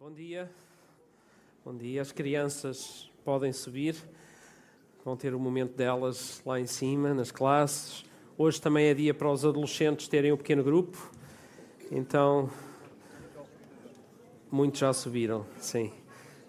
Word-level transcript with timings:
Bom 0.00 0.12
dia. 0.12 0.48
Bom 1.64 1.76
dia. 1.76 2.00
As 2.00 2.12
crianças 2.12 3.10
podem 3.24 3.52
subir. 3.52 3.96
Vão 5.04 5.16
ter 5.16 5.34
o 5.34 5.40
momento 5.40 5.76
delas 5.76 6.40
lá 6.46 6.60
em 6.60 6.68
cima, 6.68 7.12
nas 7.12 7.32
classes. 7.32 8.04
Hoje 8.36 8.60
também 8.60 8.86
é 8.86 8.94
dia 8.94 9.12
para 9.12 9.28
os 9.28 9.44
adolescentes 9.44 10.06
terem 10.06 10.30
um 10.30 10.36
pequeno 10.36 10.62
grupo. 10.62 11.10
Então, 11.90 12.48
muitos 14.52 14.78
já 14.78 14.92
subiram, 14.92 15.44
sim. 15.58 15.92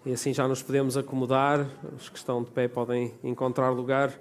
E 0.06 0.12
assim 0.12 0.32
já 0.32 0.46
nos 0.46 0.62
podemos 0.62 0.96
acomodar. 0.96 1.68
Os 1.96 2.08
que 2.08 2.18
estão 2.18 2.44
de 2.44 2.52
pé 2.52 2.68
podem 2.68 3.12
encontrar 3.24 3.70
lugar 3.70 4.16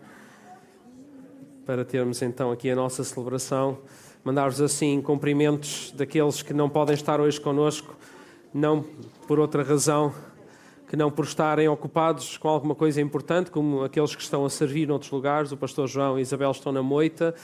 para 1.67 1.85
termos 1.85 2.19
então 2.23 2.51
aqui 2.51 2.71
a 2.71 2.75
nossa 2.75 3.03
celebração. 3.03 3.77
Mandar-vos 4.23 4.59
assim 4.59 4.99
cumprimentos 5.03 5.91
daqueles 5.91 6.41
que 6.41 6.51
não 6.51 6.67
podem 6.67 6.95
estar 6.95 7.21
hoje 7.21 7.39
conosco 7.39 7.95
não 8.53 8.83
por 9.27 9.39
outra 9.39 9.63
razão 9.63 10.13
que 10.89 10.95
não 10.95 11.11
por 11.11 11.23
estarem 11.23 11.67
ocupados 11.67 12.35
com 12.35 12.49
alguma 12.49 12.73
coisa 12.73 12.99
importante, 12.99 13.51
como 13.51 13.83
aqueles 13.83 14.15
que 14.15 14.23
estão 14.23 14.43
a 14.43 14.49
servir 14.49 14.87
noutros 14.87 15.11
lugares. 15.11 15.51
O 15.51 15.57
pastor 15.57 15.87
João 15.87 16.17
e 16.17 16.23
Isabel 16.23 16.49
estão 16.49 16.71
na 16.71 16.81
Moita, 16.81 17.35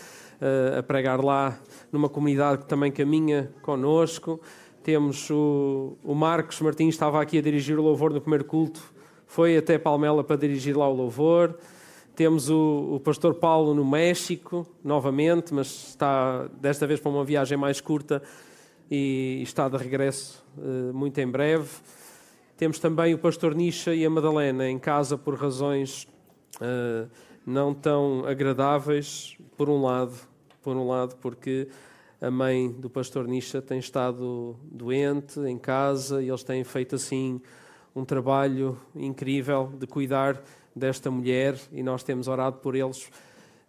uh, 0.41 0.79
a 0.79 0.83
pregar 0.83 1.23
lá 1.23 1.55
numa 1.91 2.09
comunidade 2.09 2.63
que 2.63 2.65
também 2.65 2.91
caminha 2.91 3.53
conosco. 3.61 4.41
Temos 4.81 5.29
o, 5.29 5.95
o 6.03 6.15
Marcos 6.15 6.59
Martins, 6.59 6.95
estava 6.95 7.21
aqui 7.21 7.37
a 7.37 7.41
dirigir 7.41 7.77
o 7.77 7.83
louvor 7.83 8.11
no 8.11 8.19
primeiro 8.19 8.45
culto, 8.45 8.81
foi 9.27 9.55
até 9.55 9.77
Palmela 9.77 10.23
para 10.23 10.37
dirigir 10.37 10.75
lá 10.75 10.89
o 10.89 10.93
louvor. 10.93 11.55
Temos 12.15 12.49
o, 12.49 12.95
o, 12.95 12.99
pastor 12.99 13.35
Paulo 13.35 13.75
no 13.75 13.85
México, 13.85 14.65
novamente, 14.83 15.53
mas 15.53 15.89
está 15.89 16.47
desta 16.59 16.87
vez 16.87 16.99
para 16.99 17.11
uma 17.11 17.23
viagem 17.23 17.57
mais 17.57 17.79
curta 17.79 18.23
e 18.89 19.41
está 19.43 19.69
de 19.69 19.77
regresso 19.77 20.44
muito 20.93 21.19
em 21.19 21.27
breve. 21.27 21.69
Temos 22.57 22.79
também 22.79 23.13
o 23.13 23.17
pastor 23.17 23.53
Nisha 23.53 23.93
e 23.93 24.05
a 24.05 24.09
Madalena 24.09 24.69
em 24.69 24.79
casa 24.79 25.17
por 25.17 25.35
razões 25.35 26.07
uh, 26.61 27.09
não 27.45 27.73
tão 27.73 28.25
agradáveis, 28.25 29.37
por 29.57 29.69
um 29.69 29.81
lado, 29.81 30.15
por 30.63 30.77
um 30.77 30.87
lado, 30.87 31.17
porque 31.17 31.67
a 32.21 32.31
mãe 32.31 32.71
do 32.71 32.89
pastor 32.89 33.27
Nisha 33.27 33.61
tem 33.61 33.77
estado 33.77 34.55
doente 34.63 35.39
em 35.41 35.57
casa 35.57 36.23
e 36.23 36.29
eles 36.29 36.43
têm 36.43 36.63
feito 36.63 36.95
assim 36.95 37.41
um 37.93 38.05
trabalho 38.05 38.77
incrível 38.95 39.71
de 39.77 39.85
cuidar 39.85 40.41
desta 40.75 41.11
mulher 41.11 41.59
e 41.71 41.83
nós 41.83 42.03
temos 42.03 42.27
orado 42.27 42.57
por 42.59 42.75
eles 42.75 43.09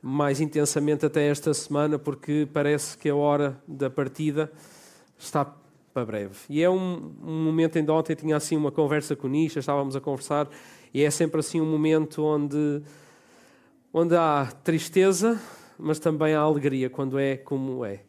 mais 0.00 0.40
intensamente 0.40 1.04
até 1.04 1.28
esta 1.28 1.52
semana 1.52 1.98
porque 1.98 2.48
parece 2.52 2.96
que 2.96 3.08
a 3.08 3.16
hora 3.16 3.60
da 3.66 3.90
partida 3.90 4.50
está 5.18 5.44
para 5.96 6.04
breve. 6.04 6.36
E 6.50 6.62
é 6.62 6.68
um, 6.68 7.10
um 7.24 7.42
momento, 7.42 7.78
ainda 7.78 7.90
ontem 7.94 8.14
tinha 8.14 8.36
assim 8.36 8.54
uma 8.54 8.70
conversa 8.70 9.16
com 9.16 9.26
o 9.26 9.30
Nisha, 9.30 9.60
estávamos 9.60 9.96
a 9.96 10.00
conversar, 10.00 10.46
e 10.92 11.02
é 11.02 11.10
sempre 11.10 11.40
assim 11.40 11.58
um 11.58 11.64
momento 11.64 12.22
onde, 12.22 12.82
onde 13.94 14.14
há 14.14 14.52
tristeza, 14.62 15.40
mas 15.78 15.98
também 15.98 16.34
há 16.34 16.40
alegria, 16.40 16.90
quando 16.90 17.18
é 17.18 17.38
como 17.38 17.82
é. 17.82 18.00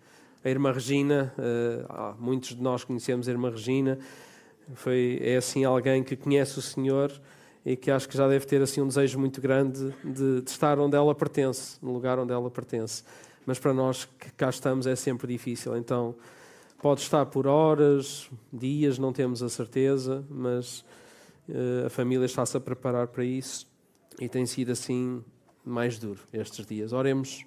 A 0.44 0.50
irmã 0.50 0.74
Regina, 0.74 1.34
uh, 1.38 2.22
muitos 2.22 2.58
de 2.58 2.62
nós 2.62 2.84
conhecemos 2.84 3.26
a 3.30 3.32
irmã 3.32 3.50
Regina, 3.50 3.98
foi, 4.74 5.22
é 5.22 5.38
assim 5.38 5.64
alguém 5.64 6.04
que 6.04 6.18
conhece 6.18 6.60
o 6.60 6.62
Senhor 6.62 7.10
e 7.66 7.78
que 7.78 7.90
acho 7.90 8.10
que 8.10 8.18
já 8.18 8.28
deve 8.28 8.46
ter 8.46 8.62
assim 8.62 8.82
um 8.82 8.88
desejo 8.90 9.18
muito 9.18 9.40
grande 9.40 9.96
de, 10.04 10.42
de 10.42 10.52
estar 10.52 10.78
onde 10.78 10.98
ela 10.98 11.16
pertence, 11.16 11.78
no 11.82 11.94
lugar 11.94 12.20
onde 12.20 12.34
ela 12.34 12.52
pertence. 12.52 13.02
Mas 13.46 13.58
para 13.58 13.74
nós 13.74 14.04
que 14.20 14.30
cá 14.34 14.50
estamos 14.50 14.86
é 14.86 14.96
sempre 14.98 15.26
difícil, 15.26 15.78
então 15.78 16.14
Pode 16.80 17.02
estar 17.02 17.26
por 17.26 17.48
horas, 17.48 18.30
dias, 18.54 19.00
não 19.00 19.12
temos 19.12 19.42
a 19.42 19.50
certeza, 19.50 20.24
mas 20.30 20.82
uh, 21.50 21.88
a 21.88 21.90
família 21.90 22.26
está-se 22.26 22.56
a 22.56 22.60
preparar 22.60 23.08
para 23.08 23.26
isso 23.26 23.68
e 24.22 24.30
tem 24.30 24.46
sido 24.46 24.72
assim 24.72 25.24
mais 25.66 25.98
duro 25.98 26.20
estes 26.32 26.64
dias. 26.68 26.94
Oremos 26.94 27.44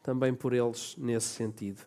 também 0.00 0.32
por 0.32 0.52
eles 0.52 0.94
nesse 0.96 1.26
sentido. 1.26 1.80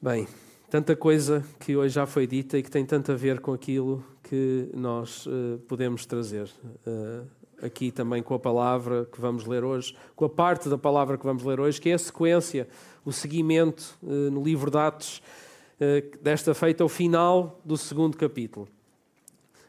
Bem, 0.00 0.28
tanta 0.68 0.94
coisa 0.94 1.42
que 1.58 1.74
hoje 1.74 1.94
já 1.94 2.04
foi 2.04 2.26
dita 2.26 2.58
e 2.58 2.62
que 2.62 2.70
tem 2.70 2.84
tanto 2.84 3.12
a 3.12 3.14
ver 3.14 3.40
com 3.40 3.54
aquilo 3.54 4.04
que 4.24 4.68
nós 4.74 5.24
uh, 5.24 5.58
podemos 5.66 6.04
trazer. 6.04 6.50
Uh, 6.86 7.26
aqui 7.62 7.90
também 7.90 8.22
com 8.22 8.34
a 8.34 8.38
palavra 8.38 9.06
que 9.06 9.18
vamos 9.18 9.46
ler 9.46 9.64
hoje, 9.64 9.96
com 10.14 10.26
a 10.26 10.28
parte 10.28 10.68
da 10.68 10.76
palavra 10.76 11.16
que 11.16 11.24
vamos 11.24 11.42
ler 11.42 11.58
hoje, 11.58 11.80
que 11.80 11.88
é 11.88 11.94
a 11.94 11.98
sequência, 11.98 12.68
o 13.02 13.10
seguimento 13.10 13.96
no 14.02 14.42
livro 14.42 14.70
de 14.70 14.76
Atos 14.76 15.22
desta 16.22 16.54
feita 16.54 16.84
o 16.84 16.88
final 16.88 17.60
do 17.64 17.76
segundo 17.76 18.16
capítulo. 18.16 18.68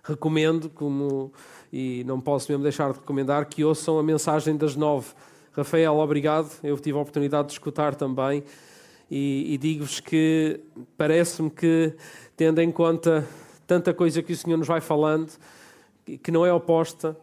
Recomendo, 0.04 0.70
como 0.70 1.34
e 1.72 2.04
não 2.06 2.22
posso 2.22 2.50
mesmo 2.50 2.64
deixar 2.64 2.92
de 2.94 3.00
recomendar, 3.00 3.46
que 3.48 3.64
ouçam 3.64 4.00
a 4.00 4.04
mensagem 4.04 4.56
das 4.56 4.76
nove. 4.76 5.08
Rafael, 5.52 5.98
obrigado. 5.98 6.50
Eu 6.64 6.78
tive 6.78 6.98
a 6.98 7.02
oportunidade 7.02 7.48
de 7.48 7.54
escutar 7.54 7.94
também 7.94 8.44
e, 9.12 9.54
e 9.54 9.58
digo-vos 9.58 10.00
que 10.00 10.62
parece-me 10.98 11.50
que, 11.50 11.94
tendo 12.36 12.62
em 12.62 12.72
conta 12.72 13.28
tanta 13.66 13.94
coisa 13.94 14.24
que 14.24 14.32
o 14.32 14.38
Senhor 14.38 14.56
nos 14.56 14.68
vai 14.68 14.80
falando, 14.80 15.30
que 16.24 16.32
não 16.32 16.46
é 16.46 16.54
oposta, 16.54 17.18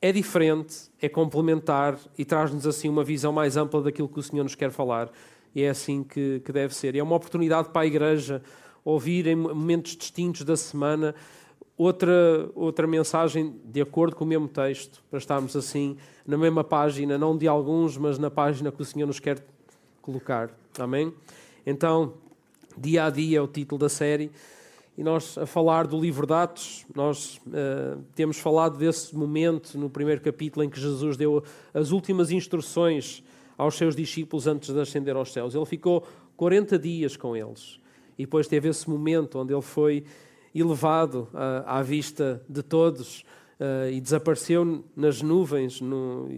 é 0.00 0.12
diferente, 0.12 0.90
é 1.00 1.08
complementar 1.08 1.98
e 2.16 2.24
traz-nos 2.24 2.66
assim 2.68 2.88
uma 2.88 3.02
visão 3.02 3.32
mais 3.32 3.56
ampla 3.56 3.82
daquilo 3.82 4.08
que 4.08 4.20
o 4.20 4.22
Senhor 4.22 4.44
nos 4.44 4.54
quer 4.54 4.70
falar 4.70 5.10
e 5.54 5.62
é 5.62 5.70
assim 5.70 6.02
que, 6.02 6.40
que 6.44 6.52
deve 6.52 6.74
ser. 6.74 6.94
E 6.94 6.98
é 6.98 7.02
uma 7.02 7.16
oportunidade 7.16 7.68
para 7.70 7.82
a 7.82 7.86
Igreja 7.86 8.42
ouvir 8.84 9.26
em 9.26 9.36
momentos 9.36 9.96
distintos 9.96 10.44
da 10.44 10.56
semana 10.56 11.14
outra, 11.76 12.50
outra 12.54 12.86
mensagem 12.86 13.54
de 13.64 13.80
acordo 13.80 14.16
com 14.16 14.24
o 14.24 14.26
mesmo 14.26 14.48
texto, 14.48 15.02
para 15.10 15.18
estarmos 15.18 15.56
assim 15.56 15.96
na 16.26 16.36
mesma 16.36 16.62
página, 16.62 17.18
não 17.18 17.36
de 17.36 17.48
alguns, 17.48 17.96
mas 17.96 18.18
na 18.18 18.30
página 18.30 18.70
que 18.70 18.82
o 18.82 18.84
Senhor 18.84 19.06
nos 19.06 19.20
quer 19.20 19.44
colocar. 20.00 20.50
Amém? 20.78 21.12
Então, 21.66 22.14
dia 22.76 23.04
a 23.04 23.10
dia 23.10 23.38
é 23.38 23.40
o 23.40 23.46
título 23.46 23.78
da 23.78 23.88
série. 23.88 24.30
E 24.96 25.02
nós, 25.02 25.38
a 25.38 25.46
falar 25.46 25.86
do 25.86 25.98
livro 25.98 26.26
de 26.26 26.34
Atos, 26.34 26.84
nós 26.94 27.40
uh, 27.46 28.02
temos 28.14 28.38
falado 28.38 28.76
desse 28.76 29.16
momento 29.16 29.78
no 29.78 29.88
primeiro 29.88 30.20
capítulo 30.20 30.64
em 30.64 30.68
que 30.68 30.78
Jesus 30.78 31.16
deu 31.16 31.42
as 31.72 31.92
últimas 31.92 32.30
instruções 32.30 33.24
aos 33.56 33.76
seus 33.76 33.94
discípulos 33.94 34.46
antes 34.46 34.72
de 34.72 34.80
ascender 34.80 35.16
aos 35.16 35.32
céus. 35.32 35.54
Ele 35.54 35.66
ficou 35.66 36.06
40 36.36 36.78
dias 36.78 37.16
com 37.16 37.36
eles. 37.36 37.80
E 38.18 38.24
depois 38.24 38.46
teve 38.46 38.68
esse 38.68 38.88
momento 38.88 39.38
onde 39.38 39.52
ele 39.52 39.62
foi 39.62 40.04
elevado 40.54 41.28
uh, 41.32 41.64
à 41.66 41.82
vista 41.82 42.42
de 42.48 42.62
todos 42.62 43.20
uh, 43.58 43.90
e 43.90 44.00
desapareceu 44.00 44.84
nas 44.94 45.22
nuvens, 45.22 45.80
no, 45.80 46.28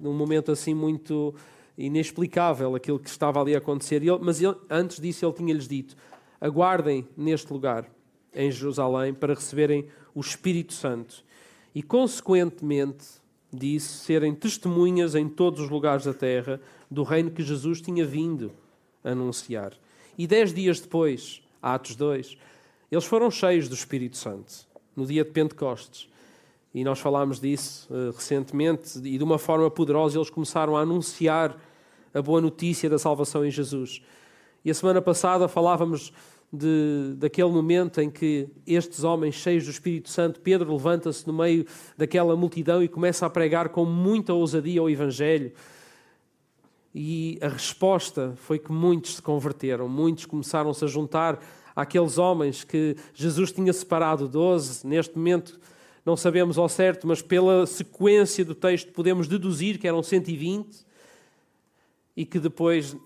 num 0.00 0.14
momento 0.14 0.52
assim 0.52 0.74
muito 0.74 1.34
inexplicável 1.76 2.74
aquilo 2.74 2.98
que 2.98 3.08
estava 3.08 3.40
ali 3.40 3.54
a 3.54 3.58
acontecer. 3.58 3.96
Ele, 3.96 4.18
mas 4.20 4.40
ele, 4.40 4.54
antes 4.70 5.00
disso, 5.00 5.24
ele 5.24 5.32
tinha-lhes 5.32 5.68
dito: 5.68 5.96
aguardem 6.40 7.06
neste 7.16 7.52
lugar, 7.52 7.90
em 8.32 8.50
Jerusalém, 8.50 9.12
para 9.12 9.34
receberem 9.34 9.86
o 10.14 10.20
Espírito 10.20 10.72
Santo. 10.72 11.24
E, 11.74 11.82
consequentemente, 11.82 13.04
disse 13.54 14.04
serem 14.04 14.34
testemunhas 14.34 15.14
em 15.14 15.28
todos 15.28 15.60
os 15.60 15.70
lugares 15.70 16.04
da 16.04 16.14
terra 16.14 16.60
do 16.90 17.02
reino 17.02 17.30
que 17.30 17.42
Jesus 17.42 17.80
tinha 17.80 18.04
vindo 18.04 18.52
anunciar. 19.02 19.72
E 20.16 20.26
dez 20.26 20.52
dias 20.52 20.80
depois, 20.80 21.42
Atos 21.62 21.96
2, 21.96 22.36
eles 22.90 23.04
foram 23.04 23.30
cheios 23.30 23.68
do 23.68 23.74
Espírito 23.74 24.16
Santo, 24.16 24.52
no 24.94 25.06
dia 25.06 25.24
de 25.24 25.30
Pentecostes. 25.30 26.08
E 26.72 26.82
nós 26.84 26.98
falámos 26.98 27.40
disso 27.40 27.88
uh, 27.92 28.10
recentemente, 28.10 28.98
e 28.98 29.16
de 29.18 29.24
uma 29.24 29.38
forma 29.38 29.70
poderosa 29.70 30.18
eles 30.18 30.30
começaram 30.30 30.76
a 30.76 30.80
anunciar 30.80 31.56
a 32.12 32.22
boa 32.22 32.40
notícia 32.40 32.88
da 32.90 32.98
salvação 32.98 33.44
em 33.44 33.50
Jesus. 33.50 34.02
E 34.64 34.70
a 34.70 34.74
semana 34.74 35.02
passada 35.02 35.46
falávamos 35.46 36.12
de, 36.54 37.14
daquele 37.16 37.50
momento 37.50 38.00
em 38.00 38.10
que 38.10 38.48
estes 38.66 39.04
homens 39.04 39.34
cheios 39.34 39.64
do 39.64 39.70
Espírito 39.70 40.08
Santo, 40.08 40.40
Pedro 40.40 40.72
levanta-se 40.72 41.26
no 41.26 41.32
meio 41.32 41.66
daquela 41.96 42.36
multidão 42.36 42.82
e 42.82 42.88
começa 42.88 43.26
a 43.26 43.30
pregar 43.30 43.68
com 43.68 43.84
muita 43.84 44.32
ousadia 44.32 44.82
o 44.82 44.88
Evangelho. 44.88 45.52
E 46.94 47.38
a 47.42 47.48
resposta 47.48 48.34
foi 48.36 48.58
que 48.58 48.70
muitos 48.70 49.16
se 49.16 49.22
converteram, 49.22 49.88
muitos 49.88 50.26
começaram-se 50.26 50.84
a 50.84 50.88
juntar 50.88 51.42
àqueles 51.74 52.18
homens 52.18 52.62
que 52.62 52.96
Jesus 53.12 53.50
tinha 53.50 53.72
separado, 53.72 54.28
doze, 54.28 54.86
neste 54.86 55.16
momento 55.16 55.58
não 56.06 56.16
sabemos 56.16 56.58
ao 56.58 56.68
certo, 56.68 57.06
mas 57.06 57.22
pela 57.22 57.66
sequência 57.66 58.44
do 58.44 58.54
texto 58.54 58.92
podemos 58.92 59.26
deduzir 59.26 59.78
que 59.78 59.88
eram 59.88 60.02
120 60.02 60.84
e 62.16 62.24
que 62.24 62.38
depois, 62.38 62.96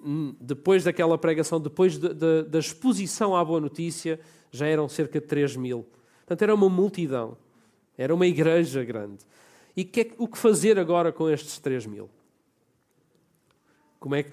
depois 0.40 0.84
daquela 0.84 1.16
pregação, 1.16 1.60
depois 1.60 1.96
de, 1.96 2.12
de, 2.12 2.43
da 2.43 2.58
exposição 2.58 3.34
à 3.34 3.44
boa 3.44 3.60
notícia, 3.60 4.20
já 4.50 4.66
eram 4.66 4.88
cerca 4.88 5.20
de 5.20 5.26
3 5.26 5.56
mil. 5.56 5.87
Portanto, 6.20 6.43
era 6.43 6.55
uma 6.55 6.69
multidão, 6.69 7.37
era 7.96 8.14
uma 8.14 8.26
igreja 8.26 8.84
grande. 8.84 9.25
E 9.75 9.84
que 9.84 10.00
é, 10.00 10.10
o 10.19 10.28
que 10.28 10.37
fazer 10.37 10.78
agora 10.78 11.10
com 11.10 11.31
estes 11.31 11.58
3 11.58 11.87
mil? 11.87 12.10
Como 13.99 14.14
é, 14.14 14.25
que, 14.25 14.31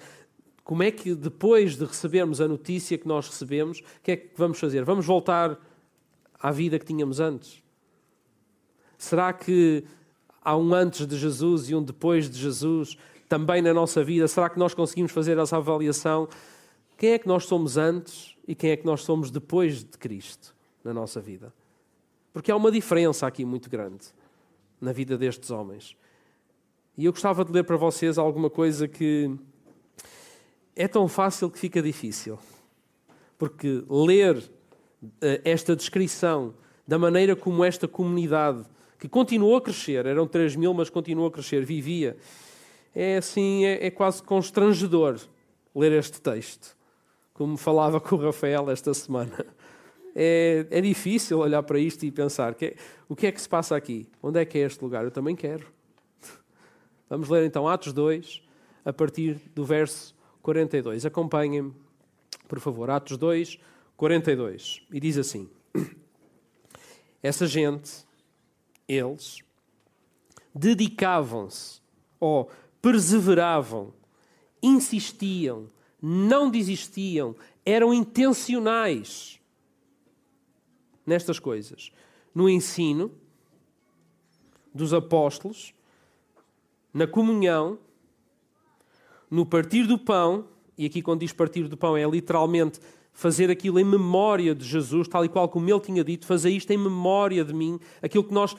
como 0.62 0.82
é 0.82 0.90
que 0.90 1.14
depois 1.14 1.76
de 1.76 1.84
recebermos 1.84 2.40
a 2.40 2.48
notícia 2.48 2.98
que 2.98 3.08
nós 3.08 3.28
recebemos, 3.28 3.80
o 3.80 4.02
que 4.02 4.12
é 4.12 4.16
que 4.16 4.30
vamos 4.36 4.58
fazer? 4.58 4.84
Vamos 4.84 5.06
voltar 5.06 5.58
à 6.38 6.50
vida 6.52 6.78
que 6.78 6.84
tínhamos 6.84 7.18
antes? 7.18 7.62
Será 8.98 9.32
que 9.32 9.84
há 10.42 10.56
um 10.56 10.72
antes 10.74 11.06
de 11.06 11.16
Jesus 11.16 11.70
e 11.70 11.74
um 11.74 11.82
depois 11.82 12.28
de 12.30 12.38
Jesus 12.38 12.96
também 13.28 13.60
na 13.62 13.74
nossa 13.74 14.02
vida? 14.02 14.26
Será 14.28 14.48
que 14.48 14.58
nós 14.58 14.74
conseguimos 14.74 15.12
fazer 15.12 15.38
essa 15.38 15.56
avaliação? 15.56 16.28
Quem 16.96 17.10
é 17.10 17.18
que 17.18 17.28
nós 17.28 17.44
somos 17.44 17.76
antes 17.76 18.36
e 18.46 18.54
quem 18.54 18.70
é 18.70 18.76
que 18.76 18.86
nós 18.86 19.02
somos 19.02 19.30
depois 19.30 19.84
de 19.84 19.98
Cristo 19.98 20.54
na 20.82 20.94
nossa 20.94 21.20
vida? 21.20 21.52
Porque 22.32 22.50
há 22.50 22.56
uma 22.56 22.70
diferença 22.70 23.26
aqui 23.26 23.44
muito 23.44 23.68
grande 23.68 24.06
na 24.80 24.92
vida 24.92 25.16
destes 25.16 25.50
homens. 25.50 25.96
E 26.96 27.04
eu 27.04 27.12
gostava 27.12 27.44
de 27.44 27.52
ler 27.52 27.64
para 27.64 27.76
vocês 27.76 28.18
alguma 28.18 28.48
coisa 28.48 28.88
que 28.88 29.30
é 30.74 30.86
tão 30.88 31.08
fácil 31.08 31.50
que 31.50 31.58
fica 31.58 31.82
difícil. 31.82 32.38
Porque 33.38 33.84
ler 33.88 34.42
eh, 35.20 35.40
esta 35.44 35.76
descrição 35.76 36.54
da 36.86 36.98
maneira 36.98 37.34
como 37.34 37.64
esta 37.64 37.88
comunidade, 37.88 38.64
que 38.98 39.08
continuou 39.08 39.56
a 39.56 39.60
crescer, 39.60 40.06
eram 40.06 40.26
3 40.26 40.56
mil, 40.56 40.72
mas 40.72 40.88
continuou 40.88 41.28
a 41.28 41.30
crescer, 41.30 41.64
vivia, 41.64 42.16
é 42.98 43.18
assim, 43.18 43.66
é, 43.66 43.88
é 43.88 43.90
quase 43.90 44.22
constrangedor 44.22 45.20
ler 45.74 45.92
este 45.92 46.18
texto. 46.18 46.74
Como 47.34 47.58
falava 47.58 48.00
com 48.00 48.16
o 48.16 48.18
Rafael 48.18 48.70
esta 48.70 48.94
semana. 48.94 49.44
É, 50.14 50.66
é 50.70 50.80
difícil 50.80 51.38
olhar 51.40 51.62
para 51.62 51.78
isto 51.78 52.06
e 52.06 52.10
pensar: 52.10 52.54
que, 52.54 52.74
o 53.06 53.14
que 53.14 53.26
é 53.26 53.32
que 53.32 53.38
se 53.38 53.46
passa 53.46 53.76
aqui? 53.76 54.08
Onde 54.22 54.40
é 54.40 54.46
que 54.46 54.56
é 54.56 54.62
este 54.62 54.82
lugar? 54.82 55.04
Eu 55.04 55.10
também 55.10 55.36
quero. 55.36 55.66
Vamos 57.10 57.28
ler 57.28 57.44
então 57.44 57.68
Atos 57.68 57.92
2, 57.92 58.42
a 58.82 58.94
partir 58.94 59.34
do 59.54 59.62
verso 59.62 60.16
42. 60.40 61.04
Acompanhem-me, 61.04 61.74
por 62.48 62.58
favor. 62.58 62.88
Atos 62.88 63.18
2, 63.18 63.60
42. 63.94 64.80
E 64.90 64.98
diz 64.98 65.18
assim: 65.18 65.50
Essa 67.22 67.46
gente, 67.46 68.06
eles, 68.88 69.40
dedicavam-se 70.54 71.84
ou 72.18 72.50
perseveravam, 72.86 73.92
insistiam, 74.62 75.68
não 76.00 76.48
desistiam, 76.48 77.34
eram 77.64 77.92
intencionais 77.92 79.40
nestas 81.04 81.40
coisas. 81.40 81.90
No 82.32 82.48
ensino 82.48 83.10
dos 84.72 84.94
apóstolos, 84.94 85.74
na 86.94 87.08
comunhão, 87.08 87.76
no 89.28 89.44
partir 89.44 89.84
do 89.84 89.98
pão, 89.98 90.46
e 90.78 90.86
aqui 90.86 91.02
quando 91.02 91.22
diz 91.22 91.32
partir 91.32 91.66
do 91.66 91.76
pão 91.76 91.96
é 91.96 92.08
literalmente 92.08 92.78
fazer 93.12 93.50
aquilo 93.50 93.80
em 93.80 93.84
memória 93.84 94.54
de 94.54 94.64
Jesus, 94.64 95.08
tal 95.08 95.24
e 95.24 95.28
qual 95.28 95.48
como 95.48 95.68
ele 95.68 95.80
tinha 95.80 96.04
dito, 96.04 96.24
fazer 96.24 96.50
isto 96.50 96.70
em 96.70 96.78
memória 96.78 97.44
de 97.44 97.52
mim, 97.52 97.80
aquilo 98.00 98.22
que 98.22 98.32
nós 98.32 98.56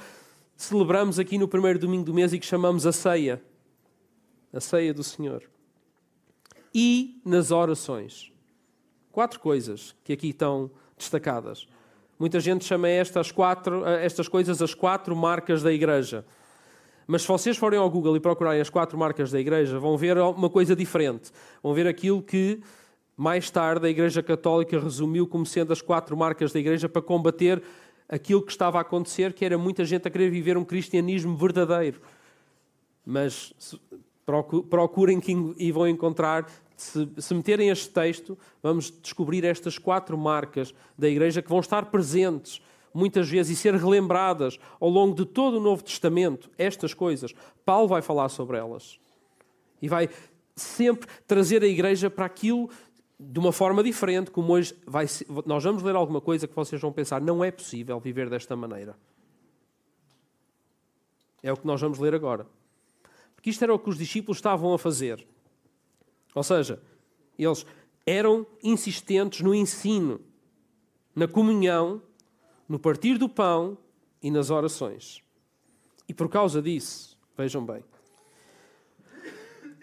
celebramos 0.58 1.18
aqui 1.18 1.38
no 1.38 1.48
primeiro 1.48 1.80
domingo 1.80 2.04
do 2.04 2.14
mês 2.14 2.34
e 2.34 2.40
que 2.40 2.46
chamamos 2.46 2.86
a 2.86 2.92
ceia, 2.92 3.42
a 4.54 4.60
ceia 4.60 4.94
do 4.94 5.04
Senhor. 5.04 5.44
E 6.74 7.22
nas 7.26 7.52
orações. 7.52 8.32
Quatro 9.12 9.40
coisas 9.40 9.96
que 10.04 10.14
aqui 10.14 10.30
estão 10.30 10.70
destacadas. 10.98 11.68
Muita 12.20 12.40
gente 12.40 12.66
chama 12.66 12.88
estas, 12.88 13.32
quatro, 13.32 13.86
estas 13.86 14.28
coisas 14.28 14.62
as 14.62 14.74
quatro 14.74 15.16
marcas 15.16 15.62
da 15.62 15.72
igreja. 15.72 16.26
Mas 17.08 17.22
se 17.22 17.28
vocês 17.30 17.56
forem 17.56 17.80
ao 17.80 17.90
Google 17.90 18.18
e 18.18 18.20
procurarem 18.20 18.60
as 18.60 18.70
quatro 18.70 18.98
marcas 18.98 19.32
da 19.32 19.40
Igreja, 19.40 19.80
vão 19.80 19.98
ver 19.98 20.18
uma 20.18 20.50
coisa 20.50 20.76
diferente. 20.76 21.32
Vão 21.64 21.74
ver 21.74 21.88
aquilo 21.88 22.22
que 22.22 22.62
mais 23.16 23.50
tarde 23.50 23.88
a 23.88 23.90
Igreja 23.90 24.22
Católica 24.22 24.78
resumiu 24.78 25.26
como 25.26 25.46
sendo 25.46 25.72
as 25.72 25.82
quatro 25.82 26.18
marcas 26.18 26.52
da 26.52 26.60
Igreja 26.60 26.90
para 26.90 27.02
combater 27.02 27.64
aquilo 28.10 28.42
que 28.42 28.52
estava 28.52 28.78
a 28.78 28.82
acontecer, 28.82 29.32
que 29.32 29.46
era 29.46 29.58
muita 29.58 29.86
gente 29.86 30.06
a 30.06 30.12
querer 30.12 30.30
viver 30.30 30.58
um 30.58 30.66
cristianismo 30.66 31.36
verdadeiro. 31.38 32.02
Mas 33.06 33.54
procurem 34.70 35.22
e 35.58 35.72
vão 35.72 35.88
encontrar, 35.88 36.50
se, 36.76 37.08
se 37.18 37.34
meterem 37.34 37.70
este 37.70 37.90
texto, 37.90 38.38
vamos 38.62 38.92
descobrir 39.02 39.46
estas 39.46 39.78
quatro 39.78 40.18
marcas 40.18 40.74
da 40.98 41.08
Igreja 41.08 41.42
que 41.42 41.50
vão 41.50 41.60
estar 41.60 41.86
presentes 41.86 42.62
muitas 42.94 43.30
vezes 43.30 43.58
e 43.58 43.62
ser 43.62 43.76
relembradas 43.76 44.60
ao 44.80 44.90
longo 44.90 45.16
de 45.16 45.26
todo 45.26 45.58
o 45.58 45.62
Novo 45.62 45.84
Testamento, 45.84 46.50
estas 46.58 46.94
coisas. 46.94 47.34
Paulo 47.64 47.88
vai 47.88 48.02
falar 48.02 48.28
sobre 48.30 48.58
elas. 48.58 49.00
E 49.82 49.88
vai 49.88 50.10
sempre 50.56 51.08
trazer 51.28 51.62
a 51.62 51.68
igreja 51.68 52.10
para 52.10 52.26
aquilo 52.26 52.70
de 53.20 53.40
uma 53.40 53.52
forma 53.52 53.84
diferente, 53.84 54.30
como 54.32 54.54
hoje 54.54 54.76
vai, 54.86 55.06
nós 55.46 55.64
vamos 55.64 55.82
ler 55.84 55.96
alguma 55.96 56.22
coisa 56.22 56.48
que 56.48 56.56
vocês 56.56 56.82
vão 56.82 56.92
pensar, 56.92 57.22
não 57.22 57.44
é 57.44 57.50
possível 57.52 58.00
viver 58.00 58.30
desta 58.30 58.56
maneira. 58.56 58.96
É 61.42 61.52
o 61.52 61.58
que 61.58 61.66
nós 61.66 61.80
vamos 61.80 62.00
ler 62.00 62.14
agora. 62.14 62.46
Porque 63.48 63.52
isto 63.52 63.64
era 63.64 63.74
o 63.74 63.80
que 63.80 63.90
os 63.90 63.98
discípulos 63.98 64.40
estavam 64.40 64.74
a 64.74 64.78
fazer. 64.78 65.26
Ou 66.36 66.44
seja, 66.44 66.84
eles 67.40 67.66
eram 68.06 68.46
insistentes 68.62 69.40
no 69.40 69.56
ensino, 69.56 70.20
na 71.16 71.30
comunhão 71.30 72.02
no 72.68 72.78
partir 72.78 73.18
do 73.18 73.30
pão 73.30 73.78
e 74.22 74.30
nas 74.30 74.50
orações. 74.50 75.24
E 76.10 76.14
por 76.14 76.28
causa 76.28 76.62
disso, 76.62 77.18
vejam 77.38 77.66
bem, 77.66 77.86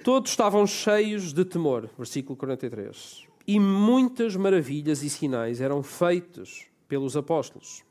todos 0.05 0.33
estavam 0.33 0.67
cheios 0.67 1.33
de 1.33 1.47
temor, 1.47 1.89
versículo 1.97 2.37
43. 2.37 3.27
E 3.47 3.59
muitas 3.59 4.37
maravilhas 4.37 5.03
e 5.03 5.09
sinais 5.09 5.63
eram 5.63 5.83
feitos 5.83 6.67
pelos 6.87 7.17
apóstolos. 7.17 7.83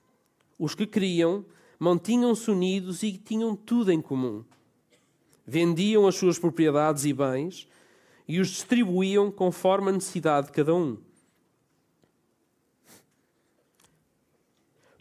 Os 0.59 0.75
que 0.75 0.85
criam 0.85 1.43
mantinham-se 1.79 2.51
unidos 2.51 3.01
e 3.01 3.17
tinham 3.17 3.55
tudo 3.55 3.91
em 3.91 3.99
comum. 3.99 4.45
Vendiam 5.45 6.07
as 6.07 6.15
suas 6.15 6.39
propriedades 6.39 7.05
e 7.05 7.13
bens 7.13 7.67
e 8.27 8.39
os 8.39 8.47
distribuíam 8.49 9.29
conforme 9.29 9.89
a 9.89 9.93
necessidade 9.93 10.47
de 10.47 10.53
cada 10.53 10.73
um. 10.73 10.97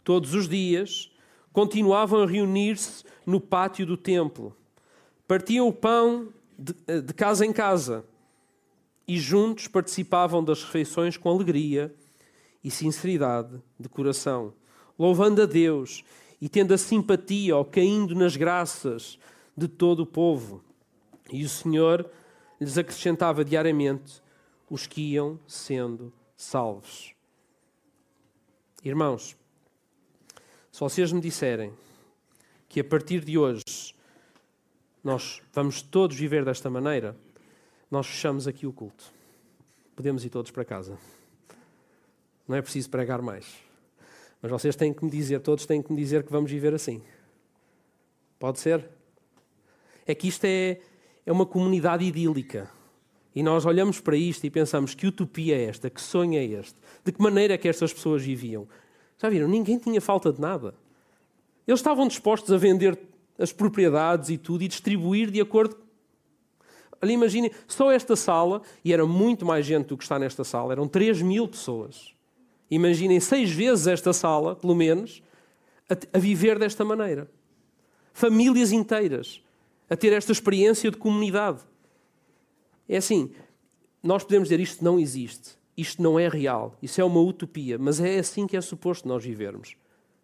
todos 0.03 0.33
os 0.33 0.47
dias, 0.47 1.11
continuavam 1.51 2.23
a 2.23 2.27
reunir-se 2.27 3.03
no 3.25 3.39
pátio 3.39 3.85
do 3.85 3.95
templo. 3.95 4.55
Partiam 5.27 5.67
o 5.67 5.73
pão 5.73 6.29
de, 6.57 6.75
eh, 6.87 6.99
de, 6.99 7.13
casa 7.13 7.45
em 7.45 7.53
casa 7.53 8.03
e 9.07 9.17
juntos 9.17 9.67
participavam 9.67 10.43
das 10.43 10.63
refeições 10.63 11.15
com 11.15 11.29
alegria 11.29 11.93
e 12.63 12.69
sinceridade 12.69 13.61
de 13.79 13.87
coração, 13.87 14.53
louvando 14.99 15.41
a 15.41 15.45
Deus 15.45 16.03
e 16.41 16.49
tendo 16.49 16.73
a 16.73 16.77
simpatia 16.77 17.55
ou 17.55 17.65
caindo 17.65 18.13
nas 18.13 18.35
graças 18.35 19.17
de 19.55 19.67
todo 19.67 20.01
o 20.01 20.05
povo. 20.05 20.63
E 21.31 21.43
o 21.43 21.49
Senhor 21.49 22.09
lhes 22.59 22.77
acrescentava 22.77 23.43
diariamente 23.43 24.21
os 24.69 24.87
que 24.87 25.01
iam 25.13 25.39
sendo 25.47 26.11
salvos. 26.35 27.13
Irmãos, 28.83 29.35
se 30.71 30.79
vocês 30.79 31.11
me 31.11 31.21
disserem 31.21 31.71
que 32.67 32.79
a 32.79 32.83
partir 32.83 33.23
de 33.23 33.37
hoje 33.37 33.95
nós 35.03 35.41
vamos 35.53 35.81
todos 35.81 36.17
viver 36.17 36.43
desta 36.43 36.69
maneira, 36.69 37.15
nós 37.91 38.07
fechamos 38.07 38.47
aqui 38.47 38.65
o 38.65 38.73
culto. 38.73 39.13
Podemos 39.95 40.25
ir 40.25 40.29
todos 40.29 40.49
para 40.49 40.65
casa. 40.65 40.97
Não 42.47 42.55
é 42.55 42.61
preciso 42.61 42.89
pregar 42.89 43.21
mais. 43.21 43.45
Mas 44.41 44.51
vocês 44.51 44.75
têm 44.75 44.93
que 44.93 45.05
me 45.05 45.11
dizer, 45.11 45.39
todos 45.41 45.65
têm 45.65 45.81
que 45.81 45.91
me 45.91 45.97
dizer 45.97 46.23
que 46.23 46.31
vamos 46.31 46.49
viver 46.49 46.73
assim. 46.73 47.01
Pode 48.39 48.59
ser? 48.59 48.89
É 50.05 50.13
que 50.13 50.27
isto 50.27 50.45
é, 50.45 50.79
é 51.25 51.31
uma 51.31 51.45
comunidade 51.45 52.03
idílica. 52.03 52.69
E 53.35 53.41
nós 53.41 53.65
olhamos 53.65 53.99
para 53.99 54.15
isto 54.15 54.45
e 54.45 54.49
pensamos 54.49 54.93
que 54.93 55.07
utopia 55.07 55.55
é 55.55 55.63
esta, 55.63 55.89
que 55.89 56.01
sonho 56.01 56.37
é 56.37 56.43
este, 56.43 56.75
de 57.03 57.11
que 57.11 57.21
maneira 57.21 57.55
é 57.55 57.57
que 57.57 57.67
estas 57.67 57.91
pessoas 57.91 58.21
viviam. 58.21 58.67
Já 59.17 59.29
viram? 59.29 59.47
Ninguém 59.47 59.77
tinha 59.77 59.99
falta 59.99 60.31
de 60.31 60.39
nada. 60.39 60.75
Eles 61.67 61.79
estavam 61.79 62.07
dispostos 62.07 62.51
a 62.51 62.57
vender 62.57 62.99
as 63.39 63.51
propriedades 63.51 64.29
e 64.29 64.37
tudo 64.37 64.63
e 64.63 64.67
distribuir 64.67 65.31
de 65.31 65.41
acordo. 65.41 65.77
Olha, 67.01 67.11
imaginem, 67.11 67.51
só 67.67 67.91
esta 67.91 68.15
sala, 68.15 68.61
e 68.85 68.93
era 68.93 69.05
muito 69.05 69.45
mais 69.45 69.65
gente 69.65 69.87
do 69.87 69.97
que 69.97 70.03
está 70.03 70.19
nesta 70.19 70.43
sala, 70.43 70.73
eram 70.73 70.87
3 70.87 71.21
mil 71.21 71.47
pessoas. 71.47 72.13
Imaginem 72.69 73.19
seis 73.19 73.51
vezes 73.51 73.87
esta 73.87 74.13
sala, 74.13 74.55
pelo 74.55 74.73
menos, 74.73 75.21
a, 75.89 76.17
a 76.17 76.19
viver 76.19 76.57
desta 76.57 76.83
maneira. 76.83 77.29
Famílias 78.13 78.71
inteiras 78.71 79.41
a 79.93 79.97
ter 79.97 80.11
esta 80.13 80.31
experiência 80.31 80.89
de 80.89 80.97
comunidade. 80.97 81.61
É 82.89 82.97
assim, 82.97 83.31
nós 84.01 84.23
podemos 84.23 84.49
dizer 84.49 84.59
isto 84.59 84.83
não 84.83 84.99
existe 84.99 85.57
isto 85.75 86.01
não 86.01 86.19
é 86.19 86.27
real, 86.27 86.75
isso 86.81 87.01
é 87.01 87.03
uma 87.03 87.19
utopia, 87.19 87.77
mas 87.77 87.99
é 87.99 88.19
assim 88.19 88.45
que 88.45 88.55
é 88.55 88.61
suposto 88.61 89.07
nós 89.07 89.23
vivermos. 89.23 89.75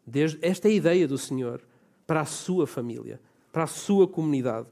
Desde, 0.06 0.40
esta 0.42 0.68
é 0.68 0.72
a 0.72 0.74
ideia 0.74 1.08
do 1.08 1.18
Senhor 1.18 1.62
para 2.06 2.22
a 2.22 2.26
sua 2.26 2.68
família, 2.68 3.20
para 3.52 3.64
a 3.64 3.68
sua 3.68 4.08
comunidade. 4.08 4.68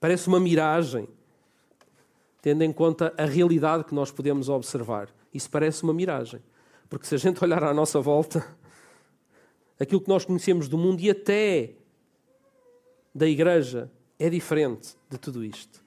Parece 0.00 0.28
uma 0.28 0.40
miragem, 0.40 1.08
tendo 2.42 2.62
em 2.62 2.72
conta 2.72 3.14
a 3.16 3.24
realidade 3.24 3.84
que 3.84 3.94
nós 3.94 4.10
podemos 4.10 4.48
observar. 4.48 5.08
Isso 5.32 5.50
parece 5.50 5.82
uma 5.82 5.94
miragem, 5.94 6.40
porque 6.88 7.06
se 7.06 7.14
a 7.14 7.18
gente 7.18 7.42
olhar 7.42 7.62
à 7.62 7.72
nossa 7.72 8.00
volta, 8.00 8.44
aquilo 9.78 10.00
que 10.00 10.08
nós 10.08 10.24
conhecemos 10.24 10.68
do 10.68 10.78
mundo 10.78 11.00
e 11.00 11.10
até 11.10 11.74
da 13.14 13.26
igreja, 13.26 13.90
é 14.18 14.28
diferente 14.28 14.96
de 15.08 15.18
tudo 15.18 15.44
isto. 15.44 15.82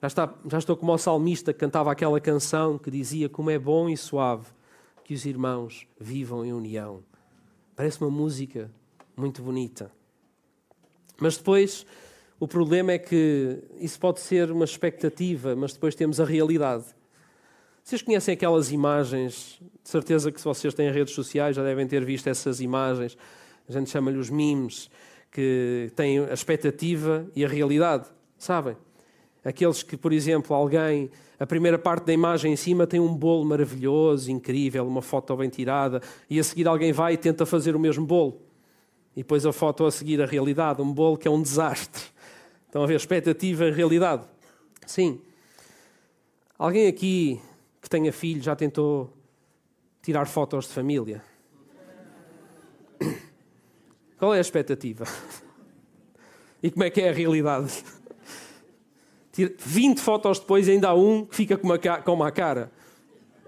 Já, 0.00 0.06
está, 0.06 0.34
já 0.50 0.58
estou 0.58 0.76
como 0.76 0.92
o 0.92 0.98
salmista 0.98 1.52
que 1.52 1.58
cantava 1.58 1.90
aquela 1.90 2.20
canção 2.20 2.78
que 2.78 2.90
dizia 2.90 3.28
como 3.28 3.50
é 3.50 3.58
bom 3.58 3.88
e 3.88 3.96
suave 3.96 4.46
que 5.02 5.14
os 5.14 5.24
irmãos 5.24 5.86
vivam 5.98 6.44
em 6.44 6.52
união. 6.52 7.02
Parece 7.74 8.00
uma 8.00 8.10
música 8.10 8.70
muito 9.16 9.42
bonita. 9.42 9.90
Mas 11.18 11.36
depois 11.36 11.86
o 12.38 12.48
problema 12.48 12.92
é 12.92 12.98
que 12.98 13.62
isso 13.78 13.98
pode 13.98 14.20
ser 14.20 14.50
uma 14.50 14.64
expectativa, 14.64 15.56
mas 15.56 15.72
depois 15.72 15.94
temos 15.94 16.20
a 16.20 16.24
realidade. 16.24 16.84
Vocês 17.82 18.02
conhecem 18.02 18.34
aquelas 18.34 18.72
imagens? 18.72 19.60
De 19.82 19.88
certeza 19.88 20.32
que 20.32 20.38
se 20.38 20.44
vocês 20.44 20.74
têm 20.74 20.90
redes 20.90 21.14
sociais 21.14 21.54
já 21.56 21.62
devem 21.62 21.86
ter 21.86 22.04
visto 22.04 22.26
essas 22.28 22.60
imagens. 22.60 23.16
A 23.68 23.72
gente 23.72 23.90
chama-lhe 23.90 24.18
os 24.18 24.30
memes, 24.30 24.90
que 25.34 25.90
têm 25.96 26.20
a 26.20 26.32
expectativa 26.32 27.26
e 27.34 27.44
a 27.44 27.48
realidade. 27.48 28.06
Sabem? 28.38 28.76
Aqueles 29.44 29.82
que, 29.82 29.96
por 29.96 30.12
exemplo, 30.12 30.54
alguém, 30.54 31.10
a 31.40 31.44
primeira 31.44 31.76
parte 31.76 32.04
da 32.06 32.12
imagem 32.12 32.52
em 32.52 32.56
cima 32.56 32.86
tem 32.86 33.00
um 33.00 33.12
bolo 33.12 33.44
maravilhoso, 33.44 34.30
incrível, 34.30 34.86
uma 34.86 35.02
foto 35.02 35.36
bem 35.36 35.50
tirada, 35.50 36.00
e 36.30 36.38
a 36.38 36.44
seguir 36.44 36.68
alguém 36.68 36.92
vai 36.92 37.14
e 37.14 37.16
tenta 37.16 37.44
fazer 37.44 37.74
o 37.74 37.80
mesmo 37.80 38.06
bolo. 38.06 38.42
E 39.16 39.22
depois 39.22 39.44
a 39.44 39.52
foto 39.52 39.84
a 39.84 39.90
seguir 39.90 40.22
a 40.22 40.26
realidade, 40.26 40.80
um 40.80 40.92
bolo 40.92 41.18
que 41.18 41.26
é 41.26 41.30
um 41.30 41.42
desastre. 41.42 42.02
Estão 42.66 42.84
a 42.84 42.86
ver 42.86 42.94
expectativa 42.94 43.66
e 43.66 43.72
realidade? 43.72 44.22
Sim. 44.86 45.20
Alguém 46.56 46.86
aqui 46.86 47.40
que 47.82 47.90
tenha 47.90 48.12
filho 48.12 48.40
já 48.40 48.54
tentou 48.54 49.12
tirar 50.00 50.26
fotos 50.26 50.68
de 50.68 50.72
família? 50.72 51.22
Qual 54.24 54.32
é 54.32 54.38
a 54.38 54.40
expectativa? 54.40 55.04
E 56.62 56.70
como 56.70 56.82
é 56.82 56.88
que 56.88 56.98
é 56.98 57.10
a 57.10 57.12
realidade? 57.12 57.84
20 59.36 60.00
fotos 60.00 60.38
depois 60.38 60.66
ainda 60.66 60.88
há 60.88 60.94
um 60.94 61.26
que 61.26 61.36
fica 61.36 61.58
com 61.58 61.66
uma, 61.66 61.78
com 61.78 62.14
uma 62.14 62.32
cara. 62.32 62.72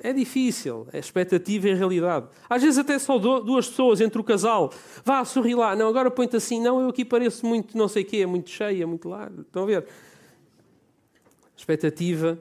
É 0.03 0.13
difícil, 0.13 0.87
é 0.93 0.99
expectativa 0.99 1.71
e 1.71 1.73
realidade. 1.73 2.27
Às 2.47 2.61
vezes 2.61 2.77
até 2.77 2.99
só 2.99 3.17
duas 3.17 3.71
pessoas 3.71 4.03
entre 4.03 4.21
o 4.21 4.23
casal. 4.23 4.71
Vá, 5.03 5.25
sorri 5.25 5.55
lá. 5.55 5.75
Não, 5.75 5.89
agora 5.89 6.11
põe-te 6.11 6.37
assim. 6.37 6.61
Não, 6.61 6.79
eu 6.79 6.91
aqui 6.91 7.07
pareço 7.07 7.47
muito 7.47 7.75
não 7.75 7.89
sei 7.89 8.03
o 8.03 8.07
quê, 8.07 8.27
muito 8.27 8.51
cheia, 8.51 8.87
muito 8.87 9.09
largo. 9.09 9.41
Estão 9.41 9.63
a 9.63 9.67
ver? 9.67 9.87
Expectativa 11.57 12.39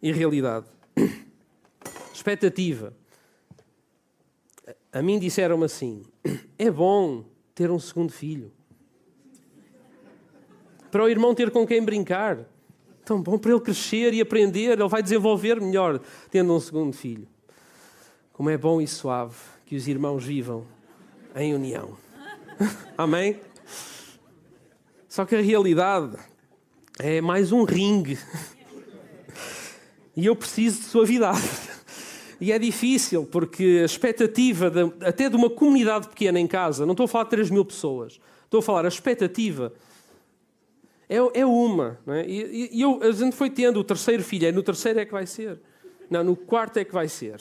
e 0.00 0.12
realidade 0.12 0.66
expectativa. 2.14 2.92
A 4.92 5.02
mim 5.02 5.18
disseram-me 5.18 5.64
assim: 5.64 6.04
é 6.56 6.70
bom 6.70 7.31
ter 7.54 7.70
um 7.70 7.78
segundo 7.78 8.12
filho. 8.12 8.52
Para 10.90 11.04
o 11.04 11.08
irmão 11.08 11.34
ter 11.34 11.50
com 11.50 11.66
quem 11.66 11.82
brincar. 11.82 12.38
Tão 13.04 13.20
bom 13.20 13.36
para 13.36 13.50
ele 13.50 13.60
crescer 13.60 14.14
e 14.14 14.20
aprender, 14.20 14.78
ele 14.78 14.88
vai 14.88 15.02
desenvolver 15.02 15.60
melhor 15.60 16.00
tendo 16.30 16.54
um 16.54 16.60
segundo 16.60 16.92
filho. 16.92 17.26
Como 18.32 18.48
é 18.48 18.56
bom 18.56 18.80
e 18.80 18.86
suave 18.86 19.34
que 19.66 19.74
os 19.74 19.88
irmãos 19.88 20.24
vivam 20.24 20.66
em 21.34 21.54
união. 21.54 21.96
Amém? 22.96 23.40
Só 25.08 25.24
que 25.24 25.34
a 25.34 25.40
realidade 25.40 26.16
é 26.98 27.20
mais 27.20 27.52
um 27.52 27.64
ringue. 27.64 28.18
E 30.14 30.26
eu 30.26 30.36
preciso 30.36 30.80
de 30.80 30.84
suavidade. 30.84 31.71
E 32.42 32.50
é 32.50 32.58
difícil, 32.58 33.24
porque 33.24 33.78
a 33.82 33.84
expectativa 33.84 34.68
de, 34.68 34.80
até 35.06 35.28
de 35.28 35.36
uma 35.36 35.48
comunidade 35.48 36.08
pequena 36.08 36.40
em 36.40 36.46
casa, 36.48 36.84
não 36.84 36.90
estou 36.90 37.04
a 37.04 37.08
falar 37.08 37.22
de 37.22 37.30
3 37.30 37.50
mil 37.50 37.64
pessoas, 37.64 38.18
estou 38.42 38.58
a 38.58 38.62
falar 38.62 38.84
a 38.84 38.88
expectativa 38.88 39.72
é, 41.08 41.40
é 41.40 41.46
uma. 41.46 42.00
É? 42.08 42.26
E, 42.26 42.70
e 42.72 42.82
eu, 42.82 43.00
a 43.00 43.12
gente 43.12 43.36
foi 43.36 43.48
tendo 43.48 43.78
o 43.78 43.84
terceiro 43.84 44.24
filho, 44.24 44.48
é 44.48 44.50
no 44.50 44.60
terceiro 44.60 44.98
é 44.98 45.04
que 45.04 45.12
vai 45.12 45.24
ser. 45.24 45.60
Não, 46.10 46.24
no 46.24 46.34
quarto 46.34 46.78
é 46.78 46.84
que 46.84 46.92
vai 46.92 47.06
ser. 47.06 47.40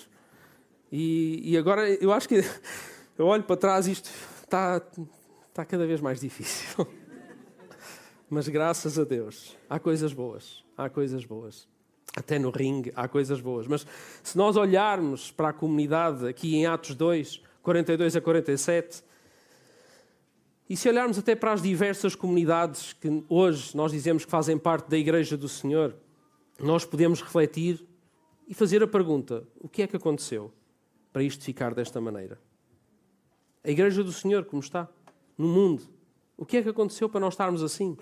E, 0.92 1.52
e 1.52 1.58
agora 1.58 1.90
eu 1.90 2.14
acho 2.14 2.30
que 2.30 2.44
eu 3.18 3.26
olho 3.26 3.42
para 3.42 3.58
trás 3.58 3.88
e 3.88 3.94
isto 3.94 4.12
está, 4.44 4.80
está 5.50 5.66
cada 5.66 5.88
vez 5.88 6.00
mais 6.00 6.20
difícil. 6.20 6.86
Mas 8.30 8.48
graças 8.48 9.00
a 9.00 9.04
Deus, 9.04 9.58
há 9.68 9.80
coisas 9.80 10.14
boas. 10.14 10.64
Há 10.78 10.90
coisas 10.92 11.26
boas. 11.26 11.68
Até 12.16 12.38
no 12.38 12.50
ringue 12.50 12.92
há 12.96 13.08
coisas 13.08 13.40
boas. 13.40 13.68
Mas 13.68 13.86
se 14.22 14.38
nós 14.38 14.58
olharmos 14.58 15.32
para 15.32 15.50
a 15.50 15.54
comunidade 15.54 16.28
aqui 16.28 16.56
em 16.56 16.66
Atos 16.66 16.96
2, 16.96 17.42
42 17.64 18.16
a 18.16 18.22
47, 18.22 19.04
e 20.70 20.78
se 20.78 20.88
olharmos 20.88 21.18
até 21.18 21.36
para 21.36 21.52
as 21.52 21.62
diversas 21.62 22.16
comunidades 22.16 22.94
que 22.94 23.24
hoje 23.28 23.76
nós 23.76 23.92
dizemos 23.92 24.24
que 24.24 24.32
fazem 24.32 24.58
parte 24.58 24.90
da 24.90 24.98
Igreja 24.98 25.36
do 25.36 25.50
Senhor, 25.50 25.96
nós 26.60 26.86
podemos 26.86 27.22
refletir 27.22 27.86
e 28.48 28.54
fazer 28.54 28.82
a 28.84 28.88
pergunta: 28.88 29.44
o 29.60 29.68
que 29.68 29.82
é 29.82 29.88
que 29.88 29.96
aconteceu 29.98 30.52
para 31.12 31.24
isto 31.24 31.44
ficar 31.44 31.74
desta 31.74 32.00
maneira? 32.00 32.40
A 33.64 33.70
Igreja 33.70 34.04
do 34.04 34.12
Senhor, 34.12 34.46
como 34.46 34.62
está? 34.62 34.90
No 35.38 35.48
mundo. 35.48 35.84
O 36.38 36.46
que 36.46 36.58
é 36.58 36.62
que 36.62 36.70
aconteceu 36.70 37.08
para 37.08 37.20
nós 37.20 37.34
estarmos 37.34 37.62
assim? 37.62 37.98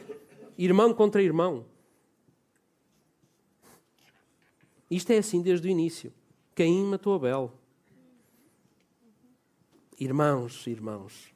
Irmão 0.57 0.93
contra 0.93 1.21
irmão. 1.21 1.65
Isto 4.89 5.11
é 5.11 5.17
assim 5.17 5.41
desde 5.41 5.67
o 5.67 5.71
início. 5.71 6.11
Caim 6.55 6.85
matou 6.85 7.13
Abel. 7.13 7.53
Irmãos, 9.99 10.65
irmãos, 10.65 11.31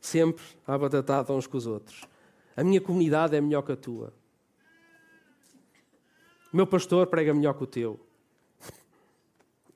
sempre 0.00 0.42
à 0.66 0.76
batatada 0.76 1.32
uns 1.32 1.46
com 1.46 1.56
os 1.56 1.66
outros. 1.66 2.02
A 2.56 2.64
minha 2.64 2.80
comunidade 2.80 3.36
é 3.36 3.40
melhor 3.40 3.62
que 3.62 3.72
a 3.72 3.76
tua. 3.76 4.12
O 6.52 6.56
meu 6.56 6.66
pastor 6.66 7.06
prega 7.06 7.32
melhor 7.32 7.54
que 7.54 7.62
o 7.62 7.66
teu. 7.66 8.00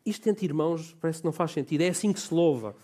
Isto 0.04 0.28
entre 0.28 0.44
irmãos 0.44 0.94
parece 1.00 1.20
que 1.20 1.24
não 1.24 1.32
faz 1.32 1.52
sentido. 1.52 1.82
É 1.82 1.88
assim 1.88 2.12
que 2.12 2.20
se 2.20 2.34
louva. 2.34 2.74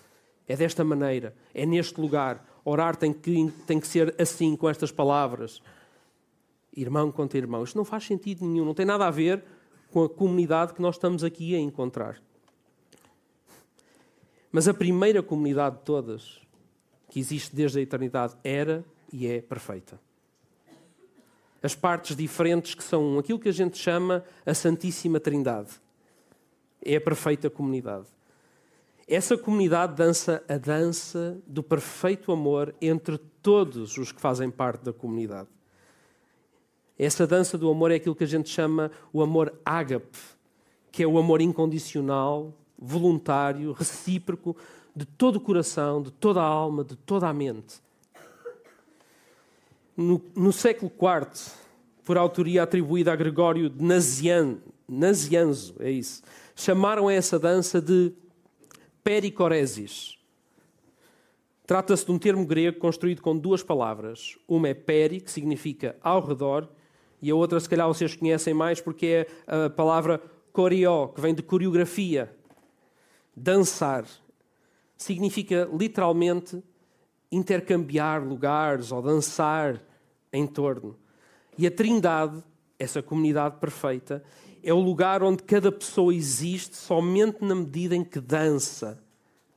É 0.46 0.56
desta 0.56 0.84
maneira. 0.84 1.34
É 1.52 1.66
neste 1.66 2.00
lugar. 2.00 2.46
Orar 2.64 2.96
tem 2.96 3.12
que, 3.12 3.50
tem 3.66 3.80
que 3.80 3.86
ser 3.86 4.14
assim, 4.20 4.56
com 4.56 4.68
estas 4.68 4.92
palavras. 4.92 5.60
Irmão 6.74 7.10
contra 7.10 7.36
irmão. 7.36 7.64
Isto 7.64 7.76
não 7.76 7.84
faz 7.84 8.04
sentido 8.04 8.46
nenhum. 8.46 8.64
Não 8.64 8.74
tem 8.74 8.86
nada 8.86 9.06
a 9.06 9.10
ver 9.10 9.44
com 9.90 10.04
a 10.04 10.08
comunidade 10.08 10.74
que 10.74 10.82
nós 10.82 10.96
estamos 10.96 11.24
aqui 11.24 11.54
a 11.54 11.58
encontrar. 11.58 12.20
Mas 14.52 14.66
a 14.66 14.74
primeira 14.74 15.22
comunidade 15.22 15.76
de 15.76 15.82
todas, 15.82 16.40
que 17.08 17.20
existe 17.20 17.54
desde 17.54 17.78
a 17.78 17.82
eternidade, 17.82 18.36
era 18.42 18.84
e 19.12 19.26
é 19.26 19.40
perfeita. 19.40 20.00
As 21.62 21.74
partes 21.74 22.16
diferentes 22.16 22.74
que 22.74 22.82
são 22.82 23.18
aquilo 23.18 23.38
que 23.38 23.48
a 23.48 23.52
gente 23.52 23.76
chama 23.76 24.24
a 24.46 24.54
Santíssima 24.54 25.20
Trindade. 25.20 25.70
É 26.82 26.96
a 26.96 27.00
perfeita 27.00 27.50
comunidade. 27.50 28.06
Essa 29.06 29.36
comunidade 29.36 29.94
dança 29.94 30.42
a 30.48 30.56
dança 30.56 31.38
do 31.46 31.62
perfeito 31.62 32.32
amor 32.32 32.74
entre 32.80 33.18
todos 33.42 33.98
os 33.98 34.12
que 34.12 34.20
fazem 34.20 34.50
parte 34.50 34.84
da 34.84 34.92
comunidade. 34.92 35.48
Essa 37.02 37.26
dança 37.26 37.56
do 37.56 37.70
amor 37.70 37.90
é 37.90 37.94
aquilo 37.94 38.14
que 38.14 38.24
a 38.24 38.26
gente 38.26 38.50
chama 38.50 38.90
o 39.10 39.22
amor 39.22 39.54
ágape, 39.64 40.18
que 40.92 41.02
é 41.02 41.06
o 41.06 41.16
amor 41.16 41.40
incondicional, 41.40 42.52
voluntário, 42.78 43.72
recíproco, 43.72 44.54
de 44.94 45.06
todo 45.06 45.36
o 45.36 45.40
coração, 45.40 46.02
de 46.02 46.10
toda 46.10 46.42
a 46.42 46.44
alma, 46.44 46.84
de 46.84 46.96
toda 46.96 47.26
a 47.26 47.32
mente. 47.32 47.80
No, 49.96 50.20
no 50.36 50.52
século 50.52 50.92
IV, 50.94 51.52
por 52.04 52.18
autoria 52.18 52.64
atribuída 52.64 53.14
a 53.14 53.16
Gregório 53.16 53.70
de 53.70 53.82
Nazian, 53.82 54.58
Nazianzo, 54.86 55.76
é 55.80 55.90
isso, 55.90 56.22
chamaram 56.54 57.08
essa 57.08 57.38
dança 57.38 57.80
de 57.80 58.12
pericoresis. 59.02 60.18
Trata-se 61.66 62.04
de 62.04 62.12
um 62.12 62.18
termo 62.18 62.44
grego 62.44 62.78
construído 62.78 63.22
com 63.22 63.34
duas 63.38 63.62
palavras. 63.62 64.36
Uma 64.46 64.68
é 64.68 64.74
peri, 64.74 65.18
que 65.22 65.30
significa 65.30 65.96
ao 66.02 66.22
redor, 66.22 66.68
e 67.22 67.30
a 67.30 67.34
outra, 67.34 67.60
se 67.60 67.68
calhar, 67.68 67.86
vocês 67.86 68.14
conhecem 68.14 68.54
mais 68.54 68.80
porque 68.80 69.26
é 69.46 69.64
a 69.64 69.70
palavra 69.70 70.20
coreó, 70.52 71.08
que 71.08 71.20
vem 71.20 71.34
de 71.34 71.42
coreografia. 71.42 72.34
Dançar. 73.36 74.04
Significa 74.96 75.68
literalmente 75.72 76.62
intercambiar 77.30 78.26
lugares 78.26 78.90
ou 78.90 79.00
dançar 79.00 79.80
em 80.32 80.46
torno. 80.46 80.96
E 81.56 81.66
a 81.66 81.70
Trindade, 81.70 82.42
essa 82.78 83.02
comunidade 83.02 83.56
perfeita, 83.58 84.22
é 84.62 84.72
o 84.72 84.80
lugar 84.80 85.22
onde 85.22 85.42
cada 85.42 85.70
pessoa 85.70 86.14
existe 86.14 86.76
somente 86.76 87.44
na 87.44 87.54
medida 87.54 87.94
em 87.94 88.04
que 88.04 88.20
dança, 88.20 89.02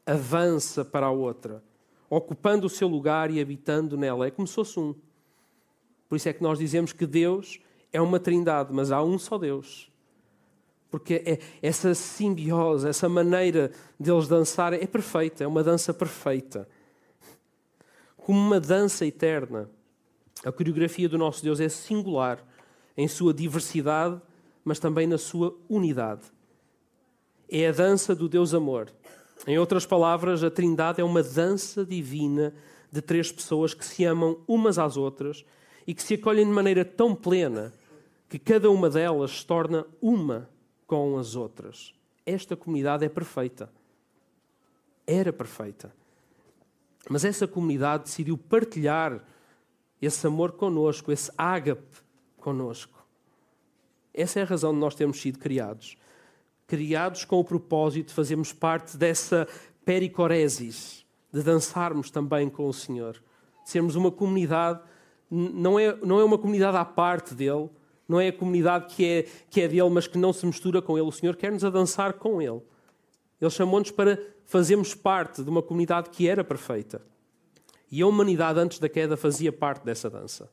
avança 0.06 0.84
para 0.86 1.08
a 1.08 1.12
outra, 1.12 1.64
ocupando 2.10 2.68
o 2.68 2.70
seu 2.70 2.88
lugar 2.88 3.32
e 3.32 3.42
habitando 3.42 3.98
nela. 3.98 4.28
É 4.28 4.32
como 4.32 4.48
se 4.48 4.54
fosse 4.54 4.80
um. 4.80 4.96
Por 6.14 6.18
isso 6.18 6.30
é 6.30 6.34
que 6.34 6.44
nós 6.44 6.60
dizemos 6.60 6.94
que 6.94 7.08
Deus 7.08 7.60
é 7.92 8.00
uma 8.00 8.20
trindade, 8.20 8.72
mas 8.72 8.92
há 8.92 9.02
um 9.02 9.18
só 9.18 9.36
Deus. 9.36 9.92
Porque 10.92 11.24
é, 11.26 11.40
essa 11.60 11.96
simbiose, 11.96 12.88
essa 12.88 13.10
maneira 13.10 13.72
deles 14.00 14.28
dançarem 14.28 14.80
é 14.80 14.86
perfeita, 14.86 15.44
é 15.44 15.48
uma 15.48 15.64
dança 15.64 15.92
perfeita. 15.92 16.70
Como 18.16 18.38
uma 18.40 18.60
dança 18.60 19.08
eterna. 19.08 19.68
A 20.46 20.52
coreografia 20.52 21.10
do 21.10 21.18
nosso 21.18 21.44
Deus 21.44 21.60
é 21.60 21.68
singular 21.68 22.46
em 22.96 23.08
sua 23.08 23.34
diversidade, 23.34 24.22
mas 24.64 24.78
também 24.78 25.08
na 25.08 25.18
sua 25.18 25.58
unidade. 25.68 26.22
É 27.50 27.70
a 27.70 27.72
dança 27.72 28.14
do 28.14 28.30
Deus 28.30 28.54
amor. 28.54 28.88
Em 29.48 29.58
outras 29.58 29.84
palavras, 29.84 30.44
a 30.44 30.52
Trindade 30.52 31.02
é 31.02 31.04
uma 31.04 31.24
dança 31.24 31.84
divina 31.84 32.54
de 32.92 33.02
três 33.02 33.32
pessoas 33.32 33.74
que 33.74 33.84
se 33.84 34.06
amam 34.06 34.38
umas 34.48 34.78
às 34.78 34.96
outras 34.96 35.44
e 35.86 35.94
que 35.94 36.04
se 36.04 36.16
acolhem 36.16 36.46
de 36.46 36.52
maneira 36.52 36.86
tão 36.86 37.16
plena 37.16 37.74
que 38.30 38.40
cada 38.40 38.70
uma 38.72 38.90
delas 38.90 39.40
se 39.40 39.46
torna 39.46 39.86
uma 40.02 40.50
com 40.88 41.18
as 41.18 41.36
outras. 41.36 41.94
Esta 42.26 42.56
comunidade 42.56 43.06
é 43.06 43.10
perfeita. 43.10 43.72
Era 45.06 45.34
perfeita. 45.34 45.94
Mas 47.10 47.26
essa 47.26 47.48
comunidade 47.48 48.06
decidiu 48.06 48.38
partilhar 48.38 49.24
esse 50.02 50.26
amor 50.26 50.54
conosco, 50.54 51.12
esse 51.12 51.32
ágape 51.38 51.98
conosco. 52.38 53.06
Essa 54.14 54.40
é 54.40 54.44
a 54.44 54.46
razão 54.46 54.74
de 54.74 54.80
nós 54.80 54.96
termos 54.96 55.22
sido 55.22 55.40
criados. 55.40 55.98
Criados 56.68 57.26
com 57.26 57.40
o 57.40 57.44
propósito 57.44 58.08
de 58.08 58.14
fazermos 58.14 58.54
parte 58.54 58.96
dessa 58.98 59.48
pericoresis, 59.84 61.06
de 61.32 61.42
dançarmos 61.42 62.10
também 62.10 62.50
com 62.50 62.68
o 62.68 62.74
Senhor. 62.74 63.22
De 63.64 63.70
sermos 63.70 63.96
uma 63.96 64.12
comunidade, 64.12 64.82
não 65.34 65.80
é, 65.80 65.96
não 66.06 66.20
é 66.20 66.24
uma 66.24 66.38
comunidade 66.38 66.78
à 66.78 66.86
parte 66.86 67.34
dele, 67.34 67.70
não 68.08 68.20
é 68.20 68.28
a 68.28 68.34
comunidade 68.34 68.94
que 68.94 69.06
é, 69.06 69.26
que 69.50 69.62
é 69.62 69.68
dele, 69.68 69.90
mas 69.90 70.06
que 70.06 70.18
não 70.18 70.32
se 70.32 70.46
mistura 70.46 70.82
com 70.82 70.98
ele. 70.98 71.08
O 71.08 71.12
Senhor 71.12 71.36
quer-nos 71.36 71.66
a 71.66 71.70
dançar 71.70 72.14
com 72.14 72.40
ele. 72.40 72.62
Ele 73.42 73.50
chamou-nos 73.50 73.90
para 73.90 74.20
fazermos 74.46 74.94
parte 74.94 75.42
de 75.42 75.50
uma 75.50 75.64
comunidade 75.64 76.10
que 76.10 76.28
era 76.28 76.44
perfeita. 76.44 77.02
E 77.92 78.02
a 78.02 78.08
humanidade, 78.08 78.60
antes 78.60 78.78
da 78.78 78.88
queda, 78.88 79.18
fazia 79.18 79.52
parte 79.52 79.84
dessa 79.84 80.10
dança. 80.10 80.50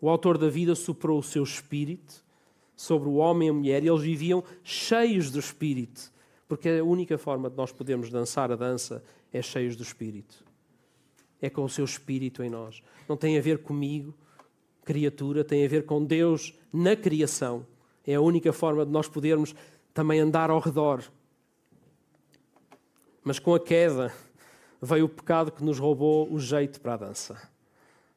O 0.00 0.08
autor 0.08 0.36
da 0.36 0.48
vida 0.48 0.74
soprou 0.74 1.18
o 1.18 1.22
seu 1.22 1.42
espírito 1.42 2.22
sobre 2.76 3.08
o 3.08 3.14
homem 3.14 3.48
e 3.48 3.50
a 3.50 3.54
mulher 3.54 3.84
e 3.84 3.88
eles 3.88 4.00
viviam 4.00 4.42
cheios 4.62 5.30
do 5.30 5.38
espírito, 5.38 6.10
porque 6.48 6.68
a 6.68 6.84
única 6.84 7.18
forma 7.18 7.50
de 7.50 7.56
nós 7.56 7.72
podermos 7.72 8.10
dançar 8.10 8.50
a 8.50 8.56
dança 8.56 9.02
é 9.32 9.42
cheios 9.42 9.76
do 9.76 9.82
espírito. 9.82 10.49
É 11.40 11.48
com 11.48 11.64
o 11.64 11.68
seu 11.68 11.84
espírito 11.84 12.42
em 12.42 12.50
nós. 12.50 12.82
Não 13.08 13.16
tem 13.16 13.38
a 13.38 13.40
ver 13.40 13.58
comigo, 13.58 14.14
criatura, 14.84 15.44
tem 15.44 15.64
a 15.64 15.68
ver 15.68 15.86
com 15.86 16.04
Deus 16.04 16.54
na 16.72 16.96
criação. 16.96 17.66
É 18.06 18.14
a 18.14 18.20
única 18.20 18.52
forma 18.52 18.84
de 18.84 18.92
nós 18.92 19.08
podermos 19.08 19.54
também 19.94 20.20
andar 20.20 20.50
ao 20.50 20.60
redor. 20.60 21.02
Mas 23.22 23.38
com 23.38 23.54
a 23.54 23.60
queda, 23.60 24.12
veio 24.80 25.04
o 25.04 25.08
pecado 25.08 25.52
que 25.52 25.62
nos 25.62 25.78
roubou 25.78 26.32
o 26.32 26.38
jeito 26.38 26.80
para 26.80 26.94
a 26.94 26.96
dança. 26.96 27.40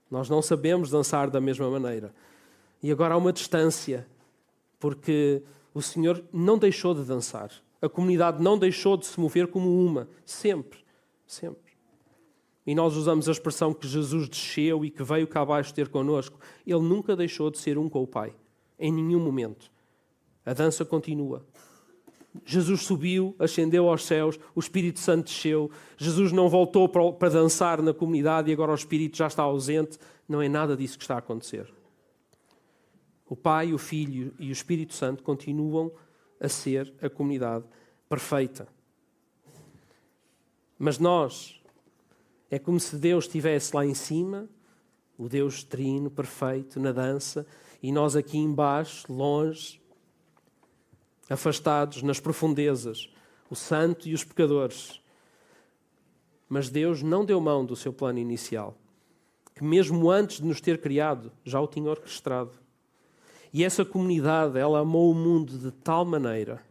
Nós 0.09 0.29
não 0.29 0.41
sabemos 0.41 0.89
dançar 0.89 1.29
da 1.29 1.41
mesma 1.41 1.69
maneira. 1.69 2.13
E 2.81 2.91
agora 2.91 3.15
há 3.15 3.17
uma 3.17 3.33
distância, 3.33 4.05
porque 4.79 5.41
o 5.73 5.81
Senhor 5.81 6.23
não 6.31 6.57
deixou 6.57 6.93
de 6.93 7.03
dançar. 7.03 7.51
A 7.81 7.89
comunidade 7.89 8.41
não 8.41 8.57
deixou 8.57 8.95
de 8.95 9.05
se 9.05 9.19
mover 9.19 9.47
como 9.47 9.85
uma, 9.85 10.07
sempre, 10.25 10.79
sempre. 11.25 11.62
E 12.65 12.73
nós 12.73 12.95
usamos 12.95 13.27
a 13.27 13.31
expressão 13.31 13.73
que 13.73 13.87
Jesus 13.87 14.29
desceu 14.29 14.85
e 14.85 14.89
que 14.89 15.03
veio 15.03 15.27
cá 15.27 15.41
abaixo 15.41 15.73
ter 15.73 15.89
connosco. 15.89 16.39
Ele 16.65 16.79
nunca 16.79 17.15
deixou 17.15 17.51
de 17.51 17.57
ser 17.57 17.77
um 17.77 17.89
com 17.89 18.01
o 18.01 18.07
Pai, 18.07 18.33
em 18.79 18.91
nenhum 18.91 19.19
momento. 19.19 19.69
A 20.45 20.53
dança 20.53 20.85
continua. 20.85 21.45
Jesus 22.45 22.81
subiu, 22.81 23.35
ascendeu 23.37 23.87
aos 23.87 24.05
céus, 24.05 24.39
o 24.55 24.59
Espírito 24.59 24.99
Santo 24.99 25.25
desceu. 25.25 25.69
Jesus 25.97 26.31
não 26.31 26.49
voltou 26.49 26.89
para 26.89 27.29
dançar 27.29 27.81
na 27.81 27.93
comunidade 27.93 28.49
e 28.49 28.53
agora 28.53 28.71
o 28.71 28.75
Espírito 28.75 29.17
já 29.17 29.27
está 29.27 29.43
ausente. 29.43 29.99
Não 30.27 30.41
é 30.41 30.49
nada 30.49 30.75
disso 30.75 30.97
que 30.97 31.03
está 31.03 31.15
a 31.15 31.19
acontecer. 31.19 31.71
O 33.29 33.35
Pai, 33.35 33.73
o 33.73 33.77
Filho 33.77 34.33
e 34.39 34.49
o 34.49 34.51
Espírito 34.51 34.93
Santo 34.93 35.21
continuam 35.21 35.91
a 36.39 36.49
ser 36.49 36.93
a 37.01 37.09
comunidade 37.09 37.65
perfeita. 38.09 38.67
Mas 40.77 40.97
nós, 40.97 41.61
é 42.53 42.59
como 42.59 42.79
se 42.79 42.97
Deus 42.97 43.25
estivesse 43.25 43.75
lá 43.75 43.83
em 43.83 43.95
cima, 43.95 44.47
o 45.17 45.27
Deus 45.27 45.63
trino, 45.63 46.11
perfeito, 46.11 46.79
na 46.79 46.91
dança, 46.91 47.47
e 47.81 47.91
nós 47.91 48.15
aqui 48.15 48.37
embaixo, 48.37 49.11
longe, 49.11 49.81
afastados 51.27 52.03
nas 52.03 52.19
profundezas, 52.19 53.09
o 53.49 53.55
santo 53.55 54.07
e 54.07 54.13
os 54.13 54.23
pecadores. 54.23 55.01
Mas 56.47 56.69
Deus 56.69 57.01
não 57.01 57.25
deu 57.25 57.41
mão 57.41 57.65
do 57.65 57.75
seu 57.75 57.91
plano 57.91 58.19
inicial, 58.19 58.77
que 59.55 59.63
mesmo 59.63 60.11
antes 60.11 60.37
de 60.37 60.45
nos 60.45 60.61
ter 60.61 60.79
criado, 60.79 61.31
já 61.43 61.59
o 61.59 61.65
tinha 61.65 61.89
orquestrado. 61.89 62.51
E 63.51 63.63
essa 63.63 63.83
comunidade, 63.83 64.59
ela 64.59 64.81
amou 64.81 65.09
o 65.09 65.15
mundo 65.15 65.57
de 65.57 65.71
tal 65.71 66.05
maneira 66.05 66.61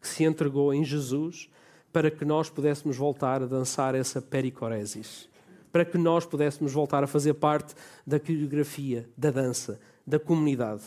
que 0.00 0.06
se 0.06 0.22
entregou 0.22 0.72
em 0.72 0.84
Jesus 0.84 1.50
para 1.92 2.12
que 2.12 2.24
nós 2.24 2.48
pudéssemos 2.48 2.96
voltar 2.96 3.42
a 3.42 3.46
dançar 3.46 3.96
essa 3.96 4.22
pericoresis, 4.22 5.31
para 5.72 5.84
que 5.84 5.96
nós 5.96 6.26
pudéssemos 6.26 6.72
voltar 6.72 7.02
a 7.02 7.06
fazer 7.06 7.34
parte 7.34 7.74
da 8.06 8.20
coreografia, 8.20 9.08
da 9.16 9.30
dança, 9.30 9.80
da 10.06 10.18
comunidade. 10.18 10.82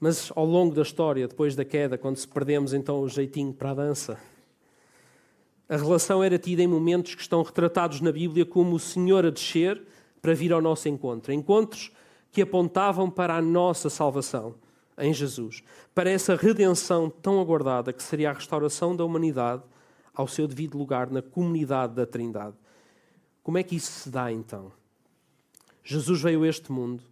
Mas 0.00 0.32
ao 0.34 0.46
longo 0.46 0.74
da 0.74 0.80
história, 0.80 1.28
depois 1.28 1.54
da 1.54 1.64
queda, 1.64 1.98
quando 1.98 2.16
se 2.16 2.26
perdemos 2.26 2.72
então 2.72 3.00
o 3.02 3.08
jeitinho 3.08 3.52
para 3.52 3.72
a 3.72 3.74
dança, 3.74 4.18
a 5.68 5.76
relação 5.76 6.24
era 6.24 6.38
tida 6.38 6.62
em 6.62 6.66
momentos 6.66 7.14
que 7.14 7.20
estão 7.20 7.42
retratados 7.42 8.00
na 8.00 8.10
Bíblia 8.10 8.46
como 8.46 8.74
o 8.74 8.80
Senhor 8.80 9.26
a 9.26 9.30
descer 9.30 9.80
para 10.22 10.34
vir 10.34 10.52
ao 10.52 10.62
nosso 10.62 10.88
encontro. 10.88 11.32
Encontros 11.32 11.92
que 12.32 12.42
apontavam 12.42 13.10
para 13.10 13.36
a 13.36 13.42
nossa 13.42 13.90
salvação 13.90 14.54
em 14.98 15.12
Jesus, 15.12 15.62
para 15.94 16.10
essa 16.10 16.34
redenção 16.34 17.10
tão 17.10 17.40
aguardada 17.40 17.92
que 17.92 18.02
seria 18.02 18.30
a 18.30 18.32
restauração 18.32 18.96
da 18.96 19.04
humanidade 19.04 19.62
ao 20.14 20.26
seu 20.26 20.46
devido 20.46 20.76
lugar 20.76 21.10
na 21.10 21.22
comunidade 21.22 21.94
da 21.94 22.06
Trindade. 22.06 22.56
Como 23.42 23.58
é 23.58 23.62
que 23.62 23.76
isso 23.76 23.90
se 23.90 24.10
dá 24.10 24.30
então? 24.32 24.72
Jesus 25.82 26.20
veio 26.20 26.42
a 26.42 26.48
este 26.48 26.70
mundo 26.70 27.02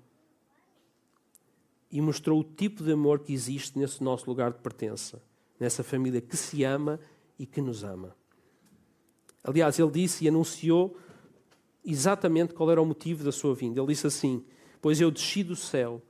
e 1.91 2.01
mostrou 2.01 2.41
o 2.41 2.45
tipo 2.45 2.85
de 2.85 2.93
amor 2.93 3.21
que 3.21 3.33
existe 3.33 3.79
nesse 3.79 4.03
nosso 4.03 4.29
lugar 4.29 4.53
de 4.53 4.59
pertença, 4.59 5.23
nessa 5.59 5.83
família 5.83 6.21
que 6.21 6.37
se 6.37 6.63
ama 6.65 7.01
e 7.39 7.47
que 7.47 7.61
nos 7.61 7.83
ama. 7.83 8.15
Aliás, 9.43 9.79
ele 9.79 9.91
disse 9.91 10.25
e 10.25 10.29
anunciou 10.29 10.97
exatamente 11.85 12.53
qual 12.53 12.71
era 12.71 12.83
o 12.83 12.85
motivo 12.85 13.25
da 13.25 13.33
sua 13.33 13.55
vinda. 13.55 13.81
Ele 13.81 13.89
disse 13.89 14.07
assim: 14.07 14.45
Pois 14.81 15.01
eu 15.01 15.11
desci 15.11 15.43
do 15.43 15.57
céu, 15.57 16.03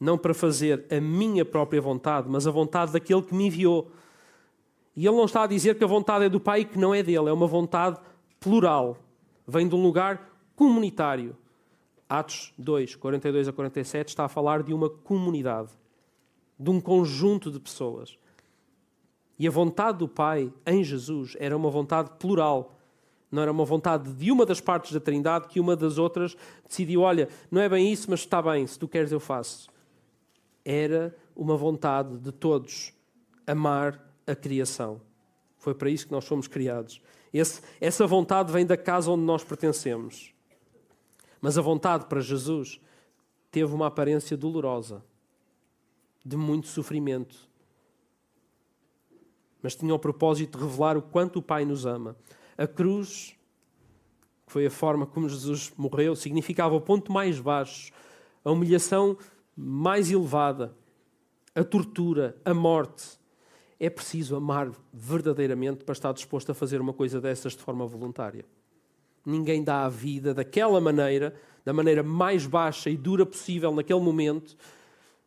não 0.00 0.16
para 0.16 0.32
fazer 0.32 0.86
a 0.90 1.00
minha 1.00 1.44
própria 1.44 1.80
vontade, 1.80 2.28
mas 2.28 2.46
a 2.46 2.50
vontade 2.50 2.92
daquele 2.92 3.22
que 3.22 3.34
me 3.34 3.46
enviou. 3.46 3.90
E 4.96 5.06
ele 5.06 5.16
não 5.16 5.26
está 5.26 5.42
a 5.42 5.46
dizer 5.46 5.76
que 5.76 5.84
a 5.84 5.86
vontade 5.86 6.24
é 6.24 6.28
do 6.28 6.40
Pai 6.40 6.60
e 6.60 6.64
que 6.64 6.78
não 6.78 6.94
é 6.94 7.02
dele, 7.02 7.28
é 7.28 7.32
uma 7.32 7.46
vontade 7.46 8.00
plural. 8.40 8.96
Vem 9.50 9.66
de 9.66 9.74
um 9.74 9.82
lugar 9.82 10.30
comunitário. 10.54 11.34
Atos 12.06 12.52
2, 12.58 12.96
42 12.96 13.48
a 13.48 13.52
47, 13.52 14.08
está 14.08 14.26
a 14.26 14.28
falar 14.28 14.62
de 14.62 14.74
uma 14.74 14.90
comunidade, 14.90 15.70
de 16.58 16.68
um 16.68 16.78
conjunto 16.78 17.50
de 17.50 17.58
pessoas. 17.58 18.18
E 19.38 19.48
a 19.48 19.50
vontade 19.50 19.98
do 19.98 20.08
Pai 20.08 20.52
em 20.66 20.84
Jesus 20.84 21.34
era 21.38 21.56
uma 21.56 21.70
vontade 21.70 22.10
plural. 22.18 22.78
Não 23.30 23.42
era 23.42 23.50
uma 23.50 23.64
vontade 23.64 24.12
de 24.12 24.30
uma 24.30 24.44
das 24.44 24.60
partes 24.60 24.92
da 24.92 25.00
Trindade 25.00 25.48
que 25.48 25.60
uma 25.60 25.74
das 25.74 25.96
outras 25.96 26.36
decidiu: 26.68 27.00
olha, 27.00 27.28
não 27.50 27.62
é 27.62 27.68
bem 27.68 27.90
isso, 27.90 28.10
mas 28.10 28.20
está 28.20 28.42
bem, 28.42 28.66
se 28.66 28.78
tu 28.78 28.86
queres 28.86 29.12
eu 29.12 29.20
faço. 29.20 29.70
Era 30.62 31.16
uma 31.34 31.56
vontade 31.56 32.18
de 32.18 32.32
todos 32.32 32.92
amar 33.46 34.12
a 34.26 34.34
criação. 34.34 35.00
Foi 35.56 35.74
para 35.74 35.88
isso 35.88 36.06
que 36.06 36.12
nós 36.12 36.26
fomos 36.26 36.46
criados. 36.46 37.00
Esse, 37.32 37.60
essa 37.80 38.06
vontade 38.06 38.52
vem 38.52 38.64
da 38.64 38.76
casa 38.76 39.10
onde 39.10 39.22
nós 39.22 39.44
pertencemos. 39.44 40.32
Mas 41.40 41.56
a 41.56 41.62
vontade 41.62 42.06
para 42.06 42.20
Jesus 42.20 42.80
teve 43.50 43.72
uma 43.72 43.86
aparência 43.86 44.36
dolorosa, 44.36 45.04
de 46.24 46.36
muito 46.36 46.68
sofrimento. 46.68 47.48
Mas 49.62 49.74
tinha 49.74 49.94
o 49.94 49.98
propósito 49.98 50.58
de 50.58 50.64
revelar 50.64 50.96
o 50.96 51.02
quanto 51.02 51.38
o 51.38 51.42
Pai 51.42 51.64
nos 51.64 51.86
ama. 51.86 52.16
A 52.56 52.66
cruz, 52.66 53.36
que 54.46 54.52
foi 54.52 54.66
a 54.66 54.70
forma 54.70 55.06
como 55.06 55.28
Jesus 55.28 55.72
morreu, 55.76 56.14
significava 56.14 56.74
o 56.74 56.80
ponto 56.80 57.12
mais 57.12 57.40
baixo, 57.40 57.92
a 58.44 58.50
humilhação 58.50 59.16
mais 59.56 60.10
elevada, 60.10 60.76
a 61.54 61.64
tortura, 61.64 62.36
a 62.44 62.54
morte. 62.54 63.18
É 63.80 63.88
preciso 63.88 64.34
amar 64.34 64.70
verdadeiramente 64.92 65.84
para 65.84 65.92
estar 65.92 66.12
disposto 66.12 66.50
a 66.50 66.54
fazer 66.54 66.80
uma 66.80 66.92
coisa 66.92 67.20
dessas 67.20 67.52
de 67.52 67.62
forma 67.62 67.86
voluntária. 67.86 68.44
Ninguém 69.24 69.62
dá 69.62 69.84
a 69.84 69.88
vida 69.88 70.34
daquela 70.34 70.80
maneira, 70.80 71.34
da 71.64 71.72
maneira 71.72 72.02
mais 72.02 72.46
baixa 72.46 72.90
e 72.90 72.96
dura 72.96 73.24
possível 73.24 73.72
naquele 73.74 74.00
momento, 74.00 74.56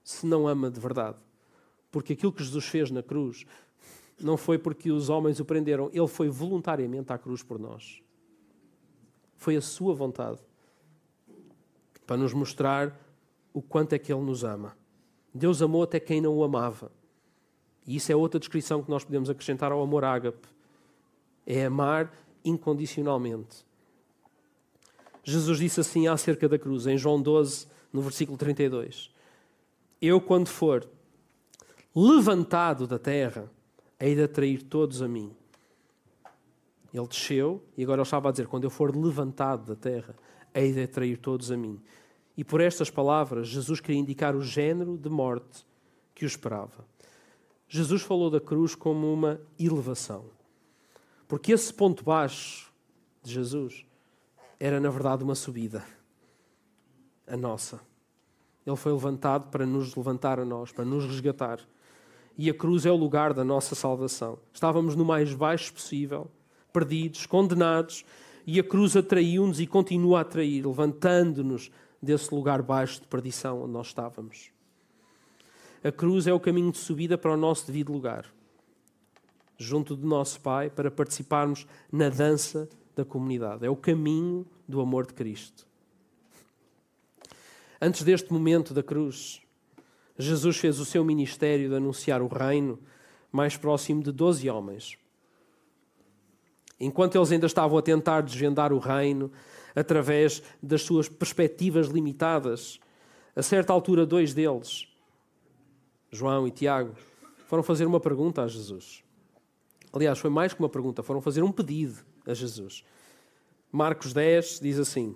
se 0.03 0.25
não 0.25 0.47
ama 0.47 0.69
de 0.69 0.79
verdade. 0.79 1.17
Porque 1.91 2.13
aquilo 2.13 2.31
que 2.31 2.43
Jesus 2.43 2.65
fez 2.65 2.89
na 2.89 3.03
cruz 3.03 3.45
não 4.19 4.37
foi 4.37 4.57
porque 4.57 4.91
os 4.91 5.09
homens 5.09 5.39
o 5.39 5.45
prenderam, 5.45 5.89
ele 5.93 6.07
foi 6.07 6.29
voluntariamente 6.29 7.11
à 7.11 7.17
cruz 7.17 7.43
por 7.43 7.59
nós. 7.59 8.01
Foi 9.35 9.55
a 9.55 9.61
sua 9.61 9.93
vontade 9.93 10.39
para 12.05 12.17
nos 12.17 12.33
mostrar 12.33 12.99
o 13.53 13.61
quanto 13.61 13.93
é 13.93 13.99
que 13.99 14.11
ele 14.11 14.21
nos 14.21 14.43
ama. 14.43 14.77
Deus 15.33 15.61
amou 15.61 15.83
até 15.83 15.99
quem 15.99 16.21
não 16.21 16.35
o 16.35 16.43
amava. 16.43 16.91
E 17.85 17.95
isso 17.95 18.11
é 18.11 18.15
outra 18.15 18.39
descrição 18.39 18.83
que 18.83 18.89
nós 18.89 19.03
podemos 19.03 19.29
acrescentar 19.29 19.71
ao 19.71 19.81
amor 19.81 20.03
ágape. 20.03 20.47
É 21.45 21.65
amar 21.65 22.11
incondicionalmente. 22.43 23.65
Jesus 25.23 25.59
disse 25.59 25.79
assim 25.79 26.07
acerca 26.07 26.47
da 26.49 26.57
cruz, 26.57 26.87
em 26.87 26.97
João 26.97 27.21
12, 27.21 27.67
no 27.91 28.01
versículo 28.01 28.37
32. 28.37 29.11
Eu, 30.01 30.19
quando 30.19 30.47
for 30.47 30.87
levantado 31.95 32.87
da 32.87 32.97
terra, 32.97 33.51
hei 33.99 34.15
de 34.15 34.23
atrair 34.23 34.63
todos 34.63 35.01
a 35.01 35.07
mim. 35.07 35.31
Ele 36.93 37.07
desceu 37.07 37.63
e 37.77 37.83
agora 37.83 38.01
ele 38.01 38.07
estava 38.07 38.29
a 38.29 38.31
dizer: 38.31 38.47
quando 38.47 38.63
eu 38.63 38.69
for 38.69 38.95
levantado 38.95 39.65
da 39.65 39.75
terra, 39.75 40.15
hei 40.53 40.73
de 40.73 40.83
atrair 40.83 41.17
todos 41.17 41.51
a 41.51 41.57
mim. 41.57 41.79
E 42.35 42.43
por 42.43 42.61
estas 42.61 42.89
palavras, 42.89 43.47
Jesus 43.47 43.79
queria 43.79 43.99
indicar 43.99 44.35
o 44.35 44.41
género 44.41 44.97
de 44.97 45.09
morte 45.09 45.65
que 46.15 46.25
o 46.25 46.27
esperava. 46.27 46.85
Jesus 47.73 48.01
falou 48.01 48.29
da 48.29 48.41
cruz 48.41 48.75
como 48.75 49.13
uma 49.13 49.39
elevação. 49.57 50.25
Porque 51.25 51.53
esse 51.53 51.73
ponto 51.73 52.03
baixo 52.03 52.69
de 53.23 53.31
Jesus 53.31 53.85
era, 54.59 54.77
na 54.77 54.89
verdade, 54.89 55.23
uma 55.23 55.35
subida. 55.35 55.81
A 57.25 57.37
nossa. 57.37 57.79
Ele 58.67 58.75
foi 58.75 58.91
levantado 58.91 59.49
para 59.49 59.65
nos 59.65 59.95
levantar 59.95 60.37
a 60.37 60.43
nós, 60.43 60.73
para 60.73 60.83
nos 60.83 61.05
resgatar. 61.05 61.61
E 62.37 62.49
a 62.49 62.53
cruz 62.53 62.85
é 62.85 62.91
o 62.91 62.97
lugar 62.97 63.33
da 63.33 63.45
nossa 63.45 63.73
salvação. 63.73 64.37
Estávamos 64.51 64.93
no 64.93 65.05
mais 65.05 65.33
baixo 65.33 65.71
possível, 65.71 66.29
perdidos, 66.73 67.25
condenados, 67.25 68.03
e 68.45 68.59
a 68.59 68.63
cruz 68.65 68.97
atraiu-nos 68.97 69.61
e 69.61 69.65
continua 69.65 70.17
a 70.17 70.21
atrair, 70.23 70.67
levantando-nos 70.67 71.71
desse 72.03 72.35
lugar 72.35 72.61
baixo 72.61 72.99
de 72.99 73.07
perdição 73.07 73.63
onde 73.63 73.71
nós 73.71 73.87
estávamos. 73.87 74.51
A 75.83 75.91
cruz 75.91 76.27
é 76.27 76.33
o 76.33 76.39
caminho 76.39 76.71
de 76.71 76.77
subida 76.77 77.17
para 77.17 77.33
o 77.33 77.37
nosso 77.37 77.65
devido 77.65 77.91
lugar, 77.91 78.31
junto 79.57 79.95
do 79.95 80.05
nosso 80.05 80.39
Pai, 80.39 80.69
para 80.69 80.91
participarmos 80.91 81.65
na 81.91 82.07
dança 82.07 82.69
da 82.95 83.03
comunidade. 83.03 83.65
É 83.65 83.69
o 83.69 83.75
caminho 83.75 84.45
do 84.67 84.79
amor 84.79 85.07
de 85.07 85.13
Cristo. 85.13 85.65
Antes 87.81 88.03
deste 88.03 88.31
momento 88.31 88.75
da 88.75 88.83
cruz, 88.83 89.41
Jesus 90.15 90.57
fez 90.57 90.79
o 90.79 90.85
seu 90.85 91.03
ministério 91.03 91.67
de 91.67 91.75
anunciar 91.75 92.21
o 92.21 92.27
reino 92.27 92.77
mais 93.31 93.57
próximo 93.57 94.03
de 94.03 94.11
doze 94.11 94.47
homens. 94.51 94.99
Enquanto 96.79 97.15
eles 97.15 97.31
ainda 97.31 97.47
estavam 97.47 97.77
a 97.77 97.81
tentar 97.81 98.21
desvendar 98.21 98.71
o 98.71 98.77
reino 98.77 99.31
através 99.75 100.43
das 100.61 100.83
suas 100.83 101.09
perspectivas 101.09 101.87
limitadas, 101.87 102.79
a 103.35 103.41
certa 103.41 103.73
altura, 103.73 104.05
dois 104.05 104.33
deles, 104.33 104.90
João 106.11 106.47
e 106.47 106.51
Tiago, 106.51 106.93
foram 107.47 107.63
fazer 107.63 107.85
uma 107.85 107.99
pergunta 107.99 108.43
a 108.43 108.47
Jesus. 108.47 109.03
Aliás, 109.93 110.19
foi 110.19 110.29
mais 110.29 110.53
que 110.53 110.59
uma 110.59 110.69
pergunta, 110.69 111.01
foram 111.01 111.21
fazer 111.21 111.41
um 111.43 111.51
pedido 111.51 111.99
a 112.25 112.33
Jesus. 112.33 112.83
Marcos 113.71 114.13
10 114.13 114.59
diz 114.59 114.77
assim: 114.77 115.15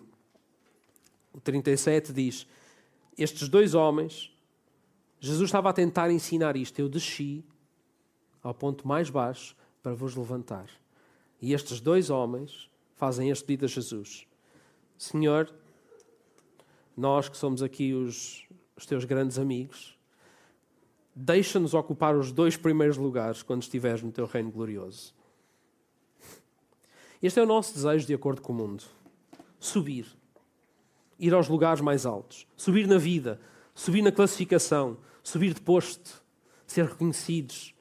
o 1.36 1.42
37 1.42 2.14
diz: 2.14 2.48
Estes 3.18 3.50
dois 3.50 3.74
homens, 3.74 4.32
Jesus 5.20 5.50
estava 5.50 5.70
a 5.70 5.74
tentar 5.74 6.10
ensinar 6.10 6.56
isto. 6.56 6.80
Eu 6.80 6.88
desci 6.88 7.44
ao 8.42 8.54
ponto 8.54 8.88
mais 8.88 9.10
baixo 9.10 9.56
para 9.84 9.94
vos 9.94 10.16
levantar. 10.16 10.70
E 11.42 11.54
estes 11.54 11.82
dois 11.82 12.10
homens 12.10 12.70
fazem 12.96 13.30
este 13.30 13.44
pedido 13.44 13.66
a 13.66 13.68
Jesus: 13.68 14.26
Senhor, 14.98 15.54
nós 16.96 17.28
que 17.28 17.36
somos 17.36 17.62
aqui 17.62 17.94
os, 17.94 18.48
os 18.78 18.86
teus 18.86 19.04
grandes 19.04 19.38
amigos, 19.38 19.95
deixa-nos 21.16 21.74
ocupar 21.74 22.16
os 22.16 22.32
dois 22.32 22.58
primeiros 22.58 22.98
lugares 22.98 23.42
quando 23.42 23.62
estiveres 23.62 24.04
no 24.04 24.12
teu 24.12 24.26
reino 24.26 24.52
glorioso. 24.52 25.14
Este 27.24 27.40
é 27.40 27.44
o 27.44 27.46
nosso 27.46 27.74
desejo 27.74 28.06
de 28.06 28.14
acordo 28.14 28.42
com 28.42 28.52
o 28.52 28.56
mundo: 28.56 28.84
subir, 29.58 30.06
ir 31.18 31.34
aos 31.34 31.48
lugares 31.48 31.80
mais 31.80 32.06
altos, 32.06 32.46
subir 32.58 32.86
na 32.86 32.98
vida, 32.98 33.40
subir 33.74 34.02
na 34.02 34.12
classificação, 34.12 34.98
subir 35.24 35.54
de 35.54 35.62
posto, 35.62 36.22
ser 36.68 36.86
reconhecidos, 36.86 37.74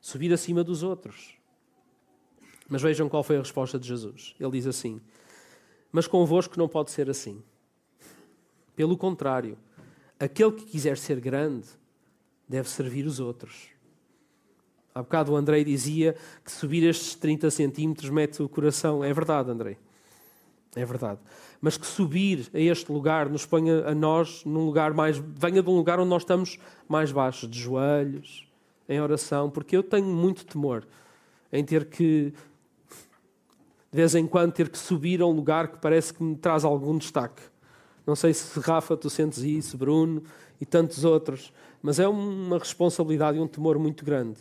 subir 0.00 0.32
acima 0.32 0.64
dos 0.64 0.82
outros. 0.82 1.36
Mas 2.68 2.82
vejam 2.82 3.08
qual 3.08 3.22
foi 3.22 3.36
a 3.36 3.40
resposta 3.40 3.78
de 3.78 3.86
Jesus. 3.86 4.34
Ele 4.38 4.50
diz 4.50 4.66
assim: 4.66 5.00
Mas 5.92 6.08
convosco 6.08 6.58
não 6.58 6.68
pode 6.68 6.90
ser 6.90 7.08
assim. 7.08 7.42
Pelo 8.74 8.96
contrário, 8.96 9.56
aquele 10.18 10.52
que 10.52 10.64
quiser 10.64 10.96
ser 10.96 11.20
grande 11.20 11.79
deve 12.50 12.68
servir 12.68 13.06
os 13.06 13.20
outros. 13.20 13.68
Há 14.92 15.00
bocado 15.02 15.32
o 15.32 15.36
Andrei 15.36 15.64
dizia 15.64 16.16
que 16.44 16.50
subir 16.50 16.82
estes 16.82 17.14
30 17.14 17.48
centímetros 17.48 18.10
mete 18.10 18.42
o 18.42 18.48
coração. 18.48 19.04
É 19.04 19.12
verdade, 19.14 19.52
Andrei. 19.52 19.78
É 20.74 20.84
verdade. 20.84 21.20
Mas 21.60 21.76
que 21.76 21.86
subir 21.86 22.50
a 22.52 22.58
este 22.58 22.90
lugar 22.90 23.28
nos 23.28 23.46
ponha 23.46 23.86
a 23.86 23.94
nós 23.94 24.44
num 24.44 24.66
lugar 24.66 24.92
mais. 24.92 25.16
venha 25.16 25.62
de 25.62 25.70
um 25.70 25.76
lugar 25.76 26.00
onde 26.00 26.10
nós 26.10 26.22
estamos 26.22 26.58
mais 26.88 27.12
baixos, 27.12 27.48
de 27.48 27.56
joelhos, 27.56 28.48
em 28.88 29.00
oração, 29.00 29.48
porque 29.48 29.76
eu 29.76 29.82
tenho 29.84 30.06
muito 30.06 30.44
temor 30.44 30.84
em 31.52 31.64
ter 31.64 31.84
que. 31.84 32.34
de 33.92 33.96
vez 33.96 34.16
em 34.16 34.26
quando, 34.26 34.52
ter 34.52 34.68
que 34.68 34.78
subir 34.78 35.22
a 35.22 35.26
um 35.26 35.32
lugar 35.32 35.68
que 35.68 35.78
parece 35.78 36.12
que 36.12 36.22
me 36.22 36.34
traz 36.34 36.64
algum 36.64 36.98
destaque. 36.98 37.42
Não 38.04 38.16
sei 38.16 38.34
se, 38.34 38.58
Rafa, 38.58 38.96
tu 38.96 39.08
sentes 39.08 39.38
isso, 39.38 39.78
Bruno 39.78 40.24
e 40.60 40.66
tantos 40.66 41.04
outros, 41.04 41.52
mas 41.82 41.98
é 41.98 42.08
uma 42.08 42.58
responsabilidade 42.58 43.38
e 43.38 43.40
um 43.40 43.48
temor 43.48 43.78
muito 43.78 44.04
grande 44.04 44.38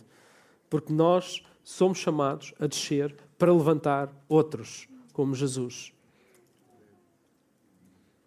porque 0.69 0.93
nós 0.93 1.41
somos 1.63 1.97
chamados 1.97 2.53
a 2.59 2.67
descer 2.67 3.15
para 3.37 3.53
levantar 3.53 4.13
outros, 4.27 4.87
como 5.11 5.33
Jesus. 5.33 5.91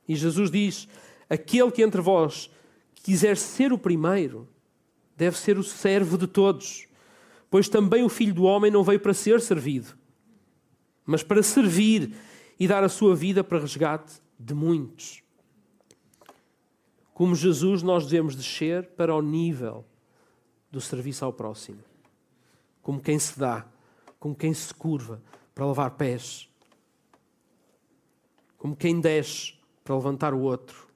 E 0.09 0.17
Jesus 0.17 0.51
diz: 0.51 0.89
aquele 1.31 1.71
que 1.71 1.83
entre 1.83 2.01
vós 2.01 2.51
quiser 2.95 3.37
ser 3.37 3.73
o 3.73 3.79
primeiro, 3.79 4.49
deve 5.17 5.39
ser 5.39 5.57
o 5.57 5.63
servo 5.63 6.19
de 6.19 6.27
todos, 6.27 6.89
pois 7.49 7.69
também 7.69 8.03
o 8.03 8.09
filho 8.09 8.35
do 8.35 8.45
homem 8.45 8.71
não 8.71 8.83
veio 8.83 9.01
para 9.01 9.15
ser 9.15 9.41
servido, 9.41 9.97
mas 11.07 11.23
para 11.23 11.43
servir 11.43 12.15
e 12.59 12.67
dar 12.67 12.83
a 12.83 12.89
sua 12.89 13.15
vida 13.15 13.45
para 13.45 13.61
resgate 13.61 14.21
de 14.39 14.55
muitos. 14.55 15.23
Como 17.23 17.37
Jesus, 17.37 17.85
nós 17.85 18.05
devemos 18.05 18.35
descer 18.35 18.85
para 18.97 19.15
o 19.15 19.23
nível 19.23 19.85
do 20.73 20.81
serviço 20.81 21.25
ao 21.25 21.33
próximo 21.33 21.79
como 22.83 23.01
quem 23.01 23.17
se 23.17 23.39
dá, 23.39 23.65
como 24.19 24.35
quem 24.35 24.53
se 24.53 24.75
curva 24.75 25.23
para 25.55 25.65
lavar 25.65 25.93
pés, 25.93 26.51
como 28.59 28.75
quem 28.75 29.01
desce 29.01 29.55
para 29.85 29.95
levantar 29.95 30.35
o 30.35 30.41
outro. 30.41 30.89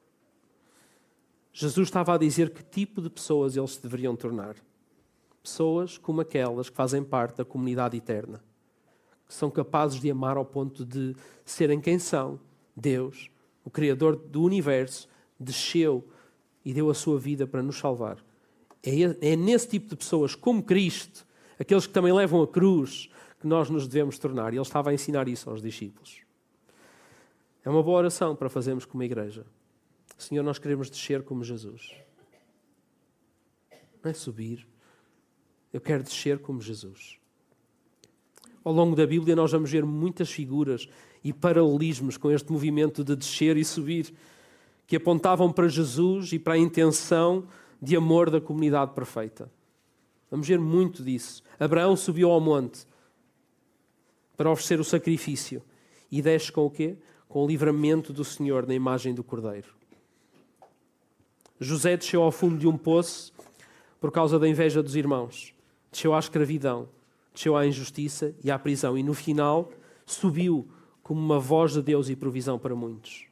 Jesus 1.52 1.86
estava 1.86 2.16
a 2.16 2.18
dizer 2.18 2.50
que 2.50 2.64
tipo 2.64 3.00
de 3.00 3.08
pessoas 3.08 3.56
eles 3.56 3.74
se 3.74 3.82
deveriam 3.84 4.16
tornar. 4.16 4.56
Pessoas 5.44 5.96
como 5.96 6.22
aquelas 6.22 6.68
que 6.68 6.74
fazem 6.74 7.04
parte 7.04 7.36
da 7.36 7.44
comunidade 7.44 7.96
eterna, 7.96 8.42
que 9.28 9.32
são 9.32 9.48
capazes 9.48 10.00
de 10.00 10.10
amar 10.10 10.36
ao 10.36 10.44
ponto 10.44 10.84
de 10.84 11.14
serem 11.44 11.80
quem 11.80 12.00
são. 12.00 12.40
Deus, 12.74 13.30
o 13.64 13.70
Criador 13.70 14.16
do 14.16 14.42
universo, 14.42 15.08
desceu 15.38 16.04
e 16.66 16.74
deu 16.74 16.90
a 16.90 16.94
sua 16.94 17.16
vida 17.16 17.46
para 17.46 17.62
nos 17.62 17.78
salvar. 17.78 18.18
É, 18.82 19.30
é 19.30 19.36
nesse 19.36 19.68
tipo 19.68 19.90
de 19.90 19.94
pessoas, 19.94 20.34
como 20.34 20.64
Cristo, 20.64 21.24
aqueles 21.60 21.86
que 21.86 21.92
também 21.92 22.12
levam 22.12 22.42
a 22.42 22.48
cruz, 22.48 23.08
que 23.40 23.46
nós 23.46 23.70
nos 23.70 23.86
devemos 23.86 24.18
tornar. 24.18 24.52
E 24.52 24.56
ele 24.56 24.62
estava 24.62 24.90
a 24.90 24.92
ensinar 24.92 25.28
isso 25.28 25.48
aos 25.48 25.62
discípulos. 25.62 26.22
É 27.64 27.70
uma 27.70 27.84
boa 27.84 27.98
oração 27.98 28.34
para 28.34 28.48
fazermos 28.48 28.84
como 28.84 29.00
igreja. 29.04 29.46
Senhor, 30.18 30.42
nós 30.42 30.58
queremos 30.58 30.90
descer 30.90 31.22
como 31.22 31.44
Jesus. 31.44 31.94
Não 34.02 34.10
é 34.10 34.14
subir. 34.14 34.66
Eu 35.72 35.80
quero 35.80 36.02
descer 36.02 36.40
como 36.40 36.60
Jesus. 36.60 37.16
Ao 38.64 38.72
longo 38.72 38.96
da 38.96 39.06
Bíblia, 39.06 39.36
nós 39.36 39.52
vamos 39.52 39.70
ver 39.70 39.84
muitas 39.84 40.32
figuras 40.32 40.88
e 41.22 41.32
paralelismos 41.32 42.16
com 42.16 42.28
este 42.32 42.50
movimento 42.50 43.04
de 43.04 43.14
descer 43.14 43.56
e 43.56 43.64
subir, 43.64 44.12
que 44.86 44.96
apontavam 44.96 45.52
para 45.52 45.68
Jesus 45.68 46.32
e 46.32 46.38
para 46.38 46.54
a 46.54 46.58
intenção 46.58 47.46
de 47.80 47.96
amor 47.96 48.30
da 48.30 48.40
comunidade 48.40 48.92
perfeita. 48.92 49.50
Vamos 50.30 50.46
ver 50.46 50.58
muito 50.58 51.02
disso. 51.02 51.42
Abraão 51.58 51.96
subiu 51.96 52.30
ao 52.30 52.40
monte 52.40 52.86
para 54.36 54.50
oferecer 54.50 54.80
o 54.80 54.84
sacrifício 54.84 55.62
e 56.10 56.20
desce 56.20 56.52
com 56.52 56.66
o 56.66 56.70
quê? 56.70 56.96
Com 57.28 57.44
o 57.44 57.46
livramento 57.46 58.12
do 58.12 58.24
Senhor 58.24 58.66
na 58.66 58.74
imagem 58.74 59.14
do 59.14 59.24
Cordeiro. 59.24 59.74
José 61.58 61.96
desceu 61.96 62.22
ao 62.22 62.30
fundo 62.30 62.58
de 62.58 62.66
um 62.66 62.76
poço 62.76 63.32
por 64.00 64.12
causa 64.12 64.38
da 64.38 64.46
inveja 64.46 64.82
dos 64.82 64.94
irmãos, 64.94 65.54
desceu 65.90 66.14
à 66.14 66.18
escravidão, 66.18 66.88
desceu 67.32 67.56
à 67.56 67.66
injustiça 67.66 68.34
e 68.44 68.50
à 68.50 68.58
prisão, 68.58 68.96
e 68.96 69.02
no 69.02 69.14
final 69.14 69.70
subiu 70.04 70.68
como 71.02 71.20
uma 71.20 71.38
voz 71.38 71.72
de 71.72 71.82
Deus 71.82 72.08
e 72.08 72.16
provisão 72.16 72.58
para 72.58 72.74
muitos. 72.74 73.26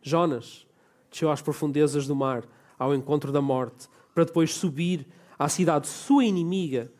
Jonas 0.00 0.67
desceu 1.10 1.30
às 1.30 1.42
profundezas 1.42 2.06
do 2.06 2.14
mar, 2.14 2.44
ao 2.78 2.94
encontro 2.94 3.32
da 3.32 3.40
morte, 3.40 3.88
para 4.14 4.24
depois 4.24 4.54
subir 4.54 5.06
à 5.38 5.48
cidade 5.48 5.86
sua 5.86 6.24
inimiga. 6.24 6.90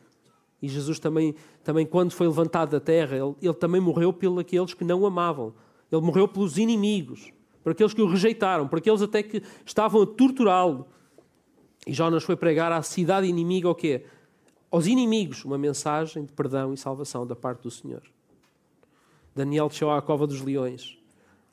E 0.61 0.67
Jesus 0.67 0.99
também, 0.99 1.35
também 1.63 1.85
quando 1.85 2.11
foi 2.11 2.27
levantado 2.27 2.71
da 2.71 2.79
terra, 2.79 3.15
ele, 3.15 3.35
ele 3.41 3.53
também 3.53 3.79
morreu 3.79 4.11
pelos 4.11 4.39
aqueles 4.39 4.73
que 4.73 4.83
não 4.83 5.05
amavam. 5.05 5.53
Ele 5.91 6.01
morreu 6.01 6.27
pelos 6.27 6.57
inimigos, 6.57 7.31
por 7.63 7.71
aqueles 7.71 7.93
que 7.93 8.01
o 8.01 8.07
rejeitaram, 8.07 8.67
por 8.67 8.79
aqueles 8.79 9.01
até 9.01 9.23
que 9.23 9.41
estavam 9.65 10.01
a 10.01 10.05
torturá-lo. 10.05 10.87
E 11.87 11.93
Jonas 11.93 12.23
foi 12.23 12.35
pregar 12.35 12.71
à 12.71 12.81
cidade 12.81 13.27
inimiga 13.27 13.69
o 13.69 13.75
quê? 13.75 14.05
Aos 14.69 14.85
inimigos, 14.85 15.43
uma 15.45 15.57
mensagem 15.57 16.25
de 16.25 16.33
perdão 16.33 16.73
e 16.73 16.77
salvação 16.77 17.25
da 17.25 17.35
parte 17.35 17.63
do 17.63 17.71
Senhor. 17.71 18.03
Daniel 19.35 19.69
desceu 19.69 19.89
à 19.89 20.01
cova 20.01 20.27
dos 20.27 20.41
leões, 20.41 20.97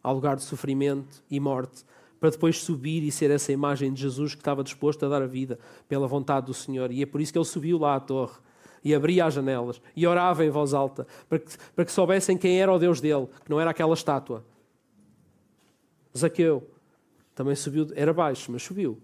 ao 0.03 0.15
lugar 0.15 0.37
de 0.37 0.43
sofrimento 0.43 1.23
e 1.31 1.39
morte, 1.41 1.85
para 2.27 2.33
depois 2.33 2.61
subir 2.61 3.05
e 3.05 3.13
ser 3.13 3.31
essa 3.31 3.53
imagem 3.53 3.93
de 3.93 4.01
Jesus 4.01 4.35
que 4.35 4.41
estava 4.41 4.65
disposto 4.65 5.07
a 5.07 5.09
dar 5.09 5.23
a 5.23 5.29
vida 5.29 5.61
pela 5.89 6.09
vontade 6.09 6.47
do 6.47 6.55
Senhor. 6.55 6.91
E 6.91 7.01
é 7.01 7.07
por 7.07 7.21
isso 7.21 7.33
que 7.33 7.39
ele 7.39 7.45
subiu 7.45 7.79
lá 7.79 7.95
à 7.95 8.01
torre 8.01 8.35
e 8.83 8.93
abria 8.93 9.27
as 9.27 9.35
janelas 9.35 9.81
e 9.95 10.05
orava 10.09 10.45
em 10.45 10.51
voz 10.51 10.75
alta 10.75 11.07
para 11.29 11.39
que, 11.39 11.57
para 11.73 11.85
que 11.85 11.93
soubessem 11.93 12.37
quem 12.37 12.61
era 12.61 12.73
o 12.73 12.81
Deus 12.81 13.01
dele, 13.01 13.29
que 13.45 13.49
não 13.49 13.61
era 13.61 13.71
aquela 13.71 13.95
estátua. 13.95 14.45
Zaqueu 16.19 16.69
também 17.33 17.55
subiu, 17.55 17.87
era 17.95 18.13
baixo, 18.13 18.51
mas 18.51 18.65
subiu. 18.65 19.01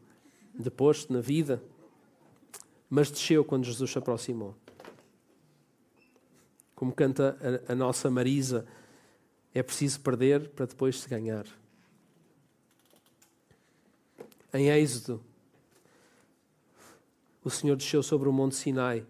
Depois, 0.52 1.06
na 1.06 1.20
vida, 1.20 1.62
mas 2.90 3.08
desceu 3.08 3.44
quando 3.44 3.62
Jesus 3.66 3.88
se 3.88 3.98
aproximou. 3.98 4.56
Como 6.74 6.90
canta 6.90 7.38
a, 7.68 7.72
a 7.72 7.74
nossa 7.76 8.10
Marisa, 8.10 8.66
é 9.54 9.62
preciso 9.62 10.00
perder 10.00 10.48
para 10.48 10.66
depois 10.66 11.00
se 11.00 11.08
ganhar. 11.08 11.46
Em 14.52 14.68
Êxodo, 14.68 15.22
o 17.42 17.50
Senhor 17.50 17.74
desceu 17.76 18.02
sobre 18.02 18.28
o 18.28 18.32
Monte 18.32 18.54
Sinai, 18.54 19.04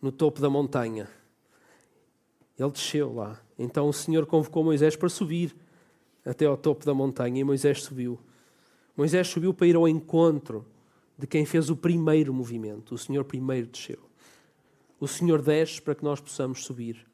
no 0.00 0.10
topo 0.10 0.40
da 0.40 0.48
montanha. 0.48 1.08
Ele 2.58 2.70
desceu 2.70 3.14
lá. 3.14 3.40
Então 3.58 3.88
o 3.88 3.92
Senhor 3.92 4.26
convocou 4.26 4.64
Moisés 4.64 4.96
para 4.96 5.08
subir 5.08 5.54
até 6.24 6.46
ao 6.46 6.56
topo 6.56 6.84
da 6.84 6.94
montanha 6.94 7.40
e 7.40 7.44
Moisés 7.44 7.82
subiu. 7.82 8.18
Moisés 8.96 9.28
subiu 9.28 9.54
para 9.54 9.66
ir 9.66 9.76
ao 9.76 9.86
encontro 9.86 10.66
de 11.16 11.26
quem 11.26 11.44
fez 11.44 11.70
o 11.70 11.76
primeiro 11.76 12.32
movimento. 12.32 12.94
O 12.94 12.98
Senhor 12.98 13.24
primeiro 13.24 13.66
desceu. 13.66 13.98
O 14.98 15.06
Senhor 15.06 15.42
desce 15.42 15.80
para 15.80 15.94
que 15.94 16.04
nós 16.04 16.20
possamos 16.20 16.64
subir. 16.64 17.06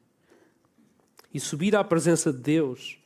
E 1.33 1.39
subir 1.39 1.75
à 1.75 1.83
presença 1.83 2.31
de 2.31 2.39
Deus 2.39 2.97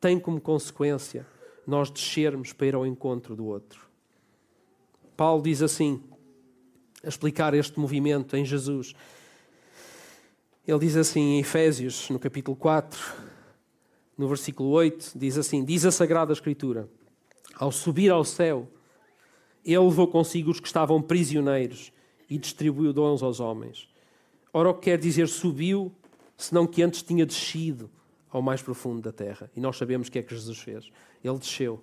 tem 0.00 0.18
como 0.18 0.40
consequência 0.40 1.26
nós 1.66 1.90
descermos 1.90 2.52
para 2.52 2.66
ir 2.66 2.74
ao 2.74 2.86
encontro 2.86 3.34
do 3.34 3.46
outro. 3.46 3.86
Paulo 5.16 5.42
diz 5.42 5.62
assim, 5.62 6.02
a 7.02 7.08
explicar 7.08 7.54
este 7.54 7.78
movimento 7.78 8.36
em 8.36 8.44
Jesus. 8.44 8.94
Ele 10.66 10.78
diz 10.78 10.96
assim 10.96 11.20
em 11.20 11.40
Efésios, 11.40 12.10
no 12.10 12.18
capítulo 12.18 12.56
4, 12.56 13.00
no 14.16 14.28
versículo 14.28 14.70
8, 14.70 15.12
diz 15.16 15.38
assim: 15.38 15.64
Diz 15.64 15.84
a 15.84 15.92
Sagrada 15.92 16.32
Escritura: 16.32 16.88
Ao 17.54 17.70
subir 17.70 18.10
ao 18.10 18.24
céu, 18.24 18.68
ele 19.64 19.78
levou 19.78 20.08
consigo 20.08 20.50
os 20.50 20.60
que 20.60 20.66
estavam 20.66 21.00
prisioneiros 21.00 21.92
e 22.28 22.38
distribuiu 22.38 22.92
dons 22.92 23.22
aos 23.22 23.40
homens. 23.40 23.88
Ora, 24.52 24.70
o 24.70 24.74
que 24.74 24.90
quer 24.90 24.98
dizer 24.98 25.28
subiu, 25.28 25.92
senão 26.36 26.66
que 26.66 26.82
antes 26.82 27.02
tinha 27.02 27.26
descido 27.26 27.90
ao 28.30 28.42
mais 28.42 28.62
profundo 28.62 29.02
da 29.02 29.12
terra. 29.12 29.50
E 29.54 29.60
nós 29.60 29.76
sabemos 29.76 30.08
o 30.08 30.10
que 30.10 30.18
é 30.18 30.22
que 30.22 30.34
Jesus 30.34 30.58
fez. 30.58 30.90
Ele 31.22 31.38
desceu. 31.38 31.82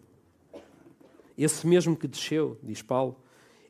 Esse 1.37 1.65
mesmo 1.65 1.95
que 1.95 2.07
desceu, 2.07 2.57
diz 2.61 2.81
Paulo, 2.81 3.17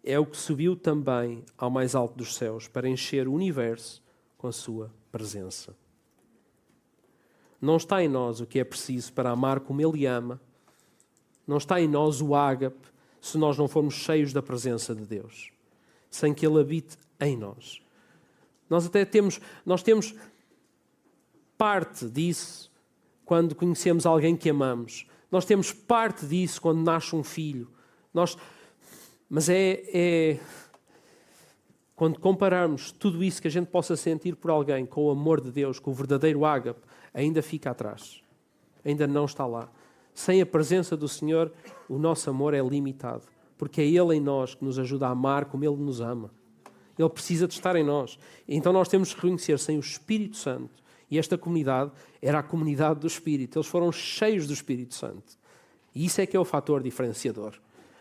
é 0.03 0.19
o 0.19 0.25
que 0.25 0.35
subiu 0.35 0.75
também 0.75 1.43
ao 1.57 1.69
mais 1.69 1.95
alto 1.95 2.17
dos 2.17 2.35
céus 2.35 2.67
para 2.67 2.89
encher 2.89 3.27
o 3.27 3.33
universo 3.33 4.03
com 4.37 4.47
a 4.47 4.51
sua 4.51 4.91
presença. 5.11 5.75
Não 7.61 7.77
está 7.77 8.03
em 8.03 8.09
nós 8.09 8.41
o 8.41 8.45
que 8.45 8.59
é 8.59 8.63
preciso 8.65 9.13
para 9.13 9.29
amar 9.29 9.61
como 9.61 9.79
Ele 9.79 10.05
ama. 10.05 10.41
Não 11.47 11.57
está 11.57 11.79
em 11.79 11.87
nós 11.87 12.19
o 12.19 12.35
ágape 12.35 12.91
se 13.21 13.37
nós 13.37 13.57
não 13.57 13.69
formos 13.69 13.93
cheios 13.93 14.33
da 14.33 14.41
presença 14.41 14.93
de 14.93 15.05
Deus, 15.05 15.49
sem 16.09 16.33
que 16.33 16.45
Ele 16.45 16.59
habite 16.59 16.97
em 17.21 17.37
nós. 17.37 17.81
Nós 18.69 18.85
até 18.85 19.05
temos, 19.05 19.39
nós 19.65 19.81
temos 19.81 20.13
parte 21.57 22.07
disso 22.07 22.71
quando 23.25 23.55
conhecemos 23.55 24.05
alguém 24.05 24.35
que 24.35 24.49
amamos. 24.49 25.05
Nós 25.31 25.45
temos 25.45 25.71
parte 25.71 26.25
disso 26.25 26.61
quando 26.61 26.83
nasce 26.83 27.15
um 27.15 27.23
filho. 27.23 27.69
Nós, 28.13 28.37
mas 29.29 29.49
é, 29.49 29.83
é 29.93 30.39
quando 31.95 32.19
compararmos 32.19 32.91
tudo 32.91 33.23
isso 33.23 33.41
que 33.41 33.47
a 33.47 33.51
gente 33.51 33.67
possa 33.67 33.95
sentir 33.95 34.35
por 34.35 34.51
alguém 34.51 34.85
com 34.85 35.05
o 35.05 35.11
amor 35.11 35.39
de 35.39 35.51
Deus, 35.51 35.79
com 35.79 35.91
o 35.91 35.93
verdadeiro 35.93 36.43
ágape, 36.43 36.81
ainda 37.13 37.41
fica 37.41 37.71
atrás. 37.71 38.21
Ainda 38.83 39.07
não 39.07 39.25
está 39.25 39.45
lá. 39.45 39.69
Sem 40.13 40.41
a 40.41 40.45
presença 40.45 40.97
do 40.97 41.07
Senhor, 41.07 41.51
o 41.87 41.97
nosso 41.97 42.29
amor 42.29 42.53
é 42.53 42.61
limitado, 42.61 43.23
porque 43.57 43.81
é 43.81 43.85
Ele 43.85 44.15
em 44.15 44.19
nós 44.19 44.53
que 44.53 44.63
nos 44.63 44.77
ajuda 44.77 45.07
a 45.07 45.11
amar 45.11 45.45
como 45.45 45.63
Ele 45.63 45.77
nos 45.77 46.01
ama. 46.01 46.29
Ele 46.97 47.09
precisa 47.09 47.47
de 47.47 47.53
estar 47.53 47.75
em 47.75 47.83
nós. 47.83 48.19
Então 48.47 48.71
nós 48.73 48.87
temos 48.87 49.09
que 49.13 49.15
reconhecer 49.15 49.57
sem 49.57 49.77
o 49.77 49.79
Espírito 49.79 50.37
Santo. 50.37 50.82
E 51.13 51.19
esta 51.19 51.37
comunidade 51.37 51.91
era 52.19 52.39
a 52.39 52.43
comunidade 52.43 53.01
do 53.01 53.05
Espírito. 53.05 53.59
Eles 53.59 53.67
foram 53.67 53.91
cheios 53.91 54.47
do 54.47 54.53
Espírito 54.53 54.95
Santo. 54.95 55.37
E 55.93 56.05
isso 56.05 56.19
é 56.19 56.25
que 56.25 56.35
é 56.35 56.39
o 56.39 56.43
fator 56.43 56.81
diferenciador. 56.81 57.53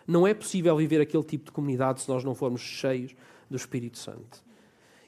Não 0.06 0.26
é 0.26 0.32
possível 0.32 0.74
viver 0.78 0.98
aquele 0.98 1.22
tipo 1.22 1.44
de 1.44 1.52
comunidade 1.52 2.00
se 2.00 2.08
nós 2.08 2.24
não 2.24 2.34
formos 2.34 2.62
cheios 2.62 3.14
do 3.50 3.56
Espírito 3.58 3.98
Santo. 3.98 4.42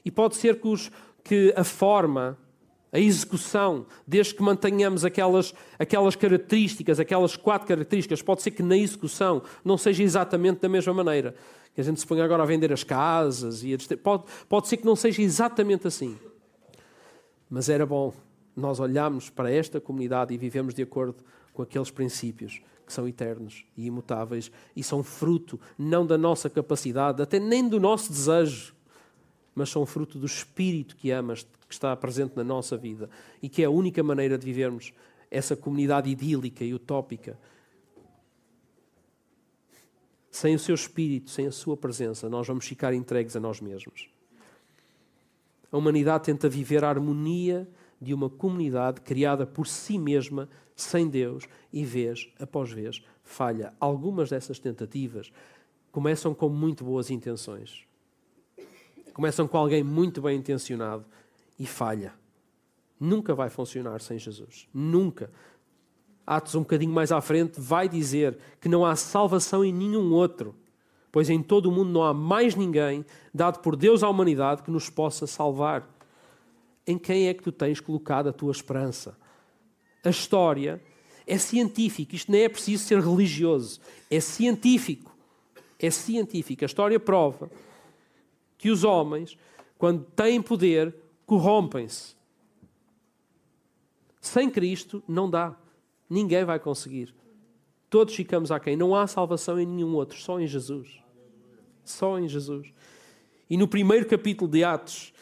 E 0.05 0.11
pode 0.11 0.35
ser 0.35 0.61
que, 0.61 0.67
os, 0.67 0.91
que 1.23 1.51
a 1.57 1.63
forma, 1.63 2.37
a 2.93 2.99
execução, 2.99 3.87
desde 4.05 4.35
que 4.35 4.43
mantenhamos 4.43 5.03
aquelas, 5.03 5.55
aquelas 5.79 6.15
características, 6.15 6.99
aquelas 6.99 7.35
quatro 7.35 7.67
características, 7.67 8.21
pode 8.21 8.43
ser 8.43 8.51
que 8.51 8.61
na 8.61 8.77
execução 8.77 9.41
não 9.63 9.79
seja 9.79 10.03
exatamente 10.03 10.61
da 10.61 10.69
mesma 10.69 10.93
maneira. 10.93 11.33
Que 11.73 11.81
a 11.81 11.83
gente 11.83 11.99
se 11.99 12.05
ponha 12.05 12.23
agora 12.23 12.43
a 12.43 12.45
vender 12.45 12.71
as 12.71 12.83
casas 12.83 13.63
e 13.63 13.73
a 13.73 13.97
pode, 13.97 14.25
pode 14.47 14.67
ser 14.67 14.77
que 14.77 14.85
não 14.85 14.95
seja 14.95 15.23
exatamente 15.23 15.87
assim. 15.87 16.15
Mas 17.55 17.69
era 17.69 17.85
bom 17.85 18.13
nós 18.53 18.81
olharmos 18.81 19.29
para 19.29 19.49
esta 19.49 19.79
comunidade 19.79 20.33
e 20.33 20.37
vivemos 20.37 20.73
de 20.73 20.81
acordo 20.81 21.23
com 21.53 21.61
aqueles 21.61 21.89
princípios 21.89 22.61
que 22.85 22.91
são 22.91 23.07
eternos 23.07 23.63
e 23.77 23.85
imutáveis 23.85 24.51
e 24.75 24.83
são 24.83 25.01
fruto 25.01 25.57
não 25.77 26.05
da 26.05 26.17
nossa 26.17 26.49
capacidade, 26.49 27.21
até 27.21 27.39
nem 27.39 27.65
do 27.65 27.79
nosso 27.79 28.11
desejo, 28.11 28.75
mas 29.55 29.69
são 29.69 29.85
fruto 29.85 30.19
do 30.19 30.25
Espírito 30.25 30.97
que 30.97 31.11
amas, 31.11 31.47
que 31.65 31.73
está 31.73 31.95
presente 31.95 32.35
na 32.35 32.43
nossa 32.43 32.75
vida 32.75 33.09
e 33.41 33.47
que 33.47 33.61
é 33.61 33.65
a 33.67 33.71
única 33.71 34.03
maneira 34.03 34.37
de 34.37 34.45
vivermos 34.45 34.91
essa 35.31 35.55
comunidade 35.55 36.09
idílica 36.09 36.61
e 36.61 36.73
utópica. 36.73 37.39
Sem 40.29 40.55
o 40.55 40.59
seu 40.59 40.75
Espírito, 40.75 41.29
sem 41.29 41.47
a 41.47 41.53
sua 41.53 41.77
presença, 41.77 42.27
nós 42.27 42.45
vamos 42.45 42.67
ficar 42.67 42.93
entregues 42.93 43.33
a 43.33 43.39
nós 43.39 43.61
mesmos. 43.61 44.13
A 45.71 45.77
humanidade 45.77 46.25
tenta 46.25 46.47
viver 46.47 46.83
a 46.83 46.89
harmonia 46.89 47.67
de 48.01 48.13
uma 48.13 48.29
comunidade 48.29 49.01
criada 49.01 49.45
por 49.45 49.67
si 49.67 49.97
mesma, 49.97 50.49
sem 50.75 51.07
Deus, 51.07 51.47
e 51.71 51.83
vez 51.83 52.29
após 52.39 52.71
vez 52.71 53.03
falha. 53.23 53.73
Algumas 53.79 54.29
dessas 54.29 54.59
tentativas 54.59 55.31
começam 55.91 56.33
com 56.33 56.49
muito 56.49 56.83
boas 56.83 57.09
intenções. 57.09 57.85
Começam 59.13 59.47
com 59.47 59.57
alguém 59.57 59.83
muito 59.83 60.21
bem 60.21 60.37
intencionado 60.37 61.05
e 61.57 61.65
falha. 61.65 62.13
Nunca 62.99 63.33
vai 63.33 63.49
funcionar 63.49 64.01
sem 64.01 64.19
Jesus. 64.19 64.67
Nunca. 64.73 65.31
Atos 66.27 66.55
um 66.55 66.61
bocadinho 66.61 66.91
mais 66.91 67.11
à 67.11 67.21
frente 67.21 67.59
vai 67.59 67.87
dizer 67.87 68.37
que 68.59 68.67
não 68.67 68.85
há 68.85 68.95
salvação 68.95 69.63
em 69.63 69.71
nenhum 69.71 70.11
outro, 70.11 70.55
pois 71.15 71.29
em 71.29 71.41
todo 71.41 71.67
o 71.67 71.71
mundo 71.71 71.91
não 71.91 72.03
há 72.03 72.13
mais 72.13 72.55
ninguém 72.55 73.05
dado 73.33 73.61
por 73.61 73.77
Deus 73.77 74.03
à 74.03 74.09
humanidade 74.09 74.63
que 74.63 74.69
nos 74.69 74.89
possa 74.89 75.25
salvar 75.25 75.87
em 76.85 76.97
quem 76.97 77.29
é 77.29 77.33
que 77.33 77.41
tu 77.41 77.53
tens 77.53 77.79
colocado 77.79 78.27
a 78.27 78.33
tua 78.33 78.51
esperança. 78.51 79.17
A 80.03 80.09
história 80.09 80.83
é 81.25 81.37
científica, 81.37 82.17
isto 82.17 82.29
nem 82.29 82.41
é 82.41 82.49
preciso 82.49 82.83
ser 82.83 82.99
religioso, 82.99 83.79
é 84.11 84.19
científico. 84.19 85.15
É 85.79 85.89
científico. 85.89 86.65
A 86.65 86.67
história 86.67 86.99
prova 86.99 87.49
que 88.57 88.69
os 88.69 88.83
homens, 88.83 89.37
quando 89.77 90.03
têm 90.17 90.41
poder, 90.41 90.93
corrompem-se. 91.25 92.13
Sem 94.19 94.49
Cristo 94.49 95.01
não 95.07 95.29
dá. 95.29 95.55
Ninguém 96.09 96.43
vai 96.43 96.59
conseguir. 96.59 97.15
Todos 97.89 98.13
ficamos 98.13 98.51
aquém. 98.51 98.75
Não 98.75 98.93
há 98.93 99.07
salvação 99.07 99.57
em 99.57 99.65
nenhum 99.65 99.95
outro, 99.95 100.19
só 100.19 100.41
em 100.41 100.45
Jesus. 100.45 101.04
Só 101.85 102.19
em 102.19 102.27
Jesus. 102.27 102.67
E 103.49 103.57
no 103.57 103.67
primeiro 103.67 104.05
capítulo 104.07 104.49
de 104.49 104.63
Atos, 104.63 105.13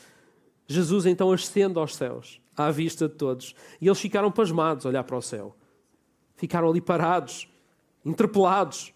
Jesus 0.67 1.05
então 1.05 1.31
ascende 1.31 1.77
aos 1.77 1.95
céus, 1.95 2.41
à 2.55 2.71
vista 2.71 3.07
de 3.07 3.15
todos. 3.15 3.53
E 3.81 3.87
eles 3.87 3.99
ficaram 3.99 4.31
pasmados 4.31 4.85
a 4.85 4.89
olhar 4.89 5.03
para 5.03 5.17
o 5.17 5.21
céu. 5.21 5.55
Ficaram 6.35 6.69
ali 6.69 6.81
parados, 6.81 7.47
interpelados. 8.05 8.93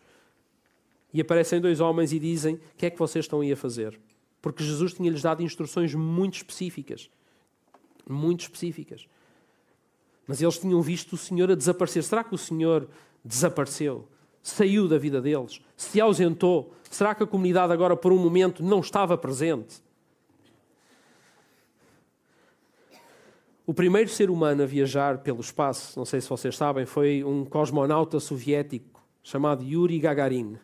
E 1.14 1.22
aparecem 1.22 1.62
dois 1.62 1.80
homens 1.80 2.14
e 2.14 2.20
dizem: 2.20 2.56
O 2.56 2.62
que 2.78 2.86
é 2.86 2.90
que 2.90 2.98
vocês 3.00 3.26
estão 3.26 3.42
aí 3.42 3.52
a 3.52 3.58
fazer? 3.58 4.00
Porque 4.42 4.64
Jesus 4.64 4.94
tinha-lhes 4.94 5.22
dado 5.22 5.44
instruções 5.44 5.94
muito 5.94 6.36
específicas. 6.36 7.10
Muito 8.10 8.42
específicas. 8.42 9.08
Mas 10.26 10.42
eles 10.42 10.58
tinham 10.58 10.82
visto 10.82 11.14
o 11.14 11.18
Senhor 11.18 11.52
a 11.52 11.56
desaparecer. 11.56 12.04
Será 12.04 12.24
que 12.24 12.36
o 12.36 12.38
Senhor 12.38 12.88
desapareceu? 13.24 14.08
Saiu 14.48 14.88
da 14.88 14.98
vida 14.98 15.22
deles? 15.22 15.60
Se 15.76 16.00
ausentou? 16.00 16.72
Será 16.90 17.14
que 17.14 17.22
a 17.22 17.28
comunidade 17.28 17.74
agora, 17.74 17.98
por 17.98 18.14
um 18.14 18.18
momento, 18.18 18.64
não 18.64 18.80
estava 18.80 19.18
presente? 19.18 19.84
O 23.66 23.74
primeiro 23.74 24.10
ser 24.10 24.30
humano 24.30 24.64
a 24.64 24.66
viajar 24.66 25.18
pelo 25.18 25.42
espaço, 25.42 26.00
não 26.00 26.06
sei 26.06 26.22
se 26.22 26.30
vocês 26.30 26.56
sabem, 26.56 26.86
foi 26.86 27.26
um 27.26 27.44
cosmonauta 27.44 28.22
soviético 28.22 29.04
chamado 29.22 29.66
Yuri 29.66 30.00
Gagarin. 30.00 30.58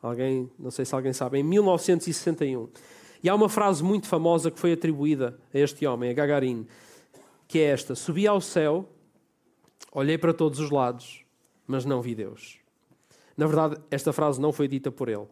Alguém, 0.00 0.50
não 0.58 0.70
sei 0.70 0.86
se 0.86 0.94
alguém 0.94 1.12
sabe, 1.12 1.40
em 1.40 1.42
1961. 1.42 2.70
E 3.22 3.28
há 3.28 3.34
uma 3.34 3.50
frase 3.50 3.84
muito 3.84 4.06
famosa 4.06 4.50
que 4.50 4.58
foi 4.58 4.72
atribuída 4.72 5.38
a 5.52 5.58
este 5.58 5.86
homem, 5.86 6.08
a 6.08 6.14
Gagarin, 6.14 6.66
que 7.46 7.58
é 7.58 7.64
esta: 7.64 7.94
Subi 7.94 8.26
ao 8.26 8.40
céu, 8.40 8.88
olhei 9.92 10.16
para 10.16 10.32
todos 10.32 10.58
os 10.58 10.70
lados, 10.70 11.22
mas 11.66 11.84
não 11.84 12.00
vi 12.00 12.14
Deus. 12.14 12.59
Na 13.40 13.46
verdade, 13.46 13.80
esta 13.90 14.12
frase 14.12 14.38
não 14.38 14.52
foi 14.52 14.68
dita 14.68 14.92
por 14.92 15.08
ele. 15.08 15.26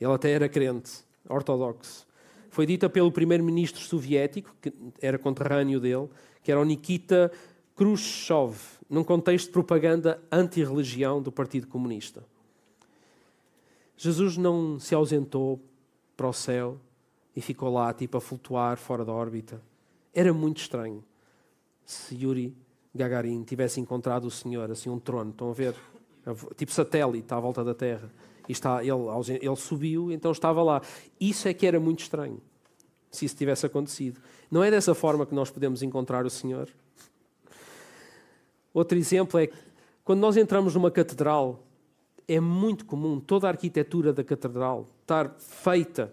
Ele 0.00 0.12
até 0.12 0.32
era 0.32 0.48
crente, 0.48 1.04
ortodoxo. 1.28 2.04
Foi 2.50 2.66
dita 2.66 2.90
pelo 2.90 3.12
primeiro-ministro 3.12 3.80
soviético, 3.82 4.52
que 4.60 4.74
era 5.00 5.16
conterrâneo 5.16 5.78
dele, 5.78 6.08
que 6.42 6.50
era 6.50 6.60
o 6.60 6.64
Nikita 6.64 7.30
Khrushchev, 7.76 8.56
num 8.90 9.04
contexto 9.04 9.46
de 9.46 9.52
propaganda 9.52 10.20
anti-religião 10.32 11.22
do 11.22 11.30
Partido 11.30 11.68
Comunista. 11.68 12.24
Jesus 13.96 14.36
não 14.36 14.80
se 14.80 14.92
ausentou 14.92 15.60
para 16.16 16.26
o 16.26 16.32
céu 16.32 16.80
e 17.36 17.40
ficou 17.40 17.72
lá, 17.72 17.94
tipo, 17.94 18.16
a 18.16 18.20
flutuar 18.20 18.76
fora 18.76 19.04
da 19.04 19.12
órbita. 19.12 19.62
Era 20.12 20.34
muito 20.34 20.62
estranho 20.62 21.04
se 21.84 22.16
Yuri 22.16 22.56
Gagarin 22.92 23.44
tivesse 23.44 23.78
encontrado 23.78 24.24
o 24.24 24.32
Senhor, 24.32 24.68
assim, 24.68 24.90
um 24.90 24.98
trono, 24.98 25.30
estão 25.30 25.48
a 25.50 25.54
ver? 25.54 25.76
Tipo 26.56 26.72
satélite 26.72 27.32
à 27.32 27.38
volta 27.38 27.62
da 27.62 27.74
Terra. 27.74 28.10
E 28.48 28.52
está, 28.52 28.82
ele, 28.82 28.92
ele 29.40 29.56
subiu, 29.56 30.10
então 30.10 30.32
estava 30.32 30.62
lá. 30.62 30.82
Isso 31.20 31.48
é 31.48 31.54
que 31.54 31.66
era 31.66 31.78
muito 31.78 32.00
estranho, 32.00 32.40
se 33.10 33.24
isso 33.24 33.36
tivesse 33.36 33.66
acontecido. 33.66 34.20
Não 34.50 34.62
é 34.62 34.70
dessa 34.70 34.94
forma 34.94 35.26
que 35.26 35.34
nós 35.34 35.50
podemos 35.50 35.82
encontrar 35.82 36.24
o 36.24 36.30
Senhor? 36.30 36.68
Outro 38.72 38.96
exemplo 38.98 39.40
é 39.40 39.46
que, 39.46 39.56
quando 40.04 40.20
nós 40.20 40.36
entramos 40.36 40.74
numa 40.74 40.90
catedral, 40.90 41.64
é 42.28 42.38
muito 42.40 42.84
comum 42.84 43.18
toda 43.18 43.46
a 43.46 43.50
arquitetura 43.50 44.12
da 44.12 44.22
catedral 44.22 44.86
estar 45.00 45.34
feita 45.38 46.12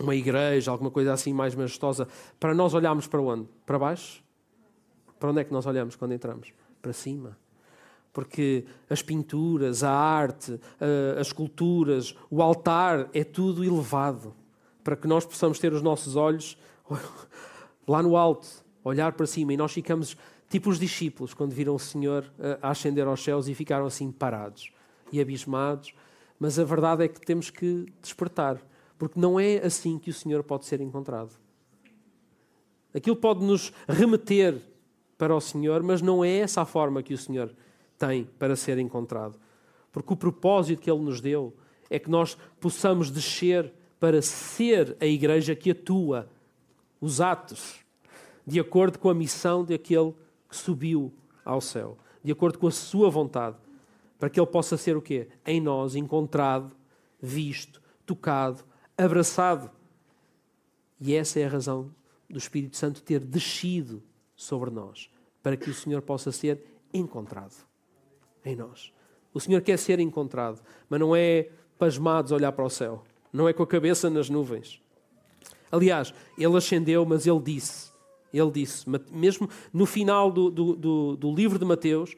uma 0.00 0.14
igreja, 0.14 0.70
alguma 0.70 0.90
coisa 0.90 1.12
assim 1.12 1.32
mais 1.32 1.54
majestosa, 1.54 2.06
para 2.38 2.54
nós 2.54 2.74
olharmos 2.74 3.06
para 3.06 3.20
onde? 3.20 3.48
Para 3.64 3.78
baixo? 3.78 4.22
Para 5.18 5.30
onde 5.30 5.40
é 5.40 5.44
que 5.44 5.52
nós 5.52 5.64
olhamos 5.66 5.96
quando 5.96 6.12
entramos? 6.12 6.52
Para 6.82 6.92
cima. 6.92 7.36
Porque 8.16 8.64
as 8.88 9.02
pinturas, 9.02 9.84
a 9.84 9.92
arte, 9.92 10.58
as 11.20 11.26
esculturas, 11.26 12.16
o 12.30 12.40
altar 12.40 13.10
é 13.12 13.22
tudo 13.22 13.62
elevado 13.62 14.34
para 14.82 14.96
que 14.96 15.06
nós 15.06 15.26
possamos 15.26 15.58
ter 15.58 15.74
os 15.74 15.82
nossos 15.82 16.16
olhos 16.16 16.56
lá 17.86 18.02
no 18.02 18.16
alto, 18.16 18.48
olhar 18.82 19.12
para 19.12 19.26
cima 19.26 19.52
e 19.52 19.56
nós 19.58 19.70
ficamos 19.70 20.16
tipo 20.48 20.70
os 20.70 20.78
discípulos 20.78 21.34
quando 21.34 21.52
viram 21.52 21.74
o 21.74 21.78
Senhor 21.78 22.24
a 22.62 22.70
ascender 22.70 23.06
aos 23.06 23.22
céus 23.22 23.48
e 23.48 23.54
ficaram 23.54 23.84
assim 23.84 24.10
parados 24.10 24.72
e 25.12 25.20
abismados. 25.20 25.92
Mas 26.38 26.58
a 26.58 26.64
verdade 26.64 27.04
é 27.04 27.08
que 27.08 27.20
temos 27.20 27.50
que 27.50 27.84
despertar 28.00 28.58
porque 28.96 29.20
não 29.20 29.38
é 29.38 29.58
assim 29.58 29.98
que 29.98 30.08
o 30.08 30.14
Senhor 30.14 30.42
pode 30.42 30.64
ser 30.64 30.80
encontrado. 30.80 31.32
Aquilo 32.94 33.16
pode 33.16 33.44
nos 33.44 33.74
remeter 33.86 34.58
para 35.18 35.36
o 35.36 35.40
Senhor, 35.40 35.82
mas 35.82 36.00
não 36.00 36.24
é 36.24 36.38
essa 36.38 36.62
a 36.62 36.64
forma 36.64 37.02
que 37.02 37.12
o 37.12 37.18
Senhor 37.18 37.54
tem 37.98 38.24
para 38.38 38.56
ser 38.56 38.78
encontrado. 38.78 39.38
Porque 39.92 40.12
o 40.12 40.16
propósito 40.16 40.82
que 40.82 40.90
Ele 40.90 41.02
nos 41.02 41.20
deu 41.20 41.54
é 41.88 41.98
que 41.98 42.10
nós 42.10 42.36
possamos 42.60 43.10
descer 43.10 43.72
para 43.98 44.20
ser 44.20 44.96
a 45.00 45.06
igreja 45.06 45.54
que 45.54 45.70
atua 45.70 46.28
os 47.00 47.20
atos 47.20 47.84
de 48.46 48.60
acordo 48.60 48.98
com 48.98 49.10
a 49.10 49.14
missão 49.14 49.64
daquele 49.64 50.12
que 50.48 50.56
subiu 50.56 51.12
ao 51.44 51.60
céu, 51.60 51.98
de 52.22 52.30
acordo 52.30 52.58
com 52.58 52.68
a 52.68 52.70
sua 52.70 53.10
vontade, 53.10 53.56
para 54.18 54.30
que 54.30 54.38
ele 54.38 54.46
possa 54.46 54.76
ser 54.76 54.96
o 54.96 55.02
quê? 55.02 55.28
Em 55.44 55.60
nós 55.60 55.96
encontrado, 55.96 56.74
visto, 57.20 57.82
tocado, 58.04 58.64
abraçado. 58.96 59.70
E 61.00 61.14
essa 61.14 61.40
é 61.40 61.44
a 61.44 61.48
razão 61.48 61.90
do 62.30 62.38
Espírito 62.38 62.76
Santo 62.76 63.02
ter 63.02 63.20
descido 63.20 64.02
sobre 64.36 64.70
nós, 64.70 65.10
para 65.42 65.56
que 65.56 65.68
o 65.68 65.74
Senhor 65.74 66.02
possa 66.02 66.30
ser 66.30 66.62
encontrado 66.94 67.66
em 68.46 68.56
nós. 68.56 68.92
O 69.34 69.40
Senhor 69.40 69.60
quer 69.60 69.78
ser 69.78 70.00
encontrado, 70.00 70.60
mas 70.88 70.98
não 70.98 71.14
é 71.14 71.48
pasmados 71.78 72.32
olhar 72.32 72.52
para 72.52 72.64
o 72.64 72.70
céu, 72.70 73.04
não 73.32 73.48
é 73.48 73.52
com 73.52 73.62
a 73.62 73.66
cabeça 73.66 74.08
nas 74.08 74.30
nuvens. 74.30 74.80
Aliás, 75.70 76.14
ele 76.38 76.56
ascendeu, 76.56 77.04
mas 77.04 77.26
ele 77.26 77.40
disse, 77.40 77.90
ele 78.32 78.50
disse, 78.50 78.86
mesmo 79.10 79.48
no 79.72 79.84
final 79.84 80.30
do, 80.30 80.50
do, 80.50 80.76
do, 80.76 81.16
do 81.16 81.34
livro 81.34 81.58
de 81.58 81.64
Mateus, 81.64 82.16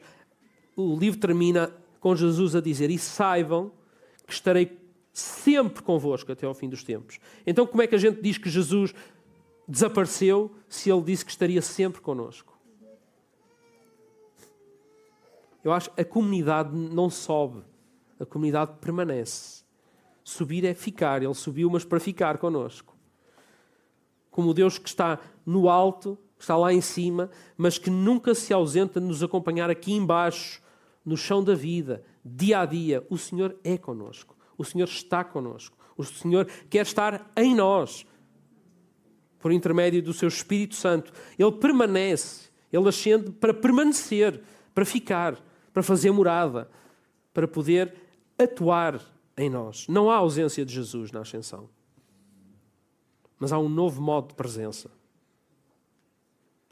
o 0.75 0.95
livro 0.95 1.19
termina 1.19 1.73
com 1.99 2.15
Jesus 2.15 2.55
a 2.55 2.61
dizer: 2.61 2.89
E 2.89 2.97
saibam 2.97 3.71
que 4.25 4.33
estarei 4.33 4.77
sempre 5.11 5.83
convosco 5.83 6.31
até 6.31 6.45
ao 6.45 6.53
fim 6.53 6.69
dos 6.69 6.83
tempos. 6.83 7.19
Então, 7.45 7.67
como 7.67 7.81
é 7.81 7.87
que 7.87 7.95
a 7.95 7.99
gente 7.99 8.21
diz 8.21 8.37
que 8.37 8.49
Jesus 8.49 8.93
desapareceu 9.67 10.51
se 10.67 10.89
ele 10.89 11.01
disse 11.01 11.25
que 11.25 11.31
estaria 11.31 11.61
sempre 11.61 12.01
connosco? 12.01 12.48
Eu 15.63 15.71
acho 15.71 15.91
que 15.91 16.01
a 16.01 16.05
comunidade 16.05 16.75
não 16.75 17.09
sobe, 17.09 17.63
a 18.19 18.25
comunidade 18.25 18.73
permanece. 18.79 19.63
Subir 20.23 20.63
é 20.65 20.73
ficar, 20.73 21.23
ele 21.23 21.33
subiu, 21.33 21.69
mas 21.69 21.83
para 21.83 21.99
ficar 21.99 22.37
connosco. 22.37 22.95
Como 24.29 24.49
o 24.49 24.53
Deus 24.53 24.77
que 24.77 24.87
está 24.87 25.19
no 25.45 25.67
alto, 25.67 26.17
que 26.37 26.43
está 26.43 26.55
lá 26.55 26.71
em 26.71 26.81
cima, 26.81 27.29
mas 27.57 27.77
que 27.77 27.89
nunca 27.89 28.33
se 28.35 28.53
ausenta 28.53 29.01
de 29.01 29.07
nos 29.07 29.23
acompanhar 29.23 29.69
aqui 29.69 29.91
embaixo, 29.91 30.61
no 31.03 31.17
chão 31.17 31.43
da 31.43 31.55
vida, 31.55 32.03
dia 32.23 32.59
a 32.59 32.65
dia. 32.65 33.05
O 33.09 33.17
Senhor 33.17 33.57
é 33.63 33.77
connosco. 33.77 34.37
O 34.57 34.63
Senhor 34.63 34.87
está 34.87 35.23
conosco. 35.23 35.77
O 35.97 36.03
Senhor 36.03 36.45
quer 36.69 36.83
estar 36.83 37.31
em 37.35 37.55
nós, 37.55 38.05
por 39.39 39.51
intermédio 39.51 40.01
do 40.01 40.13
seu 40.13 40.27
Espírito 40.27 40.75
Santo. 40.75 41.11
Ele 41.37 41.51
permanece, 41.53 42.49
ele 42.71 42.87
ascende 42.87 43.31
para 43.31 43.53
permanecer, 43.53 44.41
para 44.73 44.85
ficar, 44.85 45.41
para 45.79 45.83
fazer 45.83 46.11
morada, 46.11 46.69
para 47.33 47.47
poder 47.47 47.95
atuar 48.37 49.01
em 49.37 49.49
nós. 49.49 49.87
Não 49.87 50.11
há 50.11 50.17
ausência 50.17 50.65
de 50.65 50.73
Jesus 50.73 51.09
na 51.09 51.21
ascensão, 51.21 51.69
mas 53.39 53.53
há 53.53 53.57
um 53.57 53.69
novo 53.69 54.01
modo 54.01 54.27
de 54.27 54.33
presença. 54.33 54.91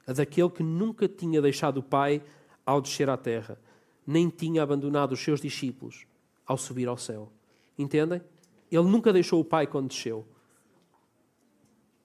A 0.06 0.12
daquele 0.12 0.50
que 0.50 0.62
nunca 0.62 1.08
tinha 1.08 1.42
deixado 1.42 1.78
o 1.78 1.84
Pai 1.84 2.22
ao 2.66 2.82
descer 2.82 3.10
à 3.10 3.16
terra, 3.16 3.58
nem 4.06 4.28
tinha 4.30 4.62
abandonado 4.62 5.14
os 5.14 5.22
seus 5.22 5.40
discípulos 5.40 6.06
ao 6.46 6.58
subir 6.58 6.90
ao 6.90 6.98
céu. 6.98 7.32
Entendem? 7.80 8.22
Ele 8.70 8.90
nunca 8.90 9.14
deixou 9.14 9.40
o 9.40 9.46
Pai 9.46 9.68
quando 9.68 9.88
desceu. 9.88 10.28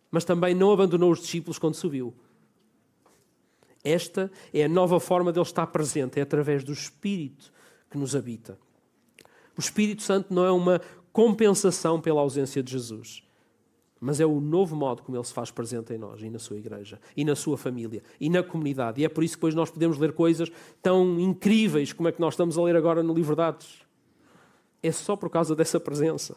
Mas 0.09 0.25
também 0.25 0.55
não 0.55 0.71
abandonou 0.71 1.11
os 1.11 1.21
discípulos 1.21 1.59
quando 1.59 1.75
subiu. 1.75 2.15
Esta 3.85 4.31
é 4.53 4.65
a 4.65 4.69
nova 4.69 5.01
forma 5.01 5.33
de 5.33 5.39
Ele 5.39 5.47
estar 5.47 5.67
presente, 5.69 6.19
é 6.19 6.23
através 6.23 6.63
do 6.63 6.73
Espírito 6.73 7.53
que 7.91 7.99
nos 7.99 8.15
habita. 8.15 8.59
O 9.57 9.61
Espírito 9.61 10.03
Santo 10.03 10.33
não 10.33 10.45
é 10.45 10.51
uma 10.51 10.81
compensação 11.13 12.01
pela 12.01 12.21
ausência 12.21 12.63
de 12.63 12.73
Jesus, 12.73 13.23
mas 14.01 14.21
é 14.21 14.27
o 14.27 14.41
novo 14.41 14.75
modo 14.75 15.03
como 15.03 15.17
Ele 15.17 15.25
se 15.25 15.33
faz 15.33 15.51
presente 15.51 15.93
em 15.93 15.99
nós 15.99 16.23
e 16.23 16.31
na 16.31 16.39
sua 16.39 16.57
igreja, 16.57 17.01
e 17.17 17.25
na 17.25 17.35
sua 17.35 17.59
família, 17.59 18.03
e 18.21 18.31
na 18.31 18.43
comunidade. 18.43 19.01
E 19.01 19.05
é 19.05 19.09
por 19.09 19.23
isso 19.23 19.35
que 19.35 19.39
depois 19.39 19.55
nós 19.55 19.71
podemos 19.71 19.99
ler 19.99 20.13
coisas 20.13 20.51
tão 20.81 21.19
incríveis 21.21 21.93
como 21.93 22.09
é 22.09 22.13
que 22.13 22.21
nós 22.21 22.35
estamos 22.35 22.57
a 22.57 22.63
ler 22.63 22.77
agora 22.77 23.03
no 23.03 23.13
livro 23.13 23.35
de 23.35 23.43
Atos 23.43 23.83
é 24.83 24.91
só 24.91 25.15
por 25.15 25.31
causa 25.31 25.55
dessa 25.55 25.79
presença. 25.79 26.37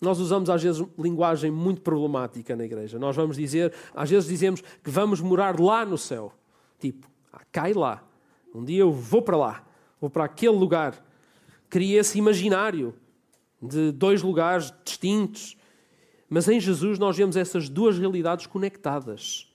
Nós 0.00 0.18
usamos 0.18 0.50
às 0.50 0.62
vezes 0.62 0.84
linguagem 0.98 1.50
muito 1.50 1.80
problemática 1.80 2.54
na 2.54 2.64
igreja. 2.64 2.98
Nós 2.98 3.16
vamos 3.16 3.36
dizer, 3.36 3.72
às 3.94 4.10
vezes 4.10 4.28
dizemos 4.28 4.60
que 4.60 4.90
vamos 4.90 5.20
morar 5.20 5.58
lá 5.58 5.84
no 5.84 5.96
céu. 5.96 6.32
Tipo, 6.78 7.08
ah, 7.32 7.40
cai 7.50 7.72
lá. 7.72 8.02
Um 8.54 8.64
dia 8.64 8.80
eu 8.80 8.92
vou 8.92 9.22
para 9.22 9.36
lá, 9.36 9.64
vou 10.00 10.10
para 10.10 10.24
aquele 10.24 10.56
lugar. 10.56 10.94
Cria 11.68 12.00
esse 12.00 12.18
imaginário 12.18 12.94
de 13.60 13.90
dois 13.92 14.22
lugares 14.22 14.72
distintos 14.84 15.56
Mas 16.28 16.48
em 16.48 16.60
Jesus 16.60 16.98
nós 16.98 17.16
vemos 17.16 17.36
essas 17.36 17.68
duas 17.68 17.98
realidades 17.98 18.46
conectadas. 18.46 19.52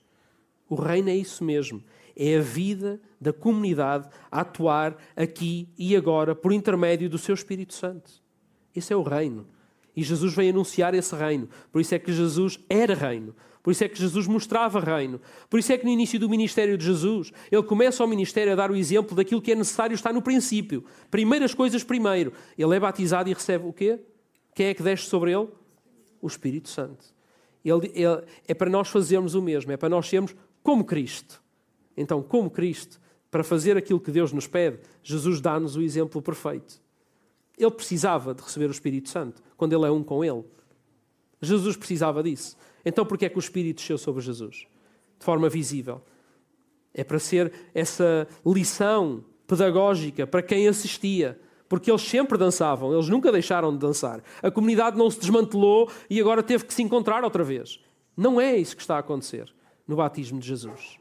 O 0.68 0.74
reino 0.74 1.10
é 1.10 1.16
isso 1.16 1.44
mesmo. 1.44 1.82
É 2.16 2.38
a 2.38 2.40
vida 2.40 3.00
da 3.20 3.32
comunidade 3.32 4.08
a 4.30 4.40
atuar 4.40 4.96
aqui 5.16 5.68
e 5.76 5.94
agora 5.96 6.34
por 6.34 6.52
intermédio 6.52 7.08
do 7.08 7.18
seu 7.18 7.34
Espírito 7.34 7.74
Santo. 7.74 8.10
Esse 8.74 8.92
é 8.92 8.96
o 8.96 9.02
reino. 9.02 9.46
E 9.96 10.02
Jesus 10.02 10.34
veio 10.34 10.50
anunciar 10.50 10.94
esse 10.94 11.14
reino. 11.14 11.48
Por 11.72 11.80
isso 11.80 11.94
é 11.94 11.98
que 11.98 12.12
Jesus 12.12 12.58
era 12.68 12.94
reino. 12.94 13.34
Por 13.62 13.72
isso 13.72 13.84
é 13.84 13.88
que 13.88 13.98
Jesus 13.98 14.26
mostrava 14.26 14.80
reino. 14.80 15.20
Por 15.48 15.60
isso 15.60 15.72
é 15.72 15.76
que 15.76 15.84
no 15.84 15.90
início 15.90 16.18
do 16.18 16.28
ministério 16.28 16.78
de 16.78 16.84
Jesus, 16.84 17.30
ele 17.50 17.62
começa 17.62 18.02
o 18.02 18.06
ministério 18.06 18.52
a 18.52 18.56
dar 18.56 18.70
o 18.70 18.76
exemplo 18.76 19.14
daquilo 19.14 19.42
que 19.42 19.52
é 19.52 19.54
necessário 19.54 19.94
estar 19.94 20.12
no 20.12 20.22
princípio. 20.22 20.84
Primeiras 21.10 21.52
coisas 21.52 21.84
primeiro. 21.84 22.32
Ele 22.56 22.74
é 22.74 22.80
batizado 22.80 23.28
e 23.28 23.34
recebe 23.34 23.66
o 23.66 23.72
quê? 23.72 24.00
Quem 24.54 24.66
é 24.66 24.74
que 24.74 24.82
desce 24.82 25.04
sobre 25.04 25.32
ele? 25.32 25.48
O 26.22 26.26
Espírito 26.26 26.68
Santo. 26.68 27.04
Ele, 27.64 27.92
ele, 27.94 28.22
é 28.48 28.54
para 28.54 28.70
nós 28.70 28.88
fazermos 28.88 29.34
o 29.34 29.42
mesmo, 29.42 29.70
é 29.70 29.76
para 29.76 29.88
nós 29.88 30.08
sermos 30.08 30.34
como 30.62 30.84
Cristo. 30.84 31.42
Então, 31.96 32.22
como 32.22 32.50
Cristo, 32.50 32.98
para 33.30 33.44
fazer 33.44 33.76
aquilo 33.76 34.00
que 34.00 34.10
Deus 34.10 34.32
nos 34.32 34.46
pede, 34.46 34.80
Jesus 35.02 35.40
dá-nos 35.40 35.76
o 35.76 35.82
exemplo 35.82 36.22
perfeito. 36.22 36.80
Ele 37.60 37.70
precisava 37.70 38.34
de 38.34 38.42
receber 38.42 38.66
o 38.66 38.70
Espírito 38.70 39.08
Santo, 39.08 39.42
quando 39.56 39.72
ele 39.74 39.84
é 39.86 39.90
um 39.90 40.02
com 40.02 40.24
ele. 40.24 40.44
Jesus 41.42 41.76
precisava 41.76 42.22
disso. 42.22 42.56
Então, 42.84 43.04
por 43.04 43.18
que 43.18 43.26
é 43.26 43.28
que 43.28 43.36
o 43.36 43.40
Espírito 43.40 43.76
desceu 43.76 43.98
sobre 43.98 44.22
Jesus? 44.22 44.66
De 45.18 45.24
forma 45.24 45.48
visível. 45.48 46.02
É 46.94 47.04
para 47.04 47.18
ser 47.18 47.52
essa 47.74 48.26
lição 48.44 49.24
pedagógica 49.46 50.26
para 50.26 50.42
quem 50.42 50.66
assistia. 50.66 51.38
Porque 51.68 51.88
eles 51.88 52.02
sempre 52.02 52.36
dançavam, 52.36 52.92
eles 52.92 53.08
nunca 53.08 53.30
deixaram 53.30 53.72
de 53.72 53.78
dançar. 53.78 54.20
A 54.42 54.50
comunidade 54.50 54.98
não 54.98 55.08
se 55.08 55.20
desmantelou 55.20 55.88
e 56.08 56.20
agora 56.20 56.42
teve 56.42 56.64
que 56.64 56.74
se 56.74 56.82
encontrar 56.82 57.22
outra 57.22 57.44
vez. 57.44 57.78
Não 58.16 58.40
é 58.40 58.56
isso 58.56 58.74
que 58.74 58.82
está 58.82 58.96
a 58.96 58.98
acontecer 58.98 59.54
no 59.86 59.94
batismo 59.94 60.40
de 60.40 60.48
Jesus. 60.48 60.98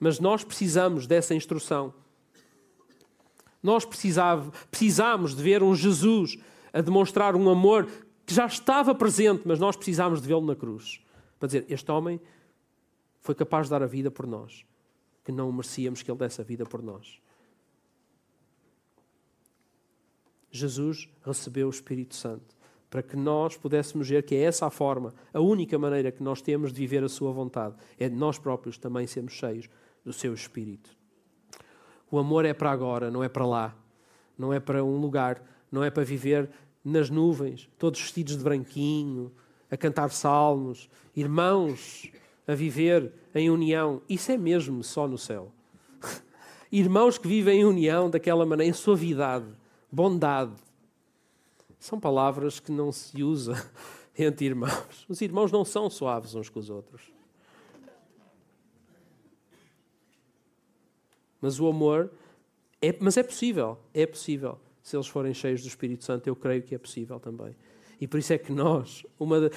Mas 0.00 0.18
nós 0.18 0.42
precisamos 0.42 1.06
dessa 1.06 1.34
instrução. 1.34 1.94
Nós 3.64 3.86
precisamos 3.86 5.34
de 5.34 5.42
ver 5.42 5.62
um 5.62 5.74
Jesus 5.74 6.36
a 6.70 6.82
demonstrar 6.82 7.34
um 7.34 7.48
amor 7.48 7.88
que 8.26 8.34
já 8.34 8.44
estava 8.44 8.94
presente, 8.94 9.44
mas 9.46 9.58
nós 9.58 9.74
precisámos 9.74 10.20
de 10.20 10.28
vê-lo 10.28 10.44
na 10.44 10.54
cruz. 10.54 11.00
Para 11.40 11.46
dizer, 11.46 11.64
este 11.70 11.90
homem 11.90 12.20
foi 13.22 13.34
capaz 13.34 13.66
de 13.66 13.70
dar 13.70 13.82
a 13.82 13.86
vida 13.86 14.10
por 14.10 14.26
nós, 14.26 14.66
que 15.24 15.32
não 15.32 15.50
merecíamos 15.50 16.02
que 16.02 16.10
ele 16.10 16.18
desse 16.18 16.42
a 16.42 16.44
vida 16.44 16.66
por 16.66 16.82
nós. 16.82 17.18
Jesus 20.50 21.08
recebeu 21.24 21.66
o 21.66 21.70
Espírito 21.70 22.14
Santo 22.14 22.54
para 22.90 23.02
que 23.02 23.16
nós 23.16 23.56
pudéssemos 23.56 24.08
ver 24.08 24.24
que 24.24 24.34
é 24.34 24.42
essa 24.42 24.66
a 24.66 24.70
forma, 24.70 25.14
a 25.32 25.40
única 25.40 25.78
maneira 25.78 26.12
que 26.12 26.22
nós 26.22 26.42
temos 26.42 26.70
de 26.70 26.78
viver 26.78 27.02
a 27.02 27.08
sua 27.08 27.32
vontade, 27.32 27.74
é 27.98 28.10
de 28.10 28.14
nós 28.14 28.38
próprios 28.38 28.76
também 28.76 29.06
sermos 29.06 29.32
cheios 29.32 29.70
do 30.04 30.12
seu 30.12 30.34
Espírito. 30.34 30.96
O 32.14 32.18
amor 32.20 32.44
é 32.44 32.54
para 32.54 32.70
agora, 32.70 33.10
não 33.10 33.24
é 33.24 33.28
para 33.28 33.44
lá, 33.44 33.74
não 34.38 34.52
é 34.52 34.60
para 34.60 34.84
um 34.84 35.00
lugar, 35.00 35.42
não 35.68 35.82
é 35.82 35.90
para 35.90 36.04
viver 36.04 36.48
nas 36.84 37.10
nuvens, 37.10 37.68
todos 37.76 38.00
vestidos 38.00 38.36
de 38.36 38.44
branquinho, 38.44 39.32
a 39.68 39.76
cantar 39.76 40.08
salmos, 40.12 40.88
irmãos 41.16 42.12
a 42.46 42.54
viver 42.54 43.12
em 43.34 43.50
união. 43.50 44.00
Isso 44.08 44.30
é 44.30 44.38
mesmo 44.38 44.84
só 44.84 45.08
no 45.08 45.18
céu. 45.18 45.50
Irmãos 46.70 47.18
que 47.18 47.26
vivem 47.26 47.62
em 47.62 47.64
união 47.64 48.08
daquela 48.08 48.46
maneira, 48.46 48.70
em 48.70 48.72
suavidade, 48.72 49.48
bondade. 49.90 50.54
São 51.80 51.98
palavras 51.98 52.60
que 52.60 52.70
não 52.70 52.92
se 52.92 53.24
usa 53.24 53.54
entre 54.16 54.46
irmãos. 54.46 55.04
Os 55.08 55.20
irmãos 55.20 55.50
não 55.50 55.64
são 55.64 55.90
suaves 55.90 56.32
uns 56.36 56.48
com 56.48 56.60
os 56.60 56.70
outros. 56.70 57.13
Mas 61.44 61.60
o 61.60 61.68
amor 61.68 62.10
é, 62.80 62.96
mas 62.98 63.18
é 63.18 63.22
possível, 63.22 63.78
é 63.92 64.06
possível 64.06 64.58
se 64.82 64.96
eles 64.96 65.06
forem 65.06 65.34
cheios 65.34 65.60
do 65.60 65.68
Espírito 65.68 66.02
Santo, 66.02 66.26
eu 66.26 66.34
creio 66.34 66.62
que 66.62 66.74
é 66.74 66.78
possível 66.78 67.20
também. 67.20 67.54
E 68.00 68.08
por 68.08 68.18
isso 68.18 68.32
é 68.32 68.38
que 68.38 68.50
nós, 68.50 69.04
uma, 69.20 69.50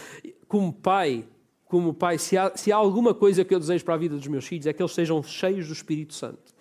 como 0.49 0.73
pai, 0.73 1.25
como 1.65 1.93
pai, 1.93 2.17
se 2.17 2.37
há, 2.37 2.51
se 2.57 2.73
há 2.73 2.75
alguma 2.75 3.13
coisa 3.13 3.45
que 3.45 3.55
eu 3.55 3.59
desejo 3.59 3.85
para 3.85 3.93
a 3.93 3.97
vida 3.97 4.17
dos 4.17 4.27
meus 4.27 4.45
filhos, 4.45 4.67
é 4.67 4.73
que 4.73 4.81
eles 4.81 4.91
sejam 4.91 5.23
cheios 5.23 5.67
do 5.67 5.73
Espírito 5.73 6.13
Santo. 6.13 6.53